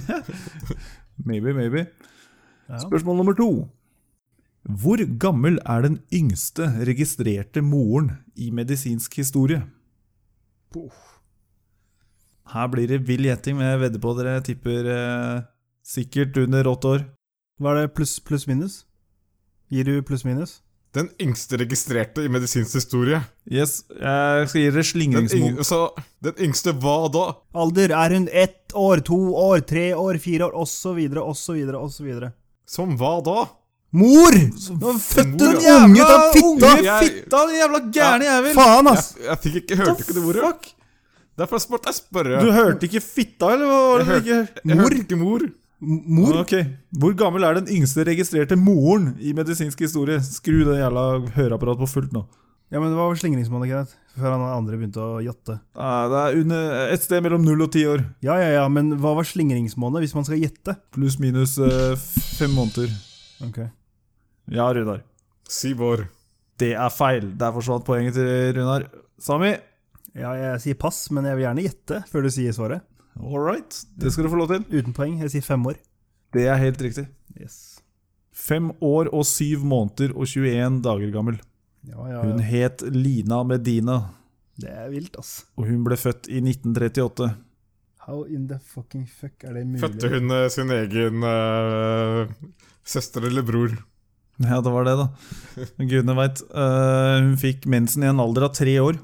Maybe, 1.28 1.52
maybe. 1.54 1.86
Ja. 2.68 2.78
Spørsmål 2.84 3.16
nummer 3.20 3.36
to. 3.36 3.48
Hvor 4.62 5.00
gammel 5.18 5.58
er 5.66 5.82
den 5.82 5.98
yngste 6.14 6.68
registrerte 6.86 7.62
moren 7.62 8.12
i 8.36 8.50
medisinsk 8.54 9.16
historie? 9.18 9.64
Her 12.52 12.68
blir 12.72 12.88
det 12.88 13.02
vill 13.08 13.26
gjetting, 13.26 13.56
men 13.58 13.68
jeg 13.72 13.80
vedder 13.86 14.02
på 14.02 14.14
dere 14.18 14.40
tipper 14.44 14.88
eh, 14.92 15.42
sikkert 15.86 16.36
under 16.44 16.68
åtte 16.70 16.94
år. 16.96 17.04
Hva 17.60 17.74
er 17.74 17.82
det 17.86 17.94
pluss 17.96 18.16
pluss 18.20 18.46
minus? 18.50 18.82
Gir 19.72 19.84
du 19.88 20.02
pluss 20.04 20.24
minus? 20.24 20.58
Den 20.92 21.06
yngste 21.20 21.56
registrerte 21.56 22.20
i 22.20 22.28
medisinsk 22.28 22.74
historie. 22.76 23.22
Yes, 23.48 23.78
jeg 23.96 24.48
skal 24.50 24.60
gi 24.60 24.72
dere 24.74 25.22
Den, 25.24 25.62
så, 25.64 25.78
den 26.20 26.42
yngste 26.44 26.74
hva 26.76 27.08
da? 27.08 27.22
Alder 27.56 27.94
er 27.96 28.12
hun 28.12 28.26
ett 28.28 28.74
år, 28.76 29.00
to 29.00 29.16
år, 29.32 29.62
tre 29.64 29.94
år, 29.96 30.18
fire 30.20 30.50
år, 30.50 30.58
osv., 30.60 31.00
osv., 31.22 31.62
osv. 31.80 32.10
Som 32.68 32.98
hva 33.00 33.14
da? 33.24 33.46
Mor! 33.96 34.36
Nå 34.82 34.92
fødte 35.00 35.40
du 35.40 35.46
en 35.48 35.64
ja. 35.64 35.78
unge 35.86 36.04
ut 36.04 36.12
av 36.12 36.28
fitta! 36.36 36.52
Unge 36.52 36.84
Jeg- 36.84 37.08
fitta, 37.08 37.42
den 37.46 37.56
jævla 37.62 37.82
gærne 37.96 38.28
jævel! 38.28 38.54
Faen, 38.60 38.92
ass! 38.92 39.10
Jeg, 39.16 39.24
jeg 39.30 39.42
fikk 39.46 39.58
ikke, 39.62 39.80
hørte 39.80 40.04
ikke 40.04 40.18
det 40.18 40.26
ordet. 40.28 40.44
Fuck? 40.50 40.70
Derfor 41.40 41.64
spurte 41.64 41.88
jeg 41.88 42.02
spørre. 42.02 42.44
Du 42.44 42.52
hørte 42.52 42.88
ikke 42.90 43.00
fitta, 43.00 43.54
eller 43.56 43.72
hva 43.72 43.82
var 43.88 44.04
det 44.04 44.08
Jeg 44.08 44.12
du 44.12 44.28
ikke 44.28 44.68
Jeg 44.68 44.82
hørte 44.84 45.00
ikke 45.06 45.20
mor. 45.24 45.48
Mor? 45.82 46.36
Ok, 46.44 46.52
Hvor 46.94 47.14
gammel 47.18 47.42
er 47.42 47.58
den 47.58 47.70
yngste 47.74 48.04
registrerte 48.06 48.54
moren 48.58 49.16
i 49.18 49.32
medisinsk 49.34 49.80
historie? 49.82 50.20
Skru 50.22 50.60
det 50.68 50.78
jævla 50.78 51.06
høreapparatet 51.34 51.82
på 51.82 51.90
fullt 51.90 52.14
nå. 52.14 52.22
Ja, 52.72 52.80
men 52.80 52.92
Det 52.92 52.96
var 52.96 53.18
slingringsmonnet, 53.18 53.68
Kenneth? 53.68 53.96
Før 54.16 54.32
han 54.32 54.44
andre 54.46 54.78
begynte 54.78 55.02
å 55.02 55.18
jatte. 55.24 55.58
Ah, 55.76 56.06
det 56.08 56.20
er 56.20 56.38
under, 56.40 56.70
et 56.94 57.02
sted 57.04 57.20
mellom 57.24 57.42
null 57.44 57.64
og 57.66 57.72
ti 57.74 57.82
år. 57.88 58.04
Ja, 58.24 58.38
ja, 58.40 58.48
ja, 58.60 58.62
men 58.72 58.94
hva 59.00 59.12
var 59.18 59.28
slingringsmåned, 59.28 60.00
hvis 60.04 60.14
man 60.16 60.24
skal 60.28 60.40
gjette? 60.40 60.76
Pluss 60.94 61.18
minus 61.20 61.58
eh, 61.60 61.98
fem 62.38 62.54
måneder. 62.56 62.92
Ok. 63.44 63.58
Ja, 64.52 64.70
Runar. 64.72 65.02
Syv 65.48 65.84
år. 65.84 66.06
Det 66.60 66.72
er 66.78 66.94
feil. 66.94 67.32
Der 67.40 67.52
forsvant 67.52 67.84
poenget 67.88 68.16
til 68.16 68.54
Runar. 68.56 68.86
Sami? 69.20 69.52
Ja, 70.16 70.32
jeg 70.36 70.64
sier 70.64 70.80
pass, 70.80 71.06
men 71.12 71.28
jeg 71.28 71.38
vil 71.38 71.46
gjerne 71.46 71.66
gjette 71.66 72.02
før 72.08 72.24
du 72.24 72.32
sier 72.32 72.56
svaret. 72.56 72.84
All 73.20 73.40
right. 73.40 73.76
Det 73.96 74.12
skal 74.12 74.24
du 74.26 74.32
få 74.32 74.40
lov 74.40 74.48
til. 74.52 74.64
Uten 74.72 74.94
poeng. 74.96 75.18
Jeg 75.20 75.34
sier 75.34 75.44
fem 75.44 75.64
år. 75.68 75.78
Det 76.32 76.46
er 76.48 76.56
helt 76.60 76.80
riktig. 76.80 77.06
Yes. 77.36 77.80
Fem 78.32 78.70
år 78.80 79.10
og 79.12 79.26
syv 79.28 79.64
måneder 79.68 80.14
og 80.16 80.24
21 80.26 80.80
dager 80.84 81.12
gammel. 81.12 81.38
Ja, 81.82 81.98
ja, 82.08 82.20
Hun 82.22 82.38
het 82.46 82.82
Lina 82.94 83.42
Medina, 83.42 83.96
Det 84.56 84.70
er 84.70 84.88
vilt, 84.92 85.16
ass. 85.18 85.44
og 85.58 85.66
hun 85.66 85.82
ble 85.84 85.96
født 85.98 86.28
i 86.30 86.38
1938. 86.40 87.32
How 88.06 88.24
in 88.24 88.46
the 88.48 88.58
fucking 88.58 89.06
fuck 89.06 89.44
er 89.44 89.54
det 89.54 89.66
mulig? 89.66 89.80
Fødte 89.82 90.08
hun 90.10 90.30
eh, 90.30 90.48
sin 90.50 90.70
egen 90.70 91.22
uh, 91.22 92.30
søster 92.84 93.26
eller 93.26 93.42
bror? 93.46 93.74
Ja, 94.42 94.60
det 94.60 94.72
var 94.74 94.84
det, 94.86 94.94
da. 94.98 95.06
Gudene 95.78 96.14
veit. 96.18 96.40
hun 96.50 97.36
fikk 97.38 97.66
mensen 97.70 98.02
i 98.02 98.08
en 98.10 98.20
alder 98.22 98.48
av 98.48 98.54
tre 98.56 98.74
år. 98.80 98.98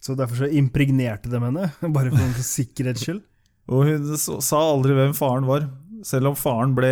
Så 0.00 0.14
derfor 0.16 0.44
så 0.44 0.48
impregnerte 0.48 1.28
de 1.28 1.40
henne? 1.42 1.66
Bare 1.96 2.12
for, 2.14 2.36
for 2.38 2.46
sikkerhets 2.46 3.04
skyld? 3.04 3.20
Og 3.68 3.84
hun 3.84 4.16
sa 4.18 4.58
aldri 4.72 4.94
hvem 4.96 5.14
faren 5.16 5.46
var. 5.48 5.68
Selv 6.06 6.30
om 6.30 6.36
faren 6.38 6.74
ble 6.76 6.90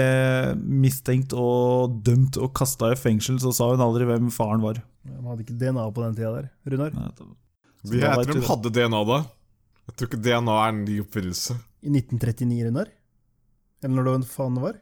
mistenkt 0.66 1.32
og 1.38 2.00
dømt 2.04 2.36
og 2.42 2.50
kasta 2.58 2.90
i 2.92 2.98
fengsel, 2.98 3.38
så 3.40 3.52
sa 3.54 3.68
hun 3.70 3.80
aldri 3.84 4.04
hvem 4.08 4.28
faren 4.34 4.60
var. 4.64 4.80
De 5.06 5.14
hadde 5.28 5.44
ikke 5.46 5.56
DNA 5.60 5.84
på 5.94 6.02
den 6.02 6.16
tida 6.18 6.32
der. 6.34 6.48
Runar? 6.66 6.92
Nei, 6.96 7.10
det- 7.16 7.28
Vi, 7.86 8.00
tror 8.00 8.32
de 8.34 8.46
hadde 8.48 8.72
DNA 8.74 9.04
da. 9.06 9.18
Jeg 9.86 9.94
tror 9.96 10.08
ikke 10.10 10.22
DNA 10.26 10.54
er 10.64 10.68
en 10.72 10.84
ny 10.84 10.96
oppfinnelse. 11.04 11.54
I 11.86 11.88
1939, 11.94 12.64
Runar? 12.66 12.88
Eller 13.84 14.02
når 14.02 14.20
det 14.20 14.28
faen 14.28 14.54
det 14.58 14.62
var? 14.64 14.74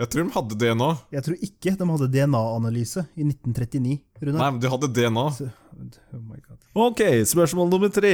Jeg 0.00 0.08
tror 0.10 0.24
de 0.26 0.30
hadde 0.34 0.58
DNA. 0.58 0.88
Jeg 1.12 1.22
tror 1.22 1.36
ikke 1.46 1.76
de 1.78 1.86
hadde 1.86 2.08
DNA-analyse 2.10 3.06
i 3.14 3.22
1939, 3.22 4.00
Runar. 4.20 4.38
Nei, 4.42 4.50
men 4.50 4.60
de 4.60 4.68
hadde 4.68 4.88
DNA. 4.92 5.26
Så- 5.30 5.50
Oh 6.12 6.20
my 6.20 6.36
god. 6.48 6.58
Ok, 6.74 7.00
spørsmål 7.24 7.70
nummer 7.70 7.88
tre. 7.88 8.12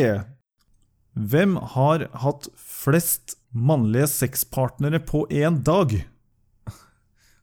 Hvem 1.19 1.57
har 1.75 2.05
hatt 2.23 2.47
flest 2.55 3.35
mannlige 3.51 4.07
sexpartnere 4.13 5.01
på 5.03 5.25
én 5.35 5.63
dag? 5.67 5.97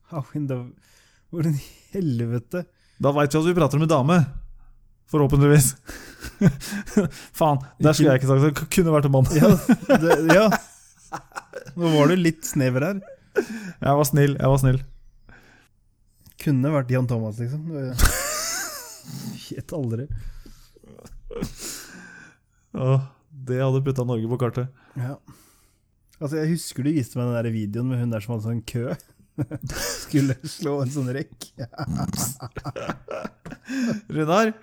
Hvordan 0.16 1.58
i 1.58 1.66
helvete? 1.92 2.64
Da 3.04 3.12
veit 3.12 3.34
vi 3.34 3.42
at 3.42 3.48
vi 3.50 3.56
prater 3.58 3.82
om 3.82 3.84
en 3.84 3.92
dame. 3.92 4.20
Forhåpentligvis. 5.12 5.74
Faen, 7.40 7.60
der 7.84 7.94
skulle 7.94 8.14
jeg 8.14 8.22
ikke 8.22 8.30
sagt 8.32 8.46
det. 8.46 8.70
Kunne 8.78 8.94
vært 8.96 9.10
en 9.10 9.16
mann. 9.18 9.28
Ja, 9.36 9.52
det, 10.00 10.16
ja. 10.38 10.46
Nå 11.76 11.92
var 11.98 12.10
du 12.10 12.16
litt 12.20 12.48
snever 12.48 12.86
her. 12.88 13.02
Jeg 13.36 13.98
var 14.00 14.08
snill. 14.08 14.38
jeg 14.40 14.48
var 14.48 14.60
snill 14.62 14.78
Kunne 16.40 16.72
vært 16.72 16.94
Jan 16.96 17.10
Thomas, 17.10 17.42
liksom. 17.42 17.68
Gjett 19.50 19.76
aldri. 19.76 20.08
Åh, 22.76 23.04
Det 23.45 23.60
hadde 23.62 23.84
putta 23.86 24.05
Norge 24.08 24.29
på 24.31 24.39
kartet. 24.41 24.71
Ja. 24.97 25.17
Altså, 26.17 26.39
jeg 26.39 26.55
husker 26.55 26.86
du 26.86 26.93
viste 26.95 27.19
meg 27.19 27.29
den 27.29 27.38
der 27.38 27.53
videoen 27.53 27.91
med 27.91 28.01
hun 28.01 28.13
der 28.13 28.23
som 28.23 28.36
hadde 28.36 28.47
sånn 28.47 28.63
kø. 28.65 28.95
Skulle 30.05 30.38
slå 30.47 30.79
en 30.84 30.93
sånn 30.93 31.12
rekk. 31.13 31.49
Runar? 34.15 34.53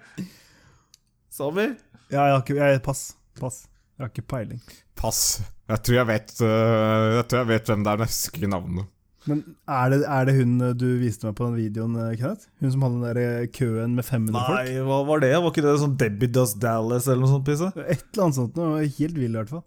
Sami? 1.32 1.68
Ja, 2.12 2.26
jeg 2.26 2.34
har 2.34 2.42
ikke 2.42 2.58
jeg, 2.58 2.80
Pass. 2.84 3.04
Pass. 3.38 3.62
Jeg 3.96 4.06
har 4.06 4.12
ikke 4.12 4.26
peiling. 4.34 4.62
Pass. 4.98 5.22
Jeg 5.70 5.84
tror 5.86 6.00
jeg 6.00 6.10
vet, 6.10 6.34
uh, 6.42 7.06
jeg 7.18 7.28
tror 7.28 7.42
jeg 7.42 7.50
vet 7.52 7.70
hvem 7.70 7.84
det 7.84 7.92
er, 7.92 8.00
men 8.00 8.08
jeg 8.08 8.16
husker 8.16 8.42
ikke 8.42 8.52
navnet. 8.52 8.91
Men 9.30 9.42
er 9.70 9.92
det, 9.92 9.98
er 10.10 10.26
det 10.26 10.34
hun 10.40 10.54
eh, 10.66 10.74
du 10.78 10.86
viste 10.98 11.28
meg 11.28 11.36
på 11.38 11.46
den 11.46 11.58
videoen, 11.60 11.94
eh, 12.00 12.14
Kenneth? 12.18 12.48
Hun 12.62 12.74
som 12.74 12.86
hadde 12.86 12.98
den 12.98 13.04
der 13.06 13.20
eh, 13.22 13.48
køen 13.54 13.94
med 13.98 14.06
500 14.08 14.34
folk? 14.34 14.58
Nei, 14.58 14.84
hva 14.88 14.98
var 15.06 15.22
det? 15.22 15.32
Var 15.36 15.54
ikke 15.54 15.64
det 15.66 15.74
sånn 15.82 15.96
Debbie 16.00 16.32
Does 16.34 16.56
Dallas 16.62 17.06
eller 17.06 17.22
noe 17.22 17.34
sånt? 17.36 17.46
Pisse? 17.46 17.70
Et 17.86 18.02
eller 18.02 18.26
annet 18.26 18.38
sånt 18.40 18.58
noe. 18.58 18.82
Helt 18.82 19.18
vill, 19.18 19.30
i 19.30 19.38
hvert 19.38 19.52
fall. 19.52 19.66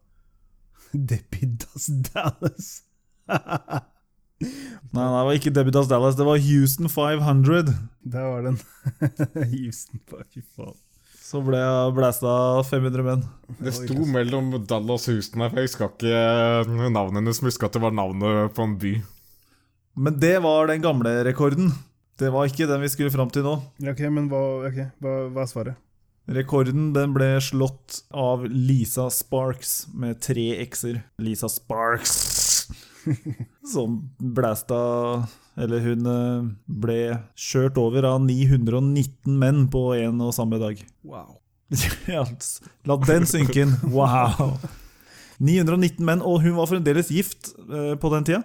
Debbie 1.13 1.51
Does 1.63 1.89
Dallas. 2.11 2.71
Nei, 4.35 4.99
nei, 4.99 5.05
det 5.15 5.23
var 5.23 5.37
ikke 5.37 5.51
Debbie 5.55 5.71
Does 5.71 5.87
Dallas, 5.87 6.17
det 6.19 6.25
var 6.27 6.41
Houston 6.43 6.91
500. 6.91 7.71
Der 8.11 8.25
var 8.27 8.43
den. 8.43 8.59
Houston, 9.55 10.01
fy 10.03 10.43
faen. 10.43 10.75
Så 11.25 11.39
ble 11.41 11.57
jeg 11.57 11.93
blæsta 11.97 12.29
av 12.59 12.67
500 12.67 13.05
menn. 13.07 13.23
Det 13.63 13.71
sto 13.73 13.95
mellom 14.11 14.51
Dallas 14.67 15.07
og 15.07 15.15
Houston 15.15 15.41
her, 15.41 15.49
for 15.49 15.63
jeg 15.63 15.71
huska 15.71 15.87
ikke 15.89 16.89
navnet 16.93 17.17
hennes, 17.17 17.39
men 17.41 17.49
huska 17.49 17.71
at 17.71 17.79
det 17.79 17.81
var 17.81 17.95
navnet 17.97 18.53
på 18.53 18.67
en 18.67 18.75
by. 18.83 18.91
Men 19.95 20.19
det 20.19 20.37
var 20.43 20.67
den 20.67 20.83
gamle 20.83 21.11
rekorden. 21.23 21.71
Det 22.19 22.29
var 22.31 22.47
ikke 22.47 22.67
den 22.67 22.83
vi 22.83 22.91
skulle 22.91 23.11
fram 23.11 23.31
til 23.31 23.43
nå. 23.43 23.55
Ok, 23.91 24.01
men 24.11 24.27
hva, 24.31 24.41
okay, 24.67 24.89
hva, 25.03 25.15
hva 25.31 25.43
er 25.43 25.51
svaret? 25.51 25.81
Rekorden 26.25 26.89
den 26.95 27.13
ble 27.13 27.35
slått 27.43 28.01
av 28.09 28.47
Lisa 28.49 29.09
Sparks 29.13 29.85
med 29.93 30.19
tre 30.25 30.47
x-er. 30.63 31.03
Lisa 31.21 31.49
Sparks. 31.51 32.15
Som 33.73 33.99
blæsta 34.17 34.77
Eller 35.61 35.83
hun 35.85 36.07
eh, 36.09 36.47
ble 36.65 36.97
kjørt 37.37 37.77
over 37.77 38.07
av 38.09 38.23
919 38.23 39.35
menn 39.37 39.67
på 39.71 39.91
en 39.99 40.23
og 40.25 40.33
samme 40.35 40.57
dag. 40.59 40.81
Wow. 41.05 41.37
La 42.89 42.97
den 43.05 43.29
synke 43.29 43.61
inn. 43.63 43.77
Wow. 43.93 44.57
919 45.45 46.01
menn, 46.07 46.23
og 46.25 46.41
hun 46.43 46.57
var 46.57 46.71
fremdeles 46.71 47.11
gift 47.13 47.53
eh, 47.69 47.93
på 47.99 48.11
den 48.15 48.27
tida. 48.27 48.43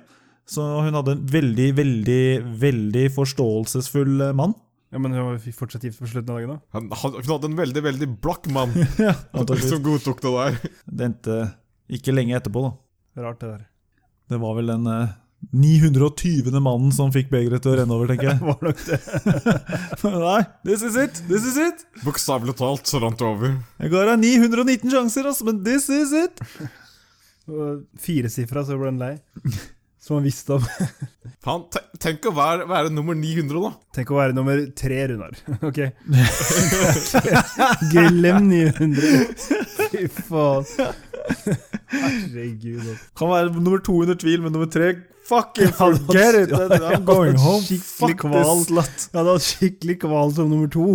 Så 0.51 0.65
hun 0.83 0.97
hadde 0.99 1.15
en 1.15 1.23
veldig, 1.31 1.69
veldig, 1.79 2.23
veldig 2.59 3.07
forståelsesfull 3.15 4.27
eh, 4.27 4.35
mann. 4.37 4.57
Ja, 4.91 4.99
Men 4.99 5.15
hun 5.15 5.29
var 5.29 5.39
fortsatt 5.55 5.85
gift 5.87 6.01
på 6.03 6.09
slutten 6.11 6.33
av 6.35 6.41
dagen, 6.41 6.57
da? 6.57 6.59
Han, 6.75 6.91
han, 6.91 7.17
hun 7.21 7.31
hadde 7.31 7.51
en 7.53 7.59
veldig, 7.61 7.83
veldig 7.87 8.09
blakk 8.25 8.49
mann 8.51 8.75
ja, 8.99 9.15
som 9.71 9.83
godtok 9.87 10.23
det 10.25 10.35
der. 10.35 10.59
Det 10.91 11.07
endte 11.13 11.41
ikke 11.91 12.15
lenge 12.15 12.35
etterpå, 12.41 12.65
da. 12.67 12.73
Rart, 13.23 13.39
det 13.45 13.53
der. 13.53 13.67
Det 14.31 14.43
var 14.43 14.59
vel 14.59 14.75
den 14.75 14.91
eh, 14.91 15.15
920. 15.55 16.51
mannen 16.59 16.91
som 16.95 17.15
fikk 17.15 17.31
begeret 17.31 17.63
til 17.63 17.77
å 17.77 17.79
renne 17.79 17.95
over, 17.95 18.11
tenker 18.11 18.33
jeg. 18.33 18.43
Var 18.51 18.67
nok 18.67 18.85
det. 18.91 19.01
Nei, 20.19 20.43
this 20.67 20.83
is 20.87 20.99
it! 20.99 21.23
This 21.31 21.47
is 21.47 21.63
it! 21.63 21.87
Bokstavelig 22.03 22.59
talt 22.59 22.91
så 22.91 22.99
rant 23.03 23.23
det 23.23 23.31
over. 23.31 23.55
Jeg 23.79 23.95
ga 23.95 24.07
deg 24.11 24.25
919 24.27 24.99
sjanser, 24.99 25.31
altså, 25.31 25.47
men 25.47 25.63
this 25.67 25.87
is 25.95 26.11
it! 26.27 26.43
Firesifra, 28.03 28.67
så 28.67 28.75
ble 28.79 28.91
han 28.91 29.01
lei. 29.01 29.15
Som 30.01 30.17
han 30.17 30.25
visste 30.25 30.55
om. 30.57 30.63
Faen, 31.45 31.67
tenk 32.01 32.25
å 32.25 32.33
være, 32.33 32.65
være 32.71 32.89
nummer 32.93 33.13
900, 33.19 33.61
da. 33.67 33.71
Tenk 33.99 34.13
å 34.15 34.17
være 34.17 34.33
nummer 34.37 34.63
tre, 34.79 35.03
Runar. 35.11 35.37
Ok. 35.69 35.81
Glem 37.93 38.49
900. 38.49 39.37
Fy 39.93 40.07
faen. 40.09 40.65
Herregud. 41.93 42.81
altså. 42.81 42.97
Kan 43.21 43.33
være 43.35 43.53
nummer 43.61 43.85
to 43.85 43.99
under 44.07 44.17
tvil, 44.17 44.41
men 44.47 44.57
nummer 44.57 44.71
tre 44.73 44.95
Fucking 45.31 45.69
forget 45.79 46.35
it! 46.35 46.51
hatt- 46.57 46.73
I'm 46.83 47.05
going 47.07 47.37
home. 47.39 47.61
skikkelig 47.63 48.17
kval. 48.19 48.65
Jeg 48.67 48.89
hadde 49.15 49.35
hatt 49.37 49.45
skikkelig 49.47 49.95
kval 50.03 50.33
som 50.35 50.49
nummer 50.51 50.67
to. 50.75 50.89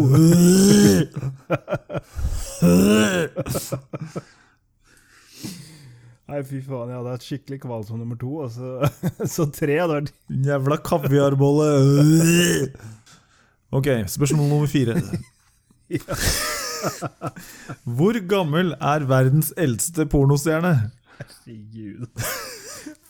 Nei, 6.26 6.40
fy 6.42 6.58
faen. 6.66 6.90
Jeg 6.90 6.98
hadde 6.98 7.12
hatt 7.14 7.26
skikkelig 7.26 7.60
kval 7.62 7.84
som 7.86 8.00
nummer 8.02 8.18
to. 8.18 8.32
Og 8.46 8.50
så, 8.56 8.90
så 9.36 9.46
tre 9.54 9.76
hadde 9.78 9.94
vært 10.00 10.14
Jævla 10.50 10.78
kaviarbolle. 10.88 11.68
Ok, 13.76 13.92
spørsmål 14.10 14.50
nummer 14.50 14.70
fire. 14.72 14.96
Hvor 17.98 18.18
gammel 18.30 18.74
er 18.78 19.06
verdens 19.10 19.52
eldste 19.58 20.06
pornostjerne? 20.10 20.74
Herregud. 21.20 22.08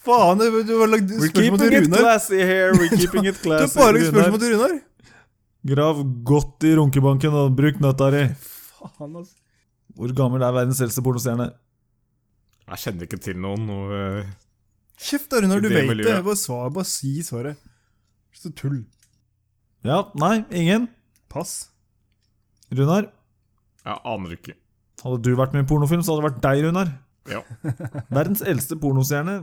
Faen, 0.05 0.37
du, 0.39 0.59
du 0.67 0.75
har 0.83 0.91
lagd 0.91 1.09
spørsmål 1.15 1.59
til 1.63 1.73
it 1.73 1.87
Runar. 1.87 2.03
classy 2.03 2.37
here. 2.41 2.75
We're 2.77 2.91
keeping 2.93 3.25
it 3.31 3.39
classy, 3.41 3.73
Du 3.73 3.79
har 3.79 3.87
bare 3.87 3.95
lagd 3.97 4.11
spørsmål 4.11 4.43
til 4.43 4.53
Runar. 4.55 4.75
Grav 5.65 6.03
godt 6.29 6.67
i 6.69 6.75
runkebanken 6.77 7.33
og 7.39 7.55
bruk 7.57 7.79
nøtta 7.81 8.11
di. 8.13 8.23
Faen, 8.83 9.15
altså. 9.17 9.33
Hvor 9.95 10.11
gammel 10.19 10.43
er 10.43 10.51
verdens 10.53 10.81
eldste 10.83 11.01
pornostjerne? 11.01 11.47
Jeg 12.65 12.81
kjenner 12.81 13.05
ikke 13.07 13.19
til 13.21 13.37
noen. 13.37 13.67
Og, 13.69 13.93
eh, 13.93 14.33
Kjeft 14.97 15.29
da, 15.33 15.41
Runar, 15.43 15.59
du 15.61 15.67
det 15.69 15.75
vet 15.75 15.83
det. 15.83 15.89
miljøet. 15.91 16.23
Bare, 16.25 16.35
svar, 16.39 16.69
bare 16.73 16.87
si 16.89 17.11
svaret. 17.23 17.57
Så 18.35 18.51
tull. 18.55 18.85
Ja, 19.85 20.03
nei, 20.17 20.45
ingen. 20.51 20.87
Pass. 21.29 21.69
Runar, 22.73 23.11
jeg 23.85 23.99
aner 24.05 24.31
ikke. 24.35 24.55
hadde 25.03 25.21
du 25.21 25.35
vært 25.37 25.53
med 25.53 25.61
i 25.61 25.63
en 25.65 25.69
pornofilm, 25.69 26.01
så 26.01 26.15
hadde 26.15 26.23
det 26.23 26.31
vært 26.31 26.41
deg, 26.45 26.63
Runar. 26.65 26.91
Ja. 27.29 27.41
Verdens 28.15 28.41
eldste 28.41 28.77
pornostjerne 28.81 29.35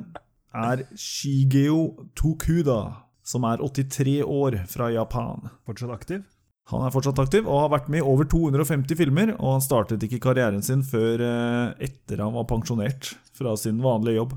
er 0.54 0.82
Shigeo 0.98 2.08
Tokuda, 2.18 2.80
som 3.22 3.44
er 3.46 3.62
83 3.62 4.22
år 4.26 4.56
fra 4.66 4.88
Japan. 4.90 5.46
Fortsatt 5.68 5.94
aktiv? 5.94 6.24
Han 6.70 6.84
er 6.86 6.92
fortsatt 6.94 7.18
aktiv 7.18 7.48
og 7.48 7.64
har 7.64 7.72
vært 7.72 7.90
med 7.92 8.00
i 8.00 8.06
over 8.06 8.28
250 8.30 8.98
filmer, 9.00 9.34
og 9.38 9.56
han 9.56 9.64
startet 9.64 10.04
ikke 10.06 10.20
karrieren 10.22 10.62
sin 10.64 10.84
før 10.86 11.24
eh, 11.26 11.88
etter 11.88 12.22
han 12.22 12.34
var 12.36 12.46
pensjonert 12.50 13.12
fra 13.36 13.56
sin 13.58 13.82
vanlige 13.82 14.20
jobb. 14.20 14.36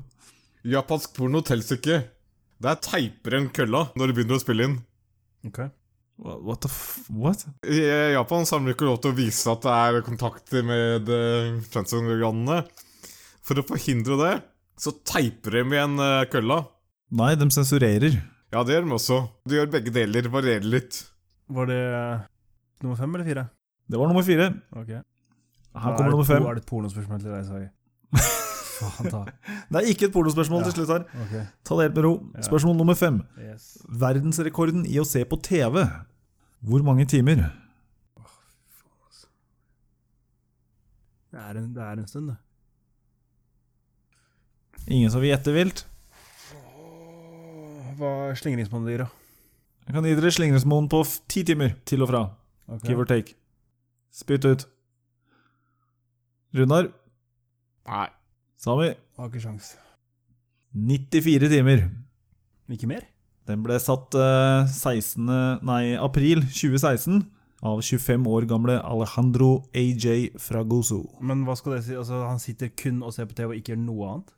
Japansk 0.66 1.14
porno 1.16 1.44
telles 1.46 1.70
ikke. 1.76 2.00
Der 2.62 2.78
teiper 2.82 3.38
en 3.38 3.50
kølla 3.54 3.86
når 3.94 4.10
du 4.10 4.16
begynner 4.16 4.40
å 4.40 4.42
spille 4.42 4.66
inn. 4.66 4.78
Ok. 5.46 5.62
What 6.16 6.64
the 6.64 6.72
f... 6.72 7.06
What? 7.12 7.44
I 7.68 7.78
eh, 7.84 8.10
Japan 8.16 8.48
har 8.48 8.64
de 8.64 8.74
ikke 8.74 8.88
lov 8.88 8.98
til 9.04 9.12
å 9.12 9.18
vise 9.18 9.52
at 9.52 9.62
det 9.62 9.78
er 9.86 10.04
kontakter 10.04 10.66
med 10.66 11.10
transorganene. 11.70 12.62
For 13.46 13.60
å 13.60 13.66
forhindre 13.68 14.16
det, 14.24 14.34
så 14.80 14.92
teiper 15.06 15.60
de 15.60 15.76
igjen 15.76 16.00
eh, 16.02 16.24
kølla. 16.32 16.64
Nei, 17.16 17.34
de 17.38 17.46
sensurerer. 17.54 18.16
Ja, 18.52 18.64
det 18.66 18.74
gjør 18.74 18.88
de 18.88 18.96
også. 18.96 19.20
De 19.46 19.60
gjør 19.60 19.70
begge 19.72 19.92
deler. 19.94 20.28
Varierer 20.32 20.66
litt. 20.66 21.04
Var 21.48 21.66
det 21.70 21.80
nummer 22.82 22.96
fem 22.98 23.14
eller 23.14 23.24
fire? 23.28 23.46
Det 23.90 23.98
var 24.00 24.08
nummer 24.10 24.22
fire. 24.26 24.48
Ok. 24.72 24.88
Her 25.76 25.96
kommer 25.96 26.10
nummer 26.10 26.24
fem. 26.26 26.42
Er 26.46 26.54
det 26.54 26.62
et 26.64 26.68
pornospørsmål 26.70 27.20
til 27.20 27.30
deg, 27.30 27.44
Sagi? 27.46 27.68
Faen 28.76 29.10
ta. 29.12 29.20
Det 29.70 29.78
er 29.80 29.86
ikke 29.92 30.08
et 30.08 30.12
pornospørsmål 30.12 30.60
Ja. 30.60 30.64
til 30.70 30.72
slutt 30.78 30.90
her. 30.92 31.04
Okay. 31.26 31.44
Ta 31.64 31.74
det 31.78 31.82
helt 31.86 31.94
med 31.96 32.04
ro. 32.04 32.14
Ja. 32.34 32.42
Spørsmål 32.48 32.76
nummer 32.76 32.94
fem. 32.98 33.20
Yes. 33.40 33.76
Verdensrekorden 33.88 34.86
i 34.86 34.98
å 35.00 35.04
se 35.06 35.22
på 35.24 35.38
TV. 35.42 35.84
Hvor 36.66 36.82
mange 36.84 37.06
timer? 37.06 37.44
Det 41.32 41.40
er 41.42 41.58
en, 41.60 41.70
det 41.74 41.82
er 41.82 41.92
en 42.00 42.06
stund, 42.08 42.28
det. 42.32 42.36
Ingen 44.88 45.10
som 45.10 45.20
vil 45.20 45.32
gjette 45.32 45.52
vilt? 45.52 45.82
Hva 47.98 48.10
er 48.30 48.38
slingringsmonnet 48.38 48.92
ditt, 48.92 49.02
da? 49.02 49.08
Kan 49.96 50.04
gi 50.04 50.12
dere 50.18 50.28
Slingresmoen 50.34 50.90
på 50.92 50.98
ti 51.32 51.40
timer 51.48 51.70
til 51.88 52.02
og 52.04 52.10
fra. 52.10 52.18
Okay. 52.68 52.90
Give 52.90 53.00
or 53.00 53.08
take. 53.08 53.32
Spytt 54.12 54.44
ut. 54.44 54.66
Runar, 56.56 56.90
Nei. 57.86 58.08
Sami, 58.60 58.90
Har 59.16 59.28
ikke 59.30 59.40
sjans. 59.40 59.70
94 60.74 61.48
timer. 61.52 61.86
Ikke 62.72 62.88
mer? 62.90 63.06
Den 63.46 63.62
ble 63.64 63.78
satt 63.80 64.12
eh, 64.18 64.68
16. 64.68 65.24
Nei, 65.64 65.82
april 65.96 66.42
2016 66.44 67.22
av 67.64 67.80
25 67.80 68.26
år 68.28 68.48
gamle 68.50 68.76
Alejandro 68.82 69.50
AJ 69.72 70.34
Fragoso. 70.42 71.04
Men 71.24 71.46
hva 71.46 71.56
skal 71.56 71.78
det 71.78 71.84
si? 71.86 71.96
Altså, 71.96 72.20
han 72.26 72.42
sitter 72.42 72.72
kun 72.76 73.00
og 73.06 73.14
ser 73.16 73.30
på 73.30 73.38
TV 73.38 73.54
og 73.54 73.60
ikke 73.60 73.72
gjør 73.72 73.80
noe 73.86 74.10
annet? 74.12 74.34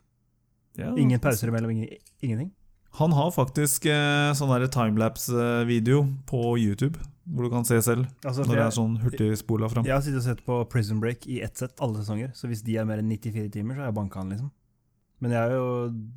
Ja, 0.78 0.92
Ingen 0.94 1.18
pauser 1.18 1.50
imellom? 1.50 1.72
Ingen, 1.74 1.96
ingenting? 2.22 2.52
Han 2.98 3.12
har 3.14 3.30
faktisk 3.30 3.86
eh, 3.86 4.32
sånn 4.34 4.50
timelapse-video 4.74 6.00
på 6.26 6.40
YouTube, 6.58 6.98
hvor 7.30 7.46
du 7.46 7.52
kan 7.52 7.66
se 7.68 7.76
selv. 7.84 8.08
Altså, 8.26 8.42
Når 8.42 8.56
det 8.58 8.64
er 8.64 8.74
sånn 8.74 8.96
hurtigspola 9.04 9.68
fram. 9.70 9.86
jeg 9.86 9.94
har 9.94 10.02
sittet 10.02 10.18
og 10.18 10.26
sett 10.26 10.40
på 10.46 10.56
Prison 10.72 10.98
Break 11.02 11.28
i 11.30 11.40
ett 11.46 11.56
sett, 11.60 11.76
alle 11.84 12.00
sesonger. 12.00 12.32
Så 12.34 12.50
hvis 12.50 12.64
de 12.66 12.74
er 12.80 12.88
mer 12.88 12.98
enn 12.98 13.12
94 13.12 13.52
timer, 13.54 13.76
så 13.76 13.84
har 13.84 13.92
jeg 13.92 13.98
banka 14.00 14.18
han, 14.18 14.32
liksom. 14.34 14.50
Men 15.22 15.34
jeg 15.36 15.38
er 15.44 15.54
jo, 15.54 15.68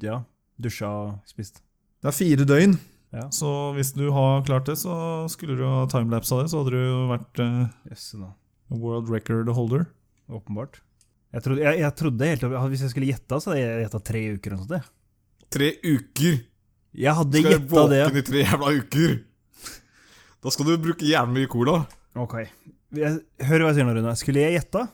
ja, 0.01 0.17
dusja 0.61 0.89
og 0.89 1.29
spist. 1.29 1.61
Det 2.01 2.09
er 2.09 2.17
fire 2.17 2.45
døgn, 2.49 2.77
Ja. 3.13 3.27
så 3.29 3.73
hvis 3.75 3.93
du 3.93 4.09
har 4.15 4.41
klart 4.47 4.65
det, 4.65 4.77
så 4.81 5.27
skulle 5.29 5.57
du 5.59 5.65
ha 5.67 5.85
timelapse 5.91 6.33
av 6.33 6.41
det, 6.45 6.49
så 6.49 6.63
hadde 6.63 6.71
du 6.73 6.81
jo 6.81 7.01
vært 7.11 7.41
eh, 7.45 7.65
yes, 7.91 8.13
no. 8.17 8.33
world 8.73 9.09
record 9.11 9.49
holder. 9.53 9.85
Åpenbart. 10.31 10.79
Jeg 11.31 11.43
trodde, 11.43 11.61
jeg, 11.61 11.79
jeg 11.79 11.95
trodde 11.95 12.27
helt 12.27 12.41
Hvis 12.71 12.81
jeg 12.81 12.89
skulle 12.91 13.07
gjette, 13.11 13.37
så 13.39 13.51
hadde 13.51 13.61
jeg 13.61 13.83
gjetta 13.85 14.01
tre 14.03 14.21
uker. 14.33 14.51
eller 14.51 14.65
noe 14.65 14.79
sånt. 14.79 14.89
Tre 15.51 15.69
uker. 15.83 16.39
Jeg 16.91 17.15
hadde 17.15 17.39
Skal 17.39 17.53
jeg 17.53 17.61
Skal 17.61 17.69
du 17.69 17.95
våken 17.95 18.19
i 18.19 18.23
tre 18.27 18.41
jævla 18.43 18.71
uker? 18.81 19.13
Da 20.41 20.51
skal 20.51 20.67
du 20.67 20.73
bruke 20.81 21.05
jævlig 21.05 21.33
mye 21.37 21.49
cola. 21.51 21.75
Ok. 22.17 22.39
Jeg, 22.97 23.21
hør 23.47 23.63
hva 23.63 23.69
jeg 23.69 23.77
sier 23.77 23.87
nå, 23.87 23.93
Rune. 23.95 24.15
Skulle 24.19 24.41
jeg 24.41 24.57
gjetta, 24.57 24.87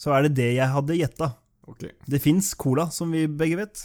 så 0.00 0.12
er 0.16 0.26
det 0.26 0.32
det 0.36 0.48
jeg 0.56 0.68
hadde 0.74 0.96
gjetta. 0.98 1.30
Okay. 1.70 1.92
Det 2.10 2.20
fins 2.20 2.50
cola, 2.58 2.88
som 2.92 3.14
vi 3.14 3.24
begge 3.30 3.60
vet. 3.60 3.84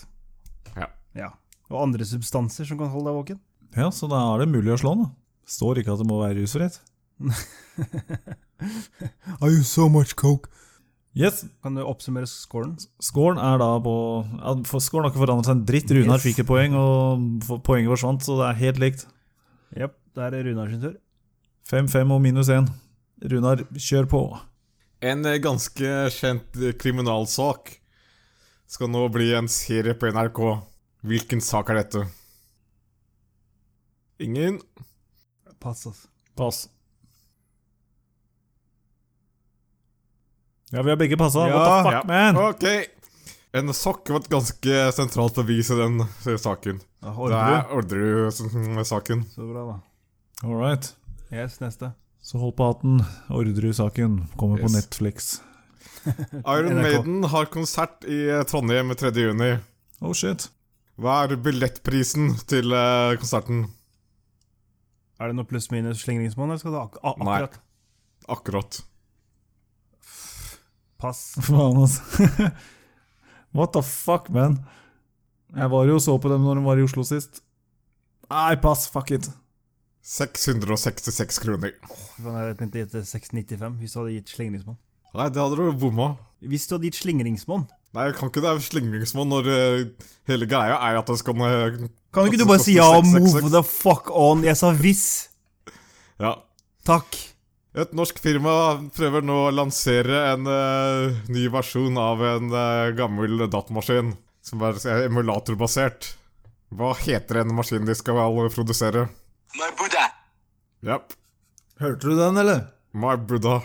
Ja. 0.74 0.90
ja. 1.16 1.30
Og 1.70 1.84
andre 1.86 2.08
substanser 2.10 2.68
som 2.68 2.80
kan 2.82 2.90
holde 2.92 3.12
deg 3.12 3.20
våken. 3.20 3.40
Ja, 3.78 3.92
så 3.94 4.10
da 4.12 4.18
er 4.34 4.44
det 4.44 4.50
mulig 4.52 4.74
å 4.74 4.80
slå 4.82 4.96
den. 4.98 5.14
Det 5.46 5.54
Står 5.56 5.80
ikke 5.80 5.94
at 5.94 6.02
det 6.02 6.10
må 6.10 6.20
være 6.24 6.40
rusfritt. 6.42 6.82
I 9.46 9.48
use 9.48 9.70
so 9.70 9.88
much 9.92 10.16
coke. 10.18 10.50
Yes, 11.16 11.46
Kan 11.64 11.78
du 11.78 11.82
oppsummere 11.88 12.28
scoren? 12.28 12.74
Scoren 13.00 13.38
er 13.40 13.58
da 13.62 13.70
på 13.80 13.94
ja, 14.36 14.52
for 14.68 14.84
Scoren 14.84 15.06
har 15.08 15.14
ikke 15.14 15.22
forandret 15.24 15.48
seg 15.48 15.56
en 15.56 15.66
dritt. 15.70 15.94
Runar 15.96 16.18
Yes. 16.20 16.26
fikk 16.28 16.42
et 16.44 16.50
poeng, 16.50 16.76
og 16.76 17.62
poenget 17.64 17.94
forsvant, 17.94 18.26
så 18.26 18.36
det 18.42 18.50
er 18.50 18.60
helt 18.66 18.82
likt. 18.84 19.06
Jepp. 19.80 19.96
Da 20.16 20.28
er 20.28 20.32
det 20.36 20.42
Runar 20.50 20.70
sin 20.72 20.82
tur. 20.84 20.98
5-5 21.72 22.12
og 22.16 22.22
minus 22.24 22.50
1. 22.52 22.68
Runar, 23.32 23.64
kjør 23.80 24.06
på. 24.12 24.22
En 25.04 25.26
eh, 25.28 25.40
ganske 25.44 25.94
kjent 26.16 26.56
eh, 26.60 26.76
kriminalsak 26.80 27.78
skal 28.68 28.92
nå 28.92 29.06
bli 29.12 29.32
en 29.38 29.48
serie 29.52 29.96
på 29.96 30.12
NRK. 30.12 30.40
Hvilken 31.06 31.42
sak 31.44 31.70
er 31.72 31.80
dette? 31.84 32.04
Ingen? 34.24 34.60
Pass, 35.60 35.86
altså. 35.88 36.08
Pass. 36.36 36.66
Ja, 40.72 40.82
vi 40.82 40.90
har 40.90 40.98
begge 40.98 41.18
passa. 41.18 41.40
What 41.40 41.66
the 41.86 41.92
fuck, 41.92 42.08
man? 42.10 42.38
Ok. 42.38 42.64
En 43.56 43.74
sokk 43.74 44.10
var 44.12 44.24
et 44.24 44.32
ganske 44.32 44.80
sentralt 44.98 45.38
bevis 45.38 45.70
i 45.72 45.78
den 45.80 46.02
eh, 46.04 46.38
saken. 46.42 46.82
Ja, 47.06 47.14
er 47.38 47.70
Orderud-saken. 47.78 49.22
Så 49.32 49.46
bra, 49.48 49.66
da. 49.70 49.76
All 50.44 50.58
right. 50.60 50.90
Yes, 51.32 51.60
neste. 51.62 51.94
Så 52.26 52.42
hold 52.42 52.56
på 52.58 52.68
hatten. 52.68 52.98
Orderud-saken 53.30 54.24
kommer 54.36 54.64
på 54.66 54.72
Netflix. 54.74 55.38
Iron 56.56 56.82
Maiden 56.82 57.24
har 57.32 57.48
konsert 57.54 58.04
i 58.10 58.26
eh, 58.34 58.44
Trondheim 58.50 58.92
3. 58.98 59.14
juni. 59.22 59.54
Oh 60.02 60.12
shit. 60.18 60.50
Hva 61.00 61.22
er 61.24 61.38
billettprisen 61.46 62.34
til 62.50 62.74
eh, 62.76 63.14
konserten? 63.22 63.68
Er 65.22 65.32
det 65.32 65.38
noe 65.38 65.48
pluss-minus 65.48 66.02
slingringsmonn, 66.04 66.52
eller 66.52 66.60
skal 66.60 66.76
du 66.76 66.82
ak 66.82 67.00
akkurat? 67.00 67.24
Nei. 67.30 67.40
akkurat 67.46 67.62
Akkurat. 68.36 68.82
Pass. 71.06 71.36
Faen, 71.46 71.78
altså. 71.78 72.02
What 73.56 73.74
the 73.74 73.84
fuck, 73.86 74.30
man? 74.34 74.60
Jeg 75.56 75.72
var 75.72 75.86
jo 75.88 75.96
og 76.00 76.02
så 76.04 76.18
på 76.20 76.32
dem 76.32 76.44
når 76.44 76.60
de 76.60 76.64
var 76.66 76.80
i 76.82 76.86
Oslo 76.86 77.06
sist. 77.06 77.44
Nei, 78.32 78.56
pass. 78.60 78.88
Fuck 78.92 79.14
it. 79.16 79.30
666 80.06 81.40
kroner. 81.42 81.76
Oh, 81.90 82.34
Jeg 82.42 82.58
tenkte 82.60 82.82
å 82.82 82.86
gi 82.86 83.06
695 83.12 83.78
hvis 83.82 83.94
du 83.94 84.00
hadde 84.02 84.16
gitt 84.18 84.34
slingringsmonn. 84.34 84.78
Nei, 85.16 85.30
det 85.34 85.42
hadde 85.42 85.62
du 85.62 85.78
bomma. 85.80 86.16
Hvis 86.46 86.68
du 86.68 86.76
hadde 86.76 86.90
gitt 86.90 87.00
slingringsmonn 87.00 87.64
Nei, 87.96 88.10
jeg 88.10 88.18
kan 88.18 88.28
ikke 88.28 88.42
det 88.44 88.50
er 88.52 88.60
slingringsmonn 88.62 89.30
når 89.32 89.46
uh, 89.48 90.10
hele 90.28 90.46
greia 90.52 90.76
er 90.84 90.98
at 91.00 91.08
det 91.08 91.16
skal 91.22 91.40
uh, 91.40 91.78
Kan 92.14 92.28
ikke 92.28 92.42
du 92.42 92.44
bare 92.50 92.60
si 92.62 92.76
ja, 92.76 92.90
og 92.98 93.08
move 93.08 93.48
the 93.54 93.64
fuck 93.66 94.12
on? 94.12 94.44
Jeg 94.46 94.60
sa 94.60 94.74
hvis. 94.76 95.06
Ja. 96.20 96.36
Takk. 96.86 97.16
Et 97.76 97.92
norsk 97.92 98.22
firma 98.24 98.52
prøver 98.96 99.26
nå 99.28 99.36
å 99.50 99.52
lansere 99.52 100.22
en 100.32 100.48
uh, 100.48 101.16
ny 101.28 101.50
versjon 101.52 101.98
av 102.00 102.22
en 102.24 102.54
uh, 102.54 102.94
gammel 102.96 103.50
datamaskin 103.52 104.14
som 104.46 104.64
er 104.64 104.80
eh, 104.80 105.02
emulatorbasert. 105.10 106.14
Hva 106.72 106.94
heter 107.02 107.42
den 107.42 107.52
maskinen 107.58 107.90
de 107.90 107.98
skal 107.98 108.16
produsere? 108.54 109.10
My 109.60 109.70
Buddha. 109.76 110.08
Japp. 110.88 111.18
Hørte 111.82 112.08
du 112.08 112.16
den, 112.16 112.40
eller? 112.40 112.64
My 112.96 113.18
Buddha. 113.18 113.60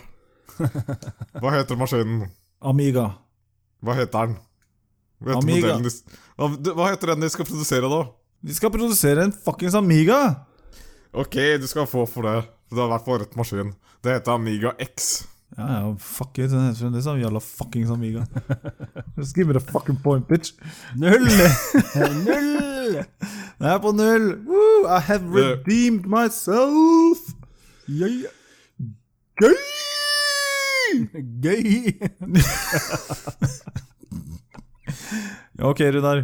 Hva 1.39 1.55
heter 1.55 1.79
maskinen? 1.79 2.25
Amiga. 2.59 3.13
Hva 3.79 3.95
heter 3.95 4.33
den? 4.33 4.39
Hva 5.21 5.37
heter, 5.37 5.45
Amiga. 5.45 5.77
de, 5.85 5.91
hva, 6.35 6.73
hva 6.75 6.89
heter 6.91 7.13
den 7.13 7.23
de 7.23 7.31
skal 7.31 7.47
produsere, 7.47 7.87
da? 7.87 8.05
De 8.41 8.57
skal 8.57 8.73
produsere 8.73 9.23
en 9.23 9.31
fuckings 9.31 9.77
Amiga! 9.77 10.23
Ok, 11.13 11.37
du 11.61 11.67
skal 11.69 11.87
få 11.87 12.03
for 12.09 12.27
det. 12.27 12.41
Det 12.71 12.79
har 12.79 12.89
vært 12.93 13.05
på 13.05 13.17
rødt 13.19 13.35
maskin. 13.35 13.73
Det 14.01 14.15
heter 14.15 14.37
Amiga 14.39 14.71
X. 14.79 15.11
Ja, 15.57 15.65
ja, 15.67 15.95
fuck 15.99 16.37
it. 16.39 16.49
Den 16.53 16.69
heter 16.69 16.79
fremdeles 16.85 17.05
jævla 17.23 17.41
fuckings 17.43 17.91
Amiga. 17.91 18.23
Just 19.17 19.35
give 19.35 19.47
me 19.47 19.53
the 19.53 19.59
fucking 19.59 19.97
point, 20.03 20.27
bitch. 20.27 20.53
Null! 20.95 21.27
Null! 22.25 22.95
Jeg 23.59 23.73
er 23.73 23.77
på 23.83 23.91
null! 23.91 24.29
Woo, 24.47 24.87
I 24.87 24.99
have 24.99 25.27
redeemed 25.35 26.07
myself! 26.07 27.35
Yeah. 27.87 28.31
Gøy! 29.41 29.57
Gøy! 31.43 31.91
Ok, 35.61 35.79
Runar. 35.93 36.23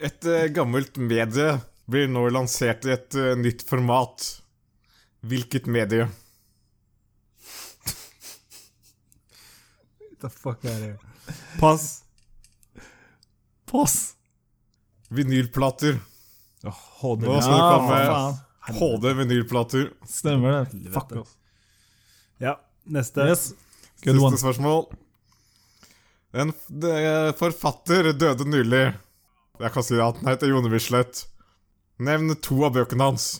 Et 0.00 0.26
uh, 0.30 0.44
gammelt 0.54 0.94
medie 1.02 1.48
blir 1.90 2.06
nå 2.08 2.28
lansert 2.30 2.86
i 2.86 2.92
et 2.94 3.16
uh, 3.18 3.32
nytt 3.38 3.64
format. 3.66 4.28
Hvilket 5.20 5.66
medie? 5.66 6.08
The 10.20 10.28
fuck 10.30 10.64
er 10.68 10.80
det? 10.80 10.94
Pass. 11.60 12.02
Pass. 13.70 14.14
Vinylplater. 15.08 15.98
HD. 17.00 17.24
Nå 17.24 17.40
skal 17.40 17.56
du 17.56 17.66
komme 17.72 17.98
med 17.98 18.40
HD-vinylplater. 18.80 19.86
Stemmer 20.08 20.58
det. 20.58 20.90
Fuck 20.92 21.14
off. 21.22 21.32
Ja, 22.40 22.56
neste. 22.84 23.24
Yes. 23.30 23.46
Good 24.04 24.16
Siste 24.16 24.26
one. 24.26 24.40
spørsmål. 24.40 24.84
En 26.32 26.52
forfatter 27.40 28.12
døde 28.14 28.44
nylig. 28.48 28.84
Jeg 29.60 29.72
kan 29.74 29.84
si 29.84 29.96
at 30.00 30.20
han 30.20 30.30
heter 30.30 30.52
Jone 30.52 30.70
Michelet. 30.72 31.24
Nevn 32.00 32.32
to 32.40 32.60
av 32.68 32.76
bøkene 32.76 33.08
hans. 33.10 33.30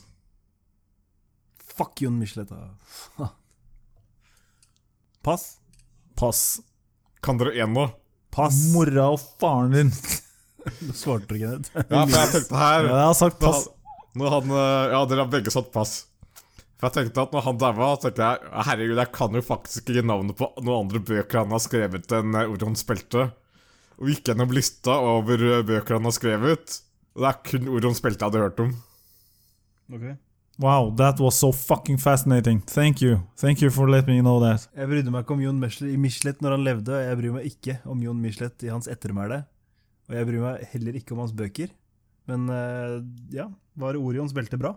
Fuck 1.80 2.02
Jon 2.04 2.18
Michelet. 2.20 2.50
Pass. 5.24 5.46
Pass. 6.16 6.60
Kan 7.24 7.40
dere 7.40 7.56
én 7.56 7.72
nå? 7.76 7.86
Pass. 8.32 8.56
Mora 8.74 9.10
og 9.14 9.22
faren 9.40 9.72
din. 9.78 9.94
Du 10.60 10.90
svarte 10.92 11.32
ikke, 11.38 11.38
Kenneth. 11.40 11.70
Ja, 11.88 12.02
for 12.04 12.16
jeg 12.18 12.30
tenkte 12.34 12.58
her 12.60 12.82
Ja, 12.84 12.96
jeg 12.98 13.06
har 13.08 13.14
sagt 13.16 13.38
når 13.40 13.48
pass. 13.54 13.62
han, 13.64 14.18
når 14.20 14.34
han, 14.34 14.50
eh, 14.60 14.90
Ja, 14.92 14.98
dere 15.08 15.22
har 15.24 15.30
begge 15.32 15.52
satt 15.54 15.70
pass. 15.72 15.92
For 16.76 16.84
jeg 16.90 16.96
tenkte 16.98 17.22
at 17.24 17.32
når 17.32 17.46
han 17.46 17.60
daua, 17.62 17.88
tenkte 18.02 18.26
jeg 18.28 18.52
herregud, 18.68 19.00
jeg 19.00 19.12
kan 19.16 19.38
jo 19.38 19.42
faktisk 19.46 19.88
ikke 19.88 20.04
navnet 20.10 20.36
på 20.36 20.50
noen 20.60 20.82
andre 20.84 21.00
bøker 21.00 21.40
han 21.40 21.54
har 21.56 21.62
skrevet 21.64 22.12
enn 22.18 22.36
eh, 22.36 22.52
Orion 22.52 22.76
Spelte. 22.76 23.24
Og 23.96 24.12
gikk 24.12 24.28
gjennom 24.30 24.52
lista 24.56 24.98
over 25.14 25.46
eh, 25.48 25.64
bøker 25.72 25.96
han 25.96 26.08
har 26.10 26.16
skrevet. 26.18 26.76
Og 27.16 27.24
det 27.24 27.32
er 27.32 27.40
kun 27.54 27.72
Orion 27.78 27.96
Spelte 27.96 28.20
jeg 28.20 28.28
hadde 28.28 28.44
hørt 28.44 28.60
om. 28.68 28.76
Wow, 30.60 30.90
that 30.96 31.16
was 31.18 31.38
so 31.40 31.52
fucking 31.52 31.96
fascinating. 31.96 32.60
Thank 32.68 33.00
you. 33.00 33.22
Thank 33.36 33.62
you 33.62 33.70
for 33.70 33.88
letting 33.88 34.18
me 34.18 34.20
know 34.20 34.36
that. 34.44 34.66
Jeg 34.76 34.90
brydde 34.90 35.12
meg 35.14 35.24
ikke 35.24 35.32
om 35.32 35.40
Jon 35.40 35.60
Michelet- 35.62 35.96
Michelet 35.96 36.42
når 36.44 36.52
han 36.58 36.64
levde, 36.66 36.92
og 36.92 37.06
jeg 37.06 37.16
bryr 37.20 37.32
meg 37.38 37.46
ikke 37.48 37.76
om 37.88 38.02
Jon 38.04 38.20
Michelet 38.20 38.66
i 38.66 38.68
hans 38.68 38.88
ettermæle. 38.92 39.38
Og 40.10 40.16
jeg 40.18 40.26
bryr 40.28 40.42
meg 40.44 40.66
heller 40.74 40.98
ikke 41.00 41.14
om 41.16 41.22
hans 41.24 41.32
bøker. 41.32 41.72
Men 42.28 42.44
eh, 42.52 42.98
ja, 43.32 43.46
var 43.80 43.96
Orions 43.96 44.34
belte 44.36 44.58
bra? 44.60 44.74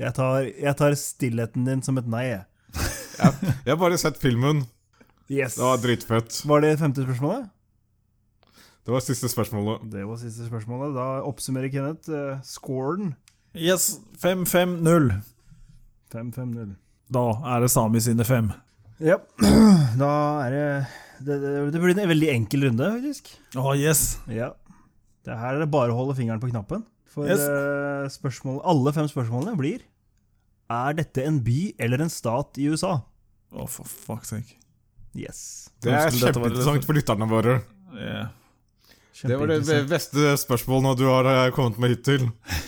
Jeg 0.00 0.14
tar, 0.16 0.46
jeg 0.48 0.76
tar 0.80 0.96
stillheten 0.96 1.66
din 1.68 1.82
som 1.84 2.00
et 2.00 2.08
nei, 2.08 2.24
jeg. 2.30 2.46
Jeg 3.66 3.68
har 3.68 3.76
bare 3.78 3.98
sett 4.00 4.16
filmen. 4.18 4.64
Yes. 5.28 5.58
Det 5.58 5.62
var 5.66 5.76
dritfett. 5.82 6.38
Var 6.48 6.64
det 6.64 6.70
femte 6.80 7.04
spørsmålet? 7.04 7.50
Det 8.82 8.90
var 8.96 9.04
siste 9.04 9.28
spørsmålet. 9.30 9.84
Det 9.92 10.06
var 10.08 10.16
siste 10.18 10.48
spørsmålet. 10.48 10.96
Da 10.96 11.04
oppsummerer 11.28 11.70
Kenneth 11.70 12.10
uh, 12.10 12.40
scoren. 12.42 13.12
Yes, 13.58 13.98
5-5-0. 14.22 15.10
5-5-0. 16.12 16.74
Da 17.12 17.22
er 17.54 17.64
det 17.64 17.70
Sami 17.72 18.00
sine 18.00 18.24
fem. 18.24 18.50
Ja, 19.02 19.18
da 20.02 20.10
er 20.46 20.54
det 20.54 20.66
det, 21.22 21.36
det 21.74 21.78
blir 21.82 21.92
en 21.94 22.08
veldig 22.10 22.30
enkel 22.32 22.64
runde, 22.66 22.88
faktisk. 22.96 23.28
Å, 23.58 23.74
yes. 23.78 24.16
Ja. 24.32 24.52
Det 25.22 25.36
her 25.38 25.54
er 25.54 25.62
det 25.62 25.68
bare 25.70 25.92
å 25.94 25.98
holde 26.00 26.16
fingeren 26.18 26.40
på 26.42 26.48
knappen. 26.50 26.82
For 27.12 27.28
Yes. 27.28 27.42
eh, 27.44 28.06
spørsmål, 28.10 28.62
alle 28.64 28.92
fem 28.96 29.04
spørsmålene 29.10 29.52
blir 29.58 29.82
Er 30.72 30.94
dette 30.96 31.20
en 31.28 31.42
by 31.44 31.74
eller 31.78 32.00
en 32.00 32.10
stat 32.10 32.56
i 32.56 32.70
USA? 32.72 32.94
Å, 33.52 33.66
for 33.68 33.84
fuck's 33.84 34.32
sake. 34.32 34.56
Yes. 35.12 35.68
Det 35.84 35.92
er 35.92 36.08
kjempeinteressant 36.08 36.86
for 36.88 36.96
lytterne 36.96 37.28
våre. 37.28 37.58
Yeah. 37.92 38.30
Det 39.22 39.36
var 39.38 39.46
det 39.52 39.76
beste 39.90 40.32
spørsmålet 40.40 40.98
du 40.98 41.04
har 41.06 41.28
eh, 41.30 41.50
kommet 41.54 41.78
med 41.78 41.94
hittil. 41.94 42.24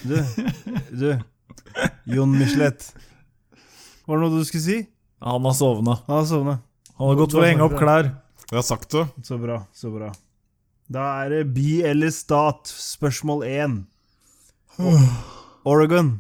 Du, 0.07 0.17
du. 0.95 1.09
Jon 2.15 2.31
Michelet. 2.39 2.87
Var 4.07 4.21
det 4.21 4.23
noe 4.23 4.39
du 4.39 4.45
skulle 4.47 4.63
si? 4.63 4.77
Han 5.25 5.47
har 5.49 5.57
sovna. 5.59 5.97
Han 6.07 6.21
har 6.21 6.29
sovna. 6.29 6.59
Han 6.99 7.11
har 7.11 7.19
gått 7.19 7.35
for 7.35 7.43
å 7.43 7.49
henge 7.49 7.65
opp 7.67 7.75
klær. 7.81 8.13
Jeg 8.51 8.59
har 8.61 8.67
sagt 8.67 8.93
det. 8.95 9.07
Så 9.27 9.39
bra, 9.41 9.63
så 9.75 9.91
bra. 9.91 10.13
Da 10.93 11.07
er 11.25 11.33
det 11.33 11.43
by 11.57 11.69
eller 11.91 12.13
stat, 12.15 12.69
spørsmål 12.71 13.43
én. 13.49 13.79
Oregon. 15.65 16.19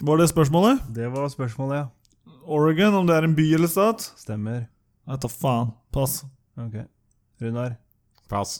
Var 0.00 0.18
det 0.20 0.28
spørsmålet? 0.32 0.82
Det 0.94 1.08
var 1.14 1.28
spørsmålet, 1.32 1.84
ja. 1.84 2.34
Oregon, 2.48 2.94
om 2.98 3.06
det 3.08 3.16
er 3.16 3.28
en 3.28 3.36
by 3.36 3.46
eller 3.54 3.70
stat? 3.70 4.10
Stemmer. 4.18 4.66
Jeg 5.08 5.20
tar 5.24 5.32
faen. 5.32 5.70
Pass. 5.94 6.18
Ok. 6.60 6.74
Runar. 7.40 7.76
Pass. 8.28 8.58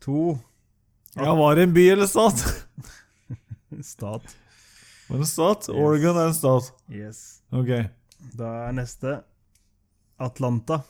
To. 0.00 0.38
Ja, 1.14 1.34
var 1.36 1.56
det 1.58 1.62
en 1.68 1.74
by 1.74 1.82
eller 1.92 2.06
stat? 2.08 2.44
Stat. 3.84 4.36
Var 5.08 5.16
det 5.18 5.22
en 5.22 5.26
stat? 5.26 5.68
Oregon 5.68 6.16
er 6.16 6.30
en 6.30 6.34
stat. 6.34 6.70
Yes. 6.88 7.42
Ok. 7.52 7.68
Da 8.38 8.48
er 8.68 8.72
neste 8.78 9.18
Atlanta. 10.20 10.80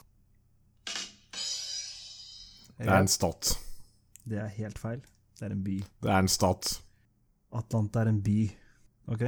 Det 2.81 2.87
er 2.87 2.95
en 3.01 3.11
stat. 3.11 3.55
Det 4.25 4.39
er 4.41 4.53
helt 4.55 4.79
feil. 4.81 5.01
Det 5.39 5.49
er 5.49 5.57
en 5.57 5.65
by. 5.65 5.79
Det 6.05 6.13
er 6.13 6.23
en 6.23 6.31
stat. 6.31 6.77
Atlanta 7.59 8.05
er 8.05 8.13
en 8.13 8.23
by. 8.23 8.39
Ok? 9.11 9.27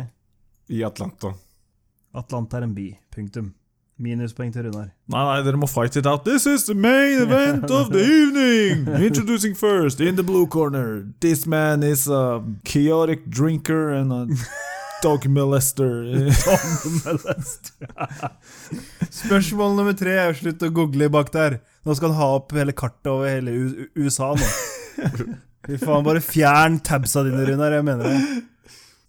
I 0.70 0.84
Atlanta. 0.86 1.34
Atlanta 2.14 2.60
er 2.60 2.68
en 2.68 2.76
by. 2.76 2.86
Punktum. 3.12 3.50
Minuspoeng 4.00 4.52
til 4.52 4.64
Runar. 4.66 4.88
Nei, 5.12 5.22
nei, 5.28 5.42
dere 5.44 5.58
må 5.60 5.68
fight 5.68 5.96
it 5.96 6.06
out. 6.06 6.24
This 6.24 6.46
is 6.46 6.64
the 6.66 6.74
main 6.74 7.20
event 7.22 7.70
of 7.70 7.90
the 7.92 8.00
evening! 8.00 8.88
Introducing 9.08 9.54
first, 9.54 10.00
in 10.00 10.16
the 10.16 10.22
blue 10.22 10.46
corner, 10.46 11.06
this 11.20 11.46
man 11.46 11.82
is 11.82 12.08
a 12.08 12.42
chaotic 12.64 13.28
drinker 13.28 13.90
and 13.92 14.12
a 14.12 14.26
dog 15.02 15.26
molester. 15.28 16.02
Spørsmål 19.22 19.76
nummer 19.76 19.96
tre 19.98 20.16
er 20.24 20.36
slutt 20.38 20.62
å 20.64 20.72
google 20.72 21.10
bak 21.12 21.32
der. 21.34 21.60
Nå 21.84 21.96
skal 21.98 22.14
han 22.14 22.20
ha 22.22 22.30
opp 22.38 22.54
hele 22.56 22.74
kartet 22.74 23.10
over 23.12 23.28
hele 23.28 23.52
U 23.52 23.88
USA 24.06 24.32
nå. 24.38 24.52
Fy 25.62 25.78
faen, 25.78 26.02
bare 26.06 26.22
fjern 26.24 26.80
tabsa 26.82 27.22
dine, 27.26 27.44
Runar. 27.46 27.76
Jeg 27.76 27.86
mener 27.86 28.08
det. 28.08 28.40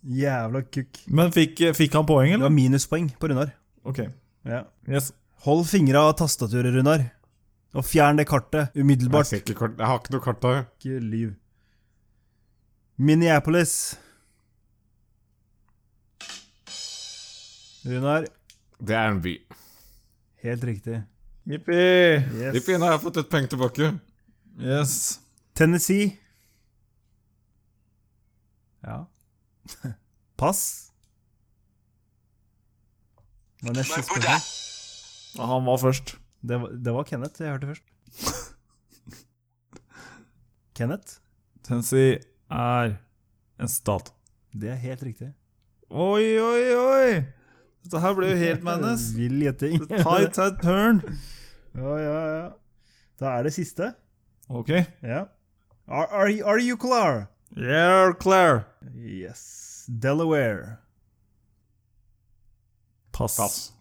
Jævla 0.04 0.62
kukk. 0.68 1.06
Men 1.08 1.32
fikk, 1.34 1.64
fikk 1.78 1.96
han 1.98 2.06
poeng, 2.06 2.34
eller? 2.34 2.44
Det 2.44 2.52
var 2.52 2.58
minuspoeng 2.60 3.08
på 3.18 3.32
Runar. 3.32 3.56
Ok. 3.88 4.04
Ja. 4.46 4.64
Yes. 4.88 5.12
Hold 5.46 5.68
fingra 5.70 6.02
av 6.10 6.14
tastaturet, 6.20 6.74
Runar. 6.76 7.06
Og 7.74 7.86
fjern 7.88 8.20
det 8.20 8.28
kartet 8.30 8.76
umiddelbart. 8.78 9.32
Jeg, 9.34 9.42
ikke 9.44 9.56
kart. 9.58 9.78
jeg 9.80 9.88
har 9.90 10.00
ikke 10.00 10.14
noe 10.14 10.24
kart 10.24 10.44
av 10.46 10.58
Ikke 10.78 11.00
liv. 11.02 11.32
Minneapolis. 13.02 13.96
Runar, 17.86 18.28
Det 18.80 18.96
er 18.96 19.10
en 19.12 19.22
by. 19.22 19.34
helt 20.44 20.64
riktig. 20.64 21.04
Jippi! 21.48 21.74
Yes. 21.76 22.54
Jippi, 22.56 22.78
nå 22.78 22.86
har 22.88 22.94
jeg 22.98 23.02
fått 23.04 23.18
et 23.20 23.30
poeng 23.32 23.48
tilbake. 23.52 23.90
Yes. 24.60 25.20
Tennessee. 25.56 26.18
Ja. 28.84 29.06
Pass. 30.38 30.83
Hva 33.64 33.72
er 33.72 33.78
neste 33.80 34.02
spørsmål? 34.04 34.44
Ja, 35.38 35.46
Han 35.50 35.66
var 35.66 35.78
først. 35.82 36.16
Det 36.44 36.58
var, 36.62 36.70
det 36.86 36.94
var 36.94 37.04
Kenneth 37.08 37.42
jeg 37.42 37.54
hørte 37.54 37.70
først. 37.72 37.86
Kenneth? 40.78 41.20
Tennessee 41.64 42.18
er 42.52 42.96
en 43.62 43.70
stat. 43.72 44.12
Det 44.54 44.70
er 44.74 44.80
helt 44.82 45.04
riktig. 45.06 45.30
Oi, 45.94 46.26
oi, 46.42 46.64
oi! 46.76 47.22
Dette 47.84 48.00
her 48.04 48.16
ble 48.18 48.32
jo 48.34 48.38
helt 48.40 48.64
madness. 48.68 49.08
Vill 49.16 49.40
gjetting. 49.46 49.78
Tight 49.92 50.34
tight 50.36 50.60
turn. 50.64 51.02
Ja, 51.78 51.96
ja, 52.02 52.18
ja. 52.34 52.50
Da 53.22 53.36
er 53.38 53.48
det 53.48 53.54
siste. 53.56 53.94
Ok. 54.50 54.74
Ja. 55.06 55.24
Are, 55.88 56.08
are, 56.10 56.30
you- 56.32 56.46
are 56.48 56.60
you 56.64 56.78
klar? 56.78 57.28
Yeah, 57.56 58.12
clear. 58.20 58.66
Yes. 58.98 59.86
Delaware. 59.88 60.80
Pass. 63.14 63.38
Pass. 63.38 63.72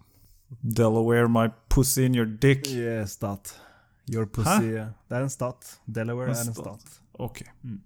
Delaware, 0.62 1.28
my 1.28 1.48
pussy 1.72 2.04
in 2.06 2.14
your 2.14 2.26
dick. 2.26 2.66
Yes, 2.68 3.12
stat. 3.16 3.54
Your 4.12 4.26
pussy. 4.26 4.74
Det 5.08 5.16
er 5.16 5.22
en 5.24 5.30
stat. 5.32 5.78
Delaware 5.86 6.30
En 6.30 6.36
er 6.36 6.40
en 6.50 6.54
stat. 6.54 6.80
stat. 6.82 7.00
Ok. 7.18 7.42
Mm. 7.64 7.80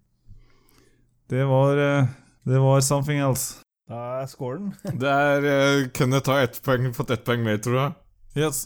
Det 1.28 1.44
var 1.44 1.76
eh, 1.78 2.07
Det 2.47 2.59
var 2.62 2.80
something 2.80 3.18
else. 3.20 3.61
Da 3.88 4.01
er 4.22 4.26
scoren. 4.30 4.72
Det 5.03 5.11
er 5.11 5.47
uh, 5.47 5.88
Kenneth 5.94 6.30
har 6.30 6.42
ett 6.49 6.59
poeng, 6.62 6.88
fått 6.94 7.11
ett 7.14 7.24
poeng 7.26 7.44
mer, 7.47 7.59
tror 7.62 7.78
jeg. 7.78 7.92
Yes. 8.42 8.64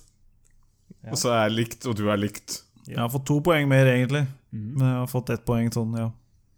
Ja. 1.02 1.12
Og 1.12 1.20
så 1.20 1.32
er 1.34 1.42
jeg 1.48 1.56
likt, 1.58 1.84
og 1.88 1.96
du 1.98 2.06
er 2.12 2.20
likt. 2.20 2.62
Jeg 2.88 2.98
har 2.98 3.10
fått 3.12 3.26
to 3.28 3.36
poeng 3.44 3.68
mer, 3.68 3.88
egentlig. 3.88 4.24
Mm. 4.52 4.70
Men 4.78 4.86
jeg 4.88 4.96
har 5.02 5.10
fått 5.12 5.32
ett 5.36 5.44
poeng 5.48 5.68
sånn, 5.72 5.92
ja. 6.00 6.08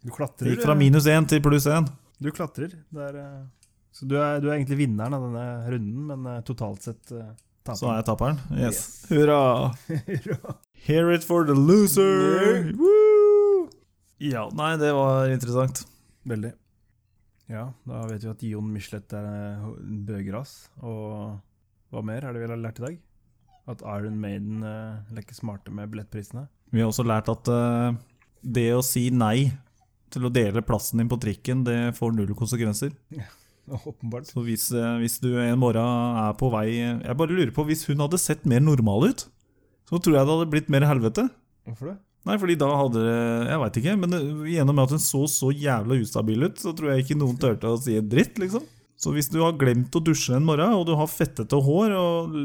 Du 0.03 0.11
klatrer. 0.11 0.49
gikk 0.51 0.63
fra 0.65 0.75
eh, 0.75 0.79
minus 0.79 1.07
én 1.11 1.27
til 1.27 1.43
pluss 1.43 1.67
én. 1.71 1.87
Du 2.23 2.31
klatrer. 2.35 2.71
Det 2.91 3.03
er, 3.09 3.19
eh, 3.19 3.43
så 3.93 4.07
du 4.09 4.15
er, 4.17 4.39
du 4.41 4.49
er 4.49 4.57
egentlig 4.57 4.79
vinneren 4.81 5.13
av 5.13 5.27
denne 5.27 5.45
runden, 5.69 6.05
men 6.09 6.29
eh, 6.31 6.41
totalt 6.47 6.81
sett 6.81 7.13
uh, 7.13 7.29
Så 7.69 7.91
er 7.91 7.99
jeg 7.99 8.07
taperen. 8.07 8.39
Yes. 8.57 8.63
Yes. 8.65 8.81
Hurra! 9.13 10.49
Hear 10.87 11.11
it 11.13 11.25
for 11.27 11.45
the 11.45 11.53
loser! 11.53 12.71
Woo! 12.79 13.67
Ja, 14.23 14.47
nei, 14.57 14.73
det 14.81 14.89
var 14.97 15.29
interessant. 15.29 15.83
Veldig. 16.25 16.55
Ja, 17.51 17.67
da 17.85 18.01
vet 18.09 18.23
vi 18.23 18.31
at 18.31 18.45
Jon 18.47 18.71
Michelet 18.73 19.13
er 19.13 19.27
bøgeras. 19.61 19.83
en 19.83 20.01
bøgras. 20.07 20.53
Og 20.81 21.93
hva 21.93 22.03
mer 22.07 22.25
er 22.25 22.33
det 22.33 22.41
vi 22.41 22.49
har 22.49 22.63
lært 22.63 22.81
i 22.81 22.85
dag? 22.87 22.97
At 23.69 23.85
Iron 23.93 24.17
Maiden 24.19 24.65
uh, 24.65 25.03
leker 25.13 25.37
smarte 25.37 25.71
med 25.75 25.91
billettprisene. 25.93 26.47
Vi 26.73 26.81
har 26.81 26.89
også 26.89 27.05
lært 27.05 27.29
at 27.29 27.53
uh, 27.53 27.93
det 28.41 28.71
å 28.73 28.81
si 28.81 29.05
nei 29.13 29.51
til 30.13 30.25
å 30.25 30.33
dele 30.33 30.65
plassen 30.65 31.01
din 31.01 31.09
på 31.11 31.21
trikken, 31.21 31.61
det 31.67 31.93
får 31.97 32.17
null 32.17 32.33
konsekvenser. 32.37 32.97
Åpenbart. 33.87 34.27
Så 34.27 34.43
hvis, 34.45 34.69
eh, 34.75 34.97
hvis 35.01 35.19
du 35.23 35.29
en 35.39 35.59
morgen 35.61 36.17
er 36.19 36.33
på 36.39 36.49
vei 36.51 36.67
Jeg 36.75 37.15
bare 37.19 37.31
lurer 37.31 37.53
på, 37.55 37.65
hvis 37.67 37.85
hun 37.87 38.03
hadde 38.03 38.19
sett 38.21 38.43
mer 38.49 38.63
normal 38.63 39.09
ut, 39.11 39.27
så 39.89 39.99
tror 39.99 40.17
jeg 40.17 40.27
det 40.27 40.35
hadde 40.35 40.51
blitt 40.51 40.71
mer 40.73 40.87
helvete. 40.87 41.29
Hvorfor 41.67 41.93
det? 41.93 41.97
Nei, 42.23 42.37
fordi 42.39 42.55
da 42.55 42.69
hadde 42.71 43.01
Jeg 43.03 43.59
veit 43.63 43.79
ikke, 43.81 43.97
men 43.99 44.13
gjennom 44.47 44.79
at 44.83 44.93
hun 44.95 45.03
så 45.03 45.25
så 45.31 45.51
jævla 45.51 45.99
ustabil 45.99 46.47
ut, 46.47 46.59
så 46.59 46.71
tror 46.75 46.93
jeg 46.93 47.03
ikke 47.03 47.19
noen 47.19 47.39
turte 47.39 47.71
å 47.71 47.79
si 47.79 47.97
dritt, 47.99 48.39
liksom. 48.39 48.63
Så 48.99 49.11
hvis 49.11 49.27
du 49.31 49.41
har 49.41 49.57
glemt 49.59 49.95
å 49.95 50.03
dusje 50.03 50.35
en 50.37 50.45
morgen, 50.47 50.77
og 50.77 50.85
du 50.87 50.93
har 50.95 51.09
fettete 51.11 51.59
hår, 51.59 51.95
og 51.97 52.37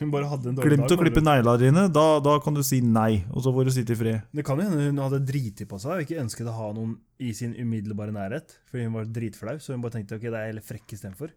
Hun 0.00 0.10
bare 0.10 0.26
hadde 0.26 0.48
en 0.50 0.56
dårlig 0.58 0.70
glemt 0.72 0.88
dag. 0.88 0.98
å 0.98 1.02
klippe 1.04 1.22
neglene 1.22 1.58
dine, 1.60 1.84
da, 1.94 2.06
da 2.24 2.38
kan 2.42 2.54
du 2.56 2.62
si 2.66 2.80
nei, 2.82 3.24
og 3.30 3.44
så 3.44 3.52
får 3.54 3.64
du 3.68 3.70
sitte 3.76 3.94
i 3.94 3.98
fred. 4.00 4.22
Det 4.34 4.44
kan 4.44 4.58
hende 4.58 4.88
hun 4.88 4.98
hadde 5.04 5.20
driti 5.28 5.64
på 5.70 5.78
seg 5.78 5.92
og 5.96 6.02
ikke 6.06 6.20
ønsket 6.24 6.50
å 6.50 6.56
ha 6.56 6.72
noen 6.74 6.96
i 7.22 7.30
sin 7.32 7.54
umiddelbare 7.54 8.10
nærhet. 8.14 8.56
Fordi 8.70 8.84
hun 8.88 8.96
var 8.98 9.04
dritflau, 9.06 9.56
så 9.62 9.72
hun 9.76 9.80
bare 9.84 9.92
tenkte 10.00 10.16
ok, 10.18 10.26
det 10.30 10.34
er 10.40 10.50
heller 10.50 10.66
frekk 10.66 10.96
istedenfor. 10.98 11.30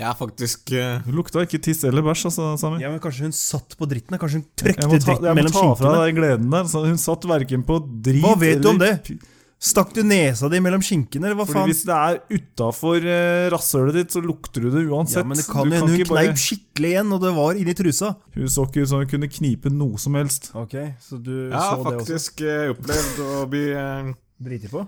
Ja, 0.00 0.14
faktisk 0.16 0.70
eh, 0.72 1.02
Hun 1.04 1.12
lukta 1.18 1.42
ikke 1.44 1.58
tiss 1.60 1.82
eller 1.84 2.00
bæsj, 2.06 2.22
altså, 2.30 2.44
Sami. 2.56 2.78
Ja, 2.80 2.88
men 2.88 3.00
kanskje 3.04 3.26
hun 3.26 3.34
satt 3.36 3.74
på 3.76 3.84
dritten? 3.90 4.16
Kanskje 4.22 4.38
hun 4.40 4.46
Jeg 4.46 4.56
trykte 4.62 4.86
må 4.88 4.96
ta, 4.96 5.04
dritten 5.04 5.26
jeg 5.28 5.36
må 5.36 5.50
ta 5.50 5.60
fra 5.60 5.74
skinkene? 5.76 5.98
deg 6.06 6.16
gleden 6.16 6.50
der. 6.54 6.70
Hun 6.88 6.96
satt 7.02 7.26
verken 7.28 7.64
på 7.68 7.76
drit 8.06 8.22
Hva 8.24 8.32
vet 8.40 8.62
du 8.64 8.68
om 8.70 8.80
eller- 8.80 8.96
det? 9.04 9.18
Stakk 9.60 9.90
du 9.92 10.00
nesa 10.08 10.48
di 10.48 10.56
mellom 10.64 10.80
skinkene, 10.80 11.26
eller 11.28 11.36
hva 11.36 11.44
Fordi 11.44 11.58
faen? 11.58 11.68
Hvis 11.68 11.82
det 11.84 11.96
er 11.96 12.14
utafor 12.32 13.04
uh, 13.04 13.48
rasshølet 13.52 13.98
ditt, 13.98 14.14
så 14.14 14.22
lukter 14.24 14.64
du 14.64 14.70
det 14.72 14.86
uansett. 14.88 15.20
Ja, 15.20 15.28
men 15.28 15.36
det 15.36 15.44
kan 15.50 15.68
jo 15.68 15.74
hende 15.76 15.98
hun 15.98 16.06
bare- 16.08 16.30
kneip 16.30 16.40
skikkelig 16.40 16.92
igjen, 16.94 17.10
og 17.12 17.20
det 17.26 17.32
var 17.36 17.60
inni 17.60 17.74
trusa. 17.76 18.14
Hun 18.38 18.48
så 18.48 18.64
ikke 18.64 18.86
ut 18.86 18.88
som 18.88 19.02
hun 19.02 19.10
kunne 19.10 19.28
knipe 19.28 19.72
noe 19.74 20.00
som 20.00 20.16
helst. 20.16 20.48
Ok, 20.56 20.78
så 21.04 21.18
du 21.20 21.34
ja, 21.52 21.60
så 21.60 21.60
det 21.60 21.60
også? 21.60 21.60
Jeg 21.60 21.60
har 21.60 21.82
faktisk 21.92 22.40
eh, 22.40 22.72
opplevd 22.72 23.20
å 23.26 23.42
bli 23.52 23.66
eh, 23.76 24.08
Driti 24.40 24.72
på? 24.72 24.86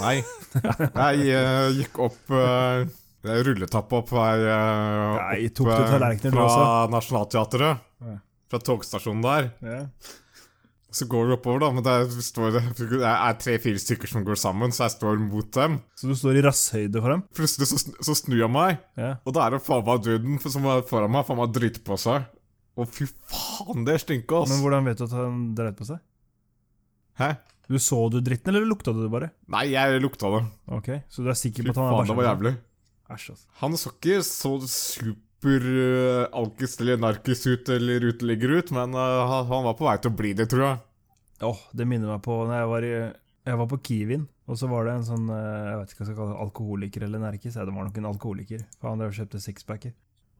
Nei. 0.00 0.18
Jeg 0.60 1.24
eh, 1.38 1.70
gikk 1.80 1.98
opp 2.04 2.32
uh, 2.32 2.84
rulletappa 3.24 4.02
på 4.04 4.18
vei 4.18 4.36
eh, 4.44 5.14
Nei, 5.16 5.38
opp 5.46 5.56
tok 5.56 5.70
du 5.72 5.80
eh, 5.80 6.28
fra 6.28 6.60
Nationaltheatret. 6.92 7.80
Ja. 8.04 8.18
Fra 8.52 8.60
togstasjonen 8.68 9.24
der. 9.24 9.48
Ja. 9.64 9.80
Så 10.94 11.08
går 11.10 11.26
du 11.26 11.32
oppover, 11.34 11.58
da, 11.64 11.68
men 11.74 11.82
det 11.82 11.90
er, 11.90 12.04
står, 12.22 12.52
det 12.54 13.00
er 13.02 13.38
tre-fire 13.42 13.80
stykker 13.82 14.06
som 14.12 14.22
går 14.26 14.38
sammen, 14.38 14.70
så 14.70 14.84
jeg 14.86 14.92
står 14.94 15.18
mot 15.24 15.48
dem. 15.56 15.80
Så 15.98 16.06
du 16.06 16.14
står 16.14 16.38
i 16.38 16.44
rasshøyde 16.46 17.00
for 17.02 17.10
dem? 17.16 17.24
Plutselig 17.34 17.66
så, 17.72 17.78
sn- 17.82 17.96
så 18.06 18.14
snur 18.14 18.38
jeg 18.44 18.52
meg, 18.54 18.78
Ja. 19.00 19.08
og 19.26 19.34
da 19.34 19.48
er 19.48 19.56
det 19.56 19.62
faen 19.66 19.82
meg 19.88 20.04
duden 20.06 20.38
som 20.46 20.68
er 20.70 20.84
foran 20.86 21.10
meg, 21.10 21.26
faen 21.26 21.40
meg 21.40 21.50
driter 21.56 21.82
på 21.82 21.98
seg. 21.98 22.28
Å, 22.78 22.86
fy 22.86 23.08
faen, 23.10 23.82
det 23.88 23.96
stinker, 24.04 24.44
ass. 24.44 24.52
Men 24.54 24.62
hvordan 24.62 24.86
vet 24.86 25.02
du 25.02 25.04
at 25.08 25.16
han 25.18 25.42
dreit 25.58 25.76
på 25.82 25.88
seg? 25.90 25.98
Hæ? 27.18 27.32
Du 27.70 27.78
Så 27.80 27.98
du 28.12 28.20
dritten, 28.20 28.54
eller 28.54 28.66
lukta 28.68 28.92
du 28.94 29.02
det 29.02 29.10
bare? 29.10 29.32
Nei, 29.50 29.64
jeg 29.72 29.98
lukta 30.02 30.30
det. 30.34 30.42
Ok, 30.78 30.88
Så 31.08 31.24
du 31.24 31.30
er 31.32 31.38
sikker 31.38 31.64
Fy 31.64 31.70
på 31.72 31.74
at 31.74 31.80
han 31.80 31.90
er 31.90 31.96
faen, 31.98 32.10
det 32.12 32.16
var 32.20 32.28
jævlig. 32.30 32.54
Æsj, 33.14 33.30
ass. 33.34 33.46
Han 33.62 33.74
så 33.80 33.90
ikke 33.94 34.18
så 34.26 34.54
super 34.68 35.23
uh, 35.50 36.24
alkis 36.36 36.78
eller 36.80 37.00
narkis 37.00 37.44
ut 37.46 37.68
eller 37.72 38.06
uteligger 38.10 38.58
ut, 38.58 38.72
men 38.76 38.94
eh, 38.96 39.32
han, 39.50 39.66
var 39.66 39.76
på 39.78 39.86
vei 39.86 39.96
til 40.00 40.12
å 40.12 40.18
bli 40.18 40.32
det, 40.36 40.48
tror 40.52 40.64
jeg. 40.66 40.80
Åh, 41.44 41.60
det 41.76 41.86
minner 41.88 42.14
meg 42.14 42.22
på 42.24 42.36
når 42.46 42.56
jeg 42.56 42.70
var, 42.70 42.86
i, 42.86 42.94
jeg 43.50 43.60
var 43.60 43.68
på 43.70 43.80
Kiwin, 43.88 44.26
og 44.48 44.60
så 44.60 44.68
var 44.70 44.86
det 44.86 44.94
en 44.94 45.06
sånn 45.08 45.28
eh, 45.32 45.68
Jeg 45.70 45.78
vet 45.80 45.92
ikke 45.92 46.00
hva 46.00 46.04
jeg 46.04 46.10
skal 46.10 46.20
kalle 46.20 46.34
det, 46.34 46.42
alkoholiker 46.46 47.06
eller 47.06 47.24
nerkis. 47.24 47.58
Det 47.58 47.76
var 47.76 47.88
nok 47.88 48.00
en 48.00 48.10
alkoholiker, 48.12 48.66
for 48.78 48.90
han 48.90 49.02
drev 49.02 49.12
og 49.12 49.18
kjøpte 49.20 49.42
sixpacker. 49.44 49.94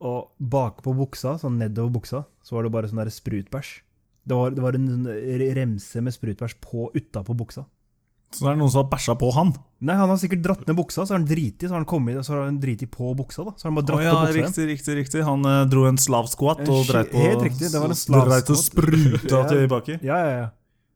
Og 0.05 0.49
bakpå 0.55 0.95
buksa, 0.97 1.35
sånn 1.41 1.59
nedover 1.61 1.99
buksa, 1.99 2.25
så 2.43 2.57
var 2.57 2.65
det 2.65 2.73
bare 2.75 2.91
sånn 2.91 3.03
der 3.03 3.13
sprutbæsj. 3.13 3.75
Det 4.25 4.37
var, 4.37 4.55
det 4.57 4.63
var 4.63 4.77
en 4.77 4.89
sånn 4.89 5.09
remse 5.57 6.01
med 6.01 6.15
sprutbæsj 6.15 6.57
på 6.63 6.89
utapå 6.97 7.37
buksa. 7.37 7.67
Så 8.35 8.43
det 8.45 8.51
er 8.51 8.57
noen 8.59 8.71
som 8.73 8.81
har 8.83 8.89
bæsja 8.91 9.15
på 9.19 9.29
han. 9.35 9.53
Nei, 9.85 9.95
han 9.99 10.11
har 10.11 10.19
sikkert 10.19 10.41
dratt 10.43 10.65
ned 10.67 10.75
buksa, 10.77 11.03
så 11.05 11.13
har 11.13 11.19
han 11.21 11.27
driti, 11.29 11.67
så 11.67 11.75
har 11.75 11.81
han 11.81 11.87
kommet, 11.87 12.19
så 12.25 12.33
har 12.35 12.43
han 12.47 12.59
driti 12.59 12.87
på 12.91 13.13
buksa, 13.15 13.45
da. 13.47 13.53
Så 13.55 13.67
har 13.67 13.71
han 13.71 13.79
bare 13.79 13.87
dratt 13.91 14.01
oh, 14.01 14.05
ja, 14.05 14.13
på 14.15 14.25
buksa 14.27 14.41
riktig, 14.41 14.67
riktig, 14.73 14.97
riktig. 14.99 15.23
Han 15.27 15.47
eh, 15.51 15.61
dro 15.71 15.85
en 15.87 15.99
slav 16.01 16.27
squat 16.31 16.63
og 16.67 16.83
dreit 16.89 17.13
på 17.13 17.23
helt 17.23 17.47
riktig, 17.47 17.71
det 17.71 17.81
var 17.81 17.93
en 17.93 18.03
Dreit 18.29 18.51
og 18.51 18.59
squat. 18.59 18.67
spruta 18.67 19.41
tilbake. 19.53 19.99
Ja, 20.03 20.19
ja, 20.19 20.35
ja. 20.43 20.51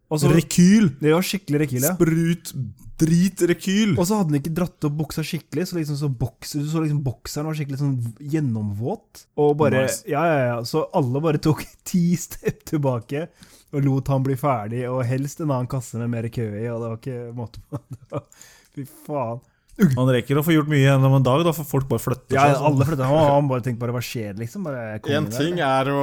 Og 0.09 0.17
så, 0.23 0.31
Rekyl! 0.33 0.87
det 0.97 1.11
var 1.13 1.25
skikkelig 1.25 1.59
rekyl, 1.61 1.83
ja. 1.85 1.91
Sprut, 1.93 2.51
drit, 2.99 3.43
rekyl! 3.51 3.91
Og 3.93 4.07
så 4.09 4.17
hadde 4.17 4.33
han 4.33 4.39
ikke 4.39 4.53
dratt 4.57 4.87
opp 4.89 4.95
buksa 5.03 5.21
skikkelig, 5.21 5.67
så 5.69 5.77
liksom 5.77 5.99
så 5.99 6.09
boks, 6.09 6.55
du 6.57 6.65
så 6.71 6.81
liksom 6.81 7.03
bokseren 7.05 7.45
var 7.45 7.59
skikkelig 7.59 7.77
sånn 7.83 7.93
gjennomvåt. 8.33 9.27
Og 9.39 9.53
bare 9.59 9.85
Nice. 9.85 10.01
Ja, 10.09 10.23
ja, 10.25 10.39
ja. 10.47 10.57
Så 10.65 10.87
alle 10.97 11.21
bare 11.21 11.41
tok 11.45 11.61
ti 11.89 12.07
step 12.17 12.65
tilbake 12.73 13.27
og 13.73 13.85
lot 13.85 14.07
han 14.09 14.23
bli 14.25 14.35
ferdig, 14.39 14.83
og 14.89 15.03
helst 15.05 15.39
en 15.43 15.51
annen 15.51 15.69
kasse 15.69 15.99
med 16.01 16.09
mer 16.09 16.27
kø 16.33 16.47
i, 16.57 16.65
og 16.71 16.81
det 16.81 16.89
var 16.89 16.99
ikke 16.99 17.19
måte 17.37 17.61
på. 17.69 17.79
Var- 18.13 18.27
Fy 18.75 18.85
faen. 19.05 19.39
Han 19.95 20.09
rekker 20.11 20.35
å 20.35 20.41
få 20.43 20.51
gjort 20.51 20.67
mye 20.67 20.81
gjennom 20.83 21.13
en 21.15 21.23
dag, 21.23 21.41
da, 21.47 21.53
for 21.55 21.63
folk 21.67 21.85
bare 21.87 22.03
flytter 22.03 22.35
Ja, 22.35 22.47
seg. 22.49 22.57
sånn. 22.59 22.65
alle 22.73 22.87
flytter 22.89 23.07
Han 23.07 23.29
han 23.31 23.47
bare 23.47 23.63
tenker 23.63 23.79
bare 23.85 23.93
hva 23.95 24.01
skjer, 24.03 24.33
liksom? 24.35 24.65
Bare 24.67 24.81
En 24.97 25.01
ting 25.05 25.29
der, 25.29 25.37
ting 25.39 25.61
er 25.63 25.91
å, 25.93 25.99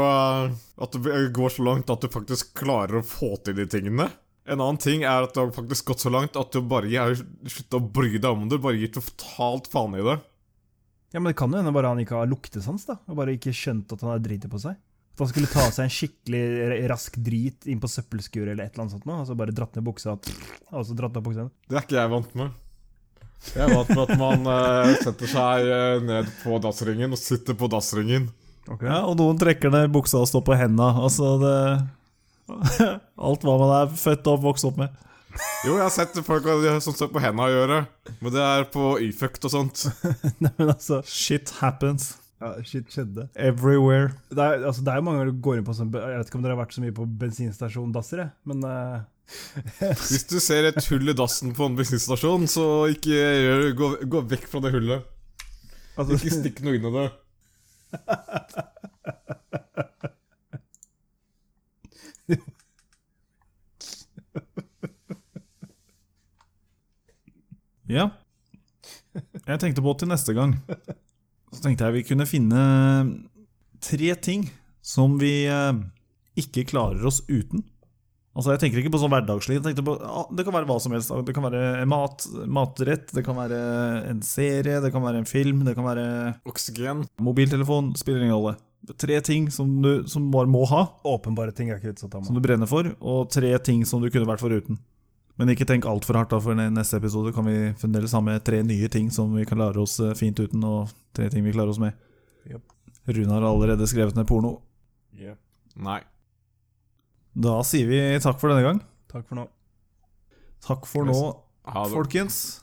uh, 0.49 0.55
at 0.87 0.97
det 1.05 1.19
går 1.37 1.53
så 1.53 1.67
langt 1.67 1.91
at 1.93 2.01
du 2.01 2.09
faktisk 2.09 2.55
klarer 2.57 3.03
å 3.03 3.05
få 3.05 3.35
til 3.45 3.59
de 3.59 3.67
tingene. 3.69 4.07
En 4.49 4.62
annen 4.62 4.79
ting 4.81 5.03
er 5.05 5.27
at 5.27 5.35
det 5.35 5.43
har 5.43 5.53
faktisk 5.53 5.91
gått 5.91 6.07
så 6.07 6.12
langt 6.14 6.39
at 6.41 6.55
du 6.57 6.62
bare 6.64 6.89
har 6.95 7.12
sluttet 7.19 7.77
å 7.77 7.83
bry 7.83 8.14
deg 8.17 8.31
om 8.31 8.47
det. 8.49 8.62
Bare 8.64 8.79
gir 8.81 8.95
totalt 8.95 9.69
faen 9.73 9.99
i 9.99 10.05
det. 10.07 10.17
Ja, 11.12 11.21
men 11.21 11.33
det 11.33 11.37
kan 11.39 11.53
jo 11.53 11.59
hende 11.61 11.73
bare 11.77 11.91
han 11.93 12.01
ikke 12.01 12.17
har 12.17 12.29
luktesans, 12.31 12.87
da. 12.89 12.97
Og 13.11 13.19
bare 13.19 13.35
ikke 13.37 13.53
skjønt 13.55 13.93
at 13.93 14.01
han 14.07 14.14
har 14.14 14.23
driti 14.25 14.49
på 14.53 14.61
seg. 14.62 14.79
At 15.17 15.23
han 15.25 15.31
skulle 15.31 15.49
ta 15.49 15.62
seg 15.73 15.87
en 15.87 15.95
skikkelig 15.95 16.89
rask 16.93 17.14
drit 17.25 17.64
inn 17.73 17.79
på 17.81 17.89
søppelskuret 17.89 18.51
eller 18.53 18.67
et 18.67 18.75
eller 18.75 18.85
annet 18.85 18.99
sånt 18.99 19.07
og 19.09 19.23
så 19.25 19.37
bare 19.41 19.55
dratt 19.57 19.79
ned 19.79 19.87
buksa, 19.87 20.12
og 20.12 20.83
så 20.85 20.97
dratt 20.99 21.17
ned 21.17 21.25
buksa. 21.25 21.47
Det 21.64 21.79
er 21.79 21.87
ikke 21.87 21.97
jeg 21.97 22.12
vant 22.12 22.35
med. 22.37 22.59
Jeg 23.55 23.62
er 23.64 23.73
vant 23.73 23.93
med 23.95 24.03
at 24.05 24.21
man 24.21 24.45
uh, 24.51 24.91
setter 25.01 25.31
seg 25.33 25.71
uh, 25.73 26.05
ned 26.05 26.29
på 26.43 26.59
dassringen 26.61 27.17
og 27.17 27.23
sitter 27.23 27.57
på 27.57 27.71
dassringen. 27.73 28.29
Ja, 28.83 29.07
og 29.07 29.17
noen 29.17 29.41
trekker 29.41 29.73
ned 29.73 29.89
buksa 29.95 30.21
og 30.21 30.29
står 30.29 30.45
på 30.45 30.59
henda. 30.61 30.91
Altså, 31.01 31.33
det 31.41 31.57
Alt 33.31 33.49
hva 33.49 33.57
man 33.62 33.75
er 33.81 33.97
født 33.97 34.29
og 34.31 34.45
vokst 34.45 34.69
opp 34.69 34.77
med. 34.85 34.93
Jo, 35.64 35.79
jeg 35.79 35.85
har 35.87 35.97
sett 35.97 36.21
folk 36.29 36.45
som 36.85 36.93
står 36.93 37.09
på 37.17 37.25
henda 37.25 37.49
og 37.49 37.57
gjør 37.57 37.73
det, 37.73 37.81
men 38.21 38.37
det 38.37 38.45
er 38.45 38.69
på 38.73 38.93
Yfuct 39.09 39.49
og 39.49 39.57
sånt. 39.57 39.89
Nei, 40.45 40.53
men 40.61 40.77
altså 40.77 41.01
Shit 41.09 41.57
happens. 41.62 42.14
Ja, 42.43 42.53
Shit 42.68 42.93
skjedde. 42.93 43.28
Everywhere. 43.34 44.12
Det 44.30 44.43
er, 44.43 44.64
altså, 44.68 44.84
det 44.84 44.93
er 44.93 45.01
jo 45.01 45.07
mange 45.07 45.20
ganger 45.20 45.32
du 45.32 45.43
går 45.45 45.61
inn 45.61 45.66
på 45.66 45.74
sånn 45.76 45.93
Jeg 45.95 46.20
vet 46.20 46.30
ikke 46.30 46.39
om 46.39 46.45
dere 46.45 46.57
har 46.57 46.62
vært 46.62 46.76
så 46.76 46.84
mye 46.84 46.97
på 46.97 47.07
bensinstasjon-dasser, 47.24 48.24
jeg, 48.24 48.30
men 48.51 48.59
uh... 48.66 49.05
Hvis 50.07 50.26
du 50.30 50.37
ser 50.39 50.68
et 50.68 50.78
hull 50.93 51.11
i 51.11 51.16
dassen 51.16 51.55
på 51.57 51.66
en 51.66 51.78
bensinstasjon, 51.78 52.45
så 52.51 52.66
ikke 52.93 53.11
gjør, 53.16 53.64
gå, 53.80 53.89
gå 54.12 54.20
vekk 54.34 54.45
fra 54.53 54.62
det 54.66 54.74
hullet. 54.76 55.09
altså, 55.97 56.12
Ikke 56.14 56.37
stikk 56.37 56.62
noe 56.66 56.76
inn 56.78 56.87
i 56.87 56.95
det. 57.01 57.09
Ja. 67.89 68.09
Jeg 69.47 69.61
tenkte 69.62 69.82
på 69.82 69.95
til 69.99 70.11
neste 70.11 70.34
gang. 70.34 70.57
Så 71.57 71.65
tenkte 71.65 71.89
jeg 71.89 71.97
vi 71.97 72.05
kunne 72.11 72.27
finne 72.29 72.61
tre 73.83 74.13
ting 74.21 74.45
som 74.85 75.17
vi 75.21 75.47
eh, 75.51 75.73
ikke 76.39 76.67
klarer 76.69 77.03
oss 77.09 77.23
uten. 77.31 77.65
Altså 78.37 78.53
Jeg 78.53 78.61
tenker 78.61 78.83
ikke 78.83 78.93
på 78.93 78.99
sånn 79.01 79.13
hverdagslig. 79.15 79.63
På, 79.81 79.95
ja, 79.97 80.23
Det 80.37 80.45
kan 80.45 80.53
være 80.53 80.69
hva 80.69 80.77
som 80.83 80.93
helst. 80.93 81.13
Det 81.25 81.33
kan 81.35 81.47
være 81.47 81.87
mat, 81.89 82.27
matrett, 82.53 83.09
det 83.17 83.25
kan 83.25 83.39
være 83.39 83.61
en 84.11 84.21
serie, 84.27 84.83
det 84.85 84.91
kan 84.93 85.05
være 85.07 85.23
en 85.23 85.29
film, 85.29 85.63
det 85.65 85.73
kan 85.79 85.87
være 85.89 86.05
Oksygen. 86.45 87.07
mobiltelefon. 87.25 87.95
Spiller 87.97 88.27
ingen 88.27 88.37
rolle. 88.37 88.59
Tre 89.01 89.17
ting 89.25 89.49
som 89.51 89.71
du 89.83 90.05
som 90.07 90.29
bare 90.31 90.47
må 90.53 90.61
ha, 90.69 90.85
åpenbare 91.09 91.55
ting 91.57 91.73
er 91.73 91.81
ikke 91.81 91.95
utsatt 91.97 92.13
av 92.15 92.29
som 92.29 92.37
du 92.37 92.43
brenner 92.45 92.69
for, 92.71 92.87
og 93.01 93.33
tre 93.33 93.49
ting 93.65 93.81
som 93.89 94.05
du 94.05 94.11
kunne 94.13 94.29
vært 94.29 94.45
foruten. 94.45 94.77
Men 95.37 95.53
ikke 95.53 95.66
tenk 95.68 95.84
altfor 95.89 96.16
hardt, 96.16 96.32
da, 96.32 96.41
for 96.41 96.57
i 96.57 96.68
neste 96.72 96.97
episode 97.01 97.32
kan 97.37 97.45
vi 97.45 97.72
fremdeles 97.76 98.14
ha 98.16 98.22
med 98.24 98.45
tre 98.47 98.62
nye 98.64 98.89
ting 98.93 99.11
som 99.12 99.34
vi 99.37 99.45
kan 99.49 99.61
klare 99.61 99.82
oss 99.82 99.99
eh, 100.01 100.14
fint 100.16 100.39
uten, 100.41 100.64
og 100.64 100.93
tre 101.16 101.28
ting 101.32 101.45
vi 101.45 101.53
klarer 101.53 101.74
oss 101.74 101.80
med. 101.82 101.97
Yep. 102.49 102.62
Rune 103.12 103.34
har 103.34 103.45
allerede 103.45 103.89
skrevet 103.91 104.16
ned 104.16 104.28
porno. 104.28 104.57
Nei. 105.76 106.01
Da 107.37 107.59
sier 107.68 107.89
vi 107.89 107.99
takk 108.24 108.39
for 108.41 108.53
denne 108.53 108.64
gang. 108.64 108.78
Takk 109.12 109.26
for 109.28 109.39
nå. 109.39 109.49
Takk 110.64 110.87
for 110.89 111.09
nå, 111.09 111.18
folkens. 111.93 112.62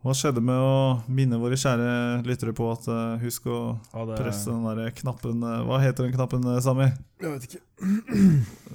Hva 0.00 0.14
skjedde 0.16 0.40
med 0.40 0.56
å 0.56 0.76
minne 1.12 1.36
våre 1.42 1.58
kjære 1.60 2.22
lyttere 2.24 2.54
på 2.56 2.70
at 2.72 2.86
uh, 2.88 3.18
husk 3.20 3.50
å 3.52 3.58
ja, 3.74 4.06
det. 4.08 4.20
presse 4.22 4.48
den 4.48 4.62
der 4.64 4.94
knappen 4.96 5.42
uh, 5.44 5.58
Hva 5.68 5.76
heter 5.82 6.06
den 6.06 6.14
knappen, 6.14 6.46
Sami? 6.64 6.86
Jeg 7.20 7.34
vet 7.34 7.50
ikke. 7.50 7.60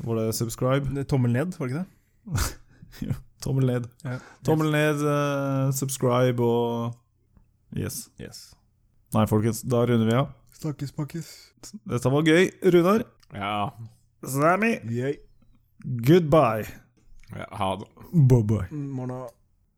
Var 0.05 0.19
det 0.19 0.27
subscribe? 0.37 1.07
Tommel 1.09 1.33
ned, 1.33 1.57
var 1.57 1.71
det 1.71 1.79
ikke 1.79 1.81
det? 1.81 2.53
Tommel 3.45 3.67
ned. 3.69 3.89
Ja. 4.03 4.19
Tommel 4.45 4.71
ned, 4.73 5.01
uh, 5.05 5.71
subscribe 5.75 6.41
og 6.43 6.95
Yes. 7.75 8.05
Yes. 8.21 8.53
Nei, 9.15 9.25
folkens, 9.27 9.61
da 9.67 9.81
runder 9.87 10.07
vi 10.07 10.15
av. 10.15 10.29
Snakkes, 10.55 10.93
pakkes. 10.95 11.27
Dette 11.83 12.11
var 12.13 12.23
gøy. 12.27 12.47
Runar. 12.71 13.03
Ja. 13.35 13.69
Sammy. 14.23 14.77
Yay. 14.91 15.17
Goodbye. 15.83 16.63
ja. 17.35 17.47
Ha 17.59 17.69
det. 17.81 17.89
Bye-bye. 18.15 18.69
Morna. 18.71 19.25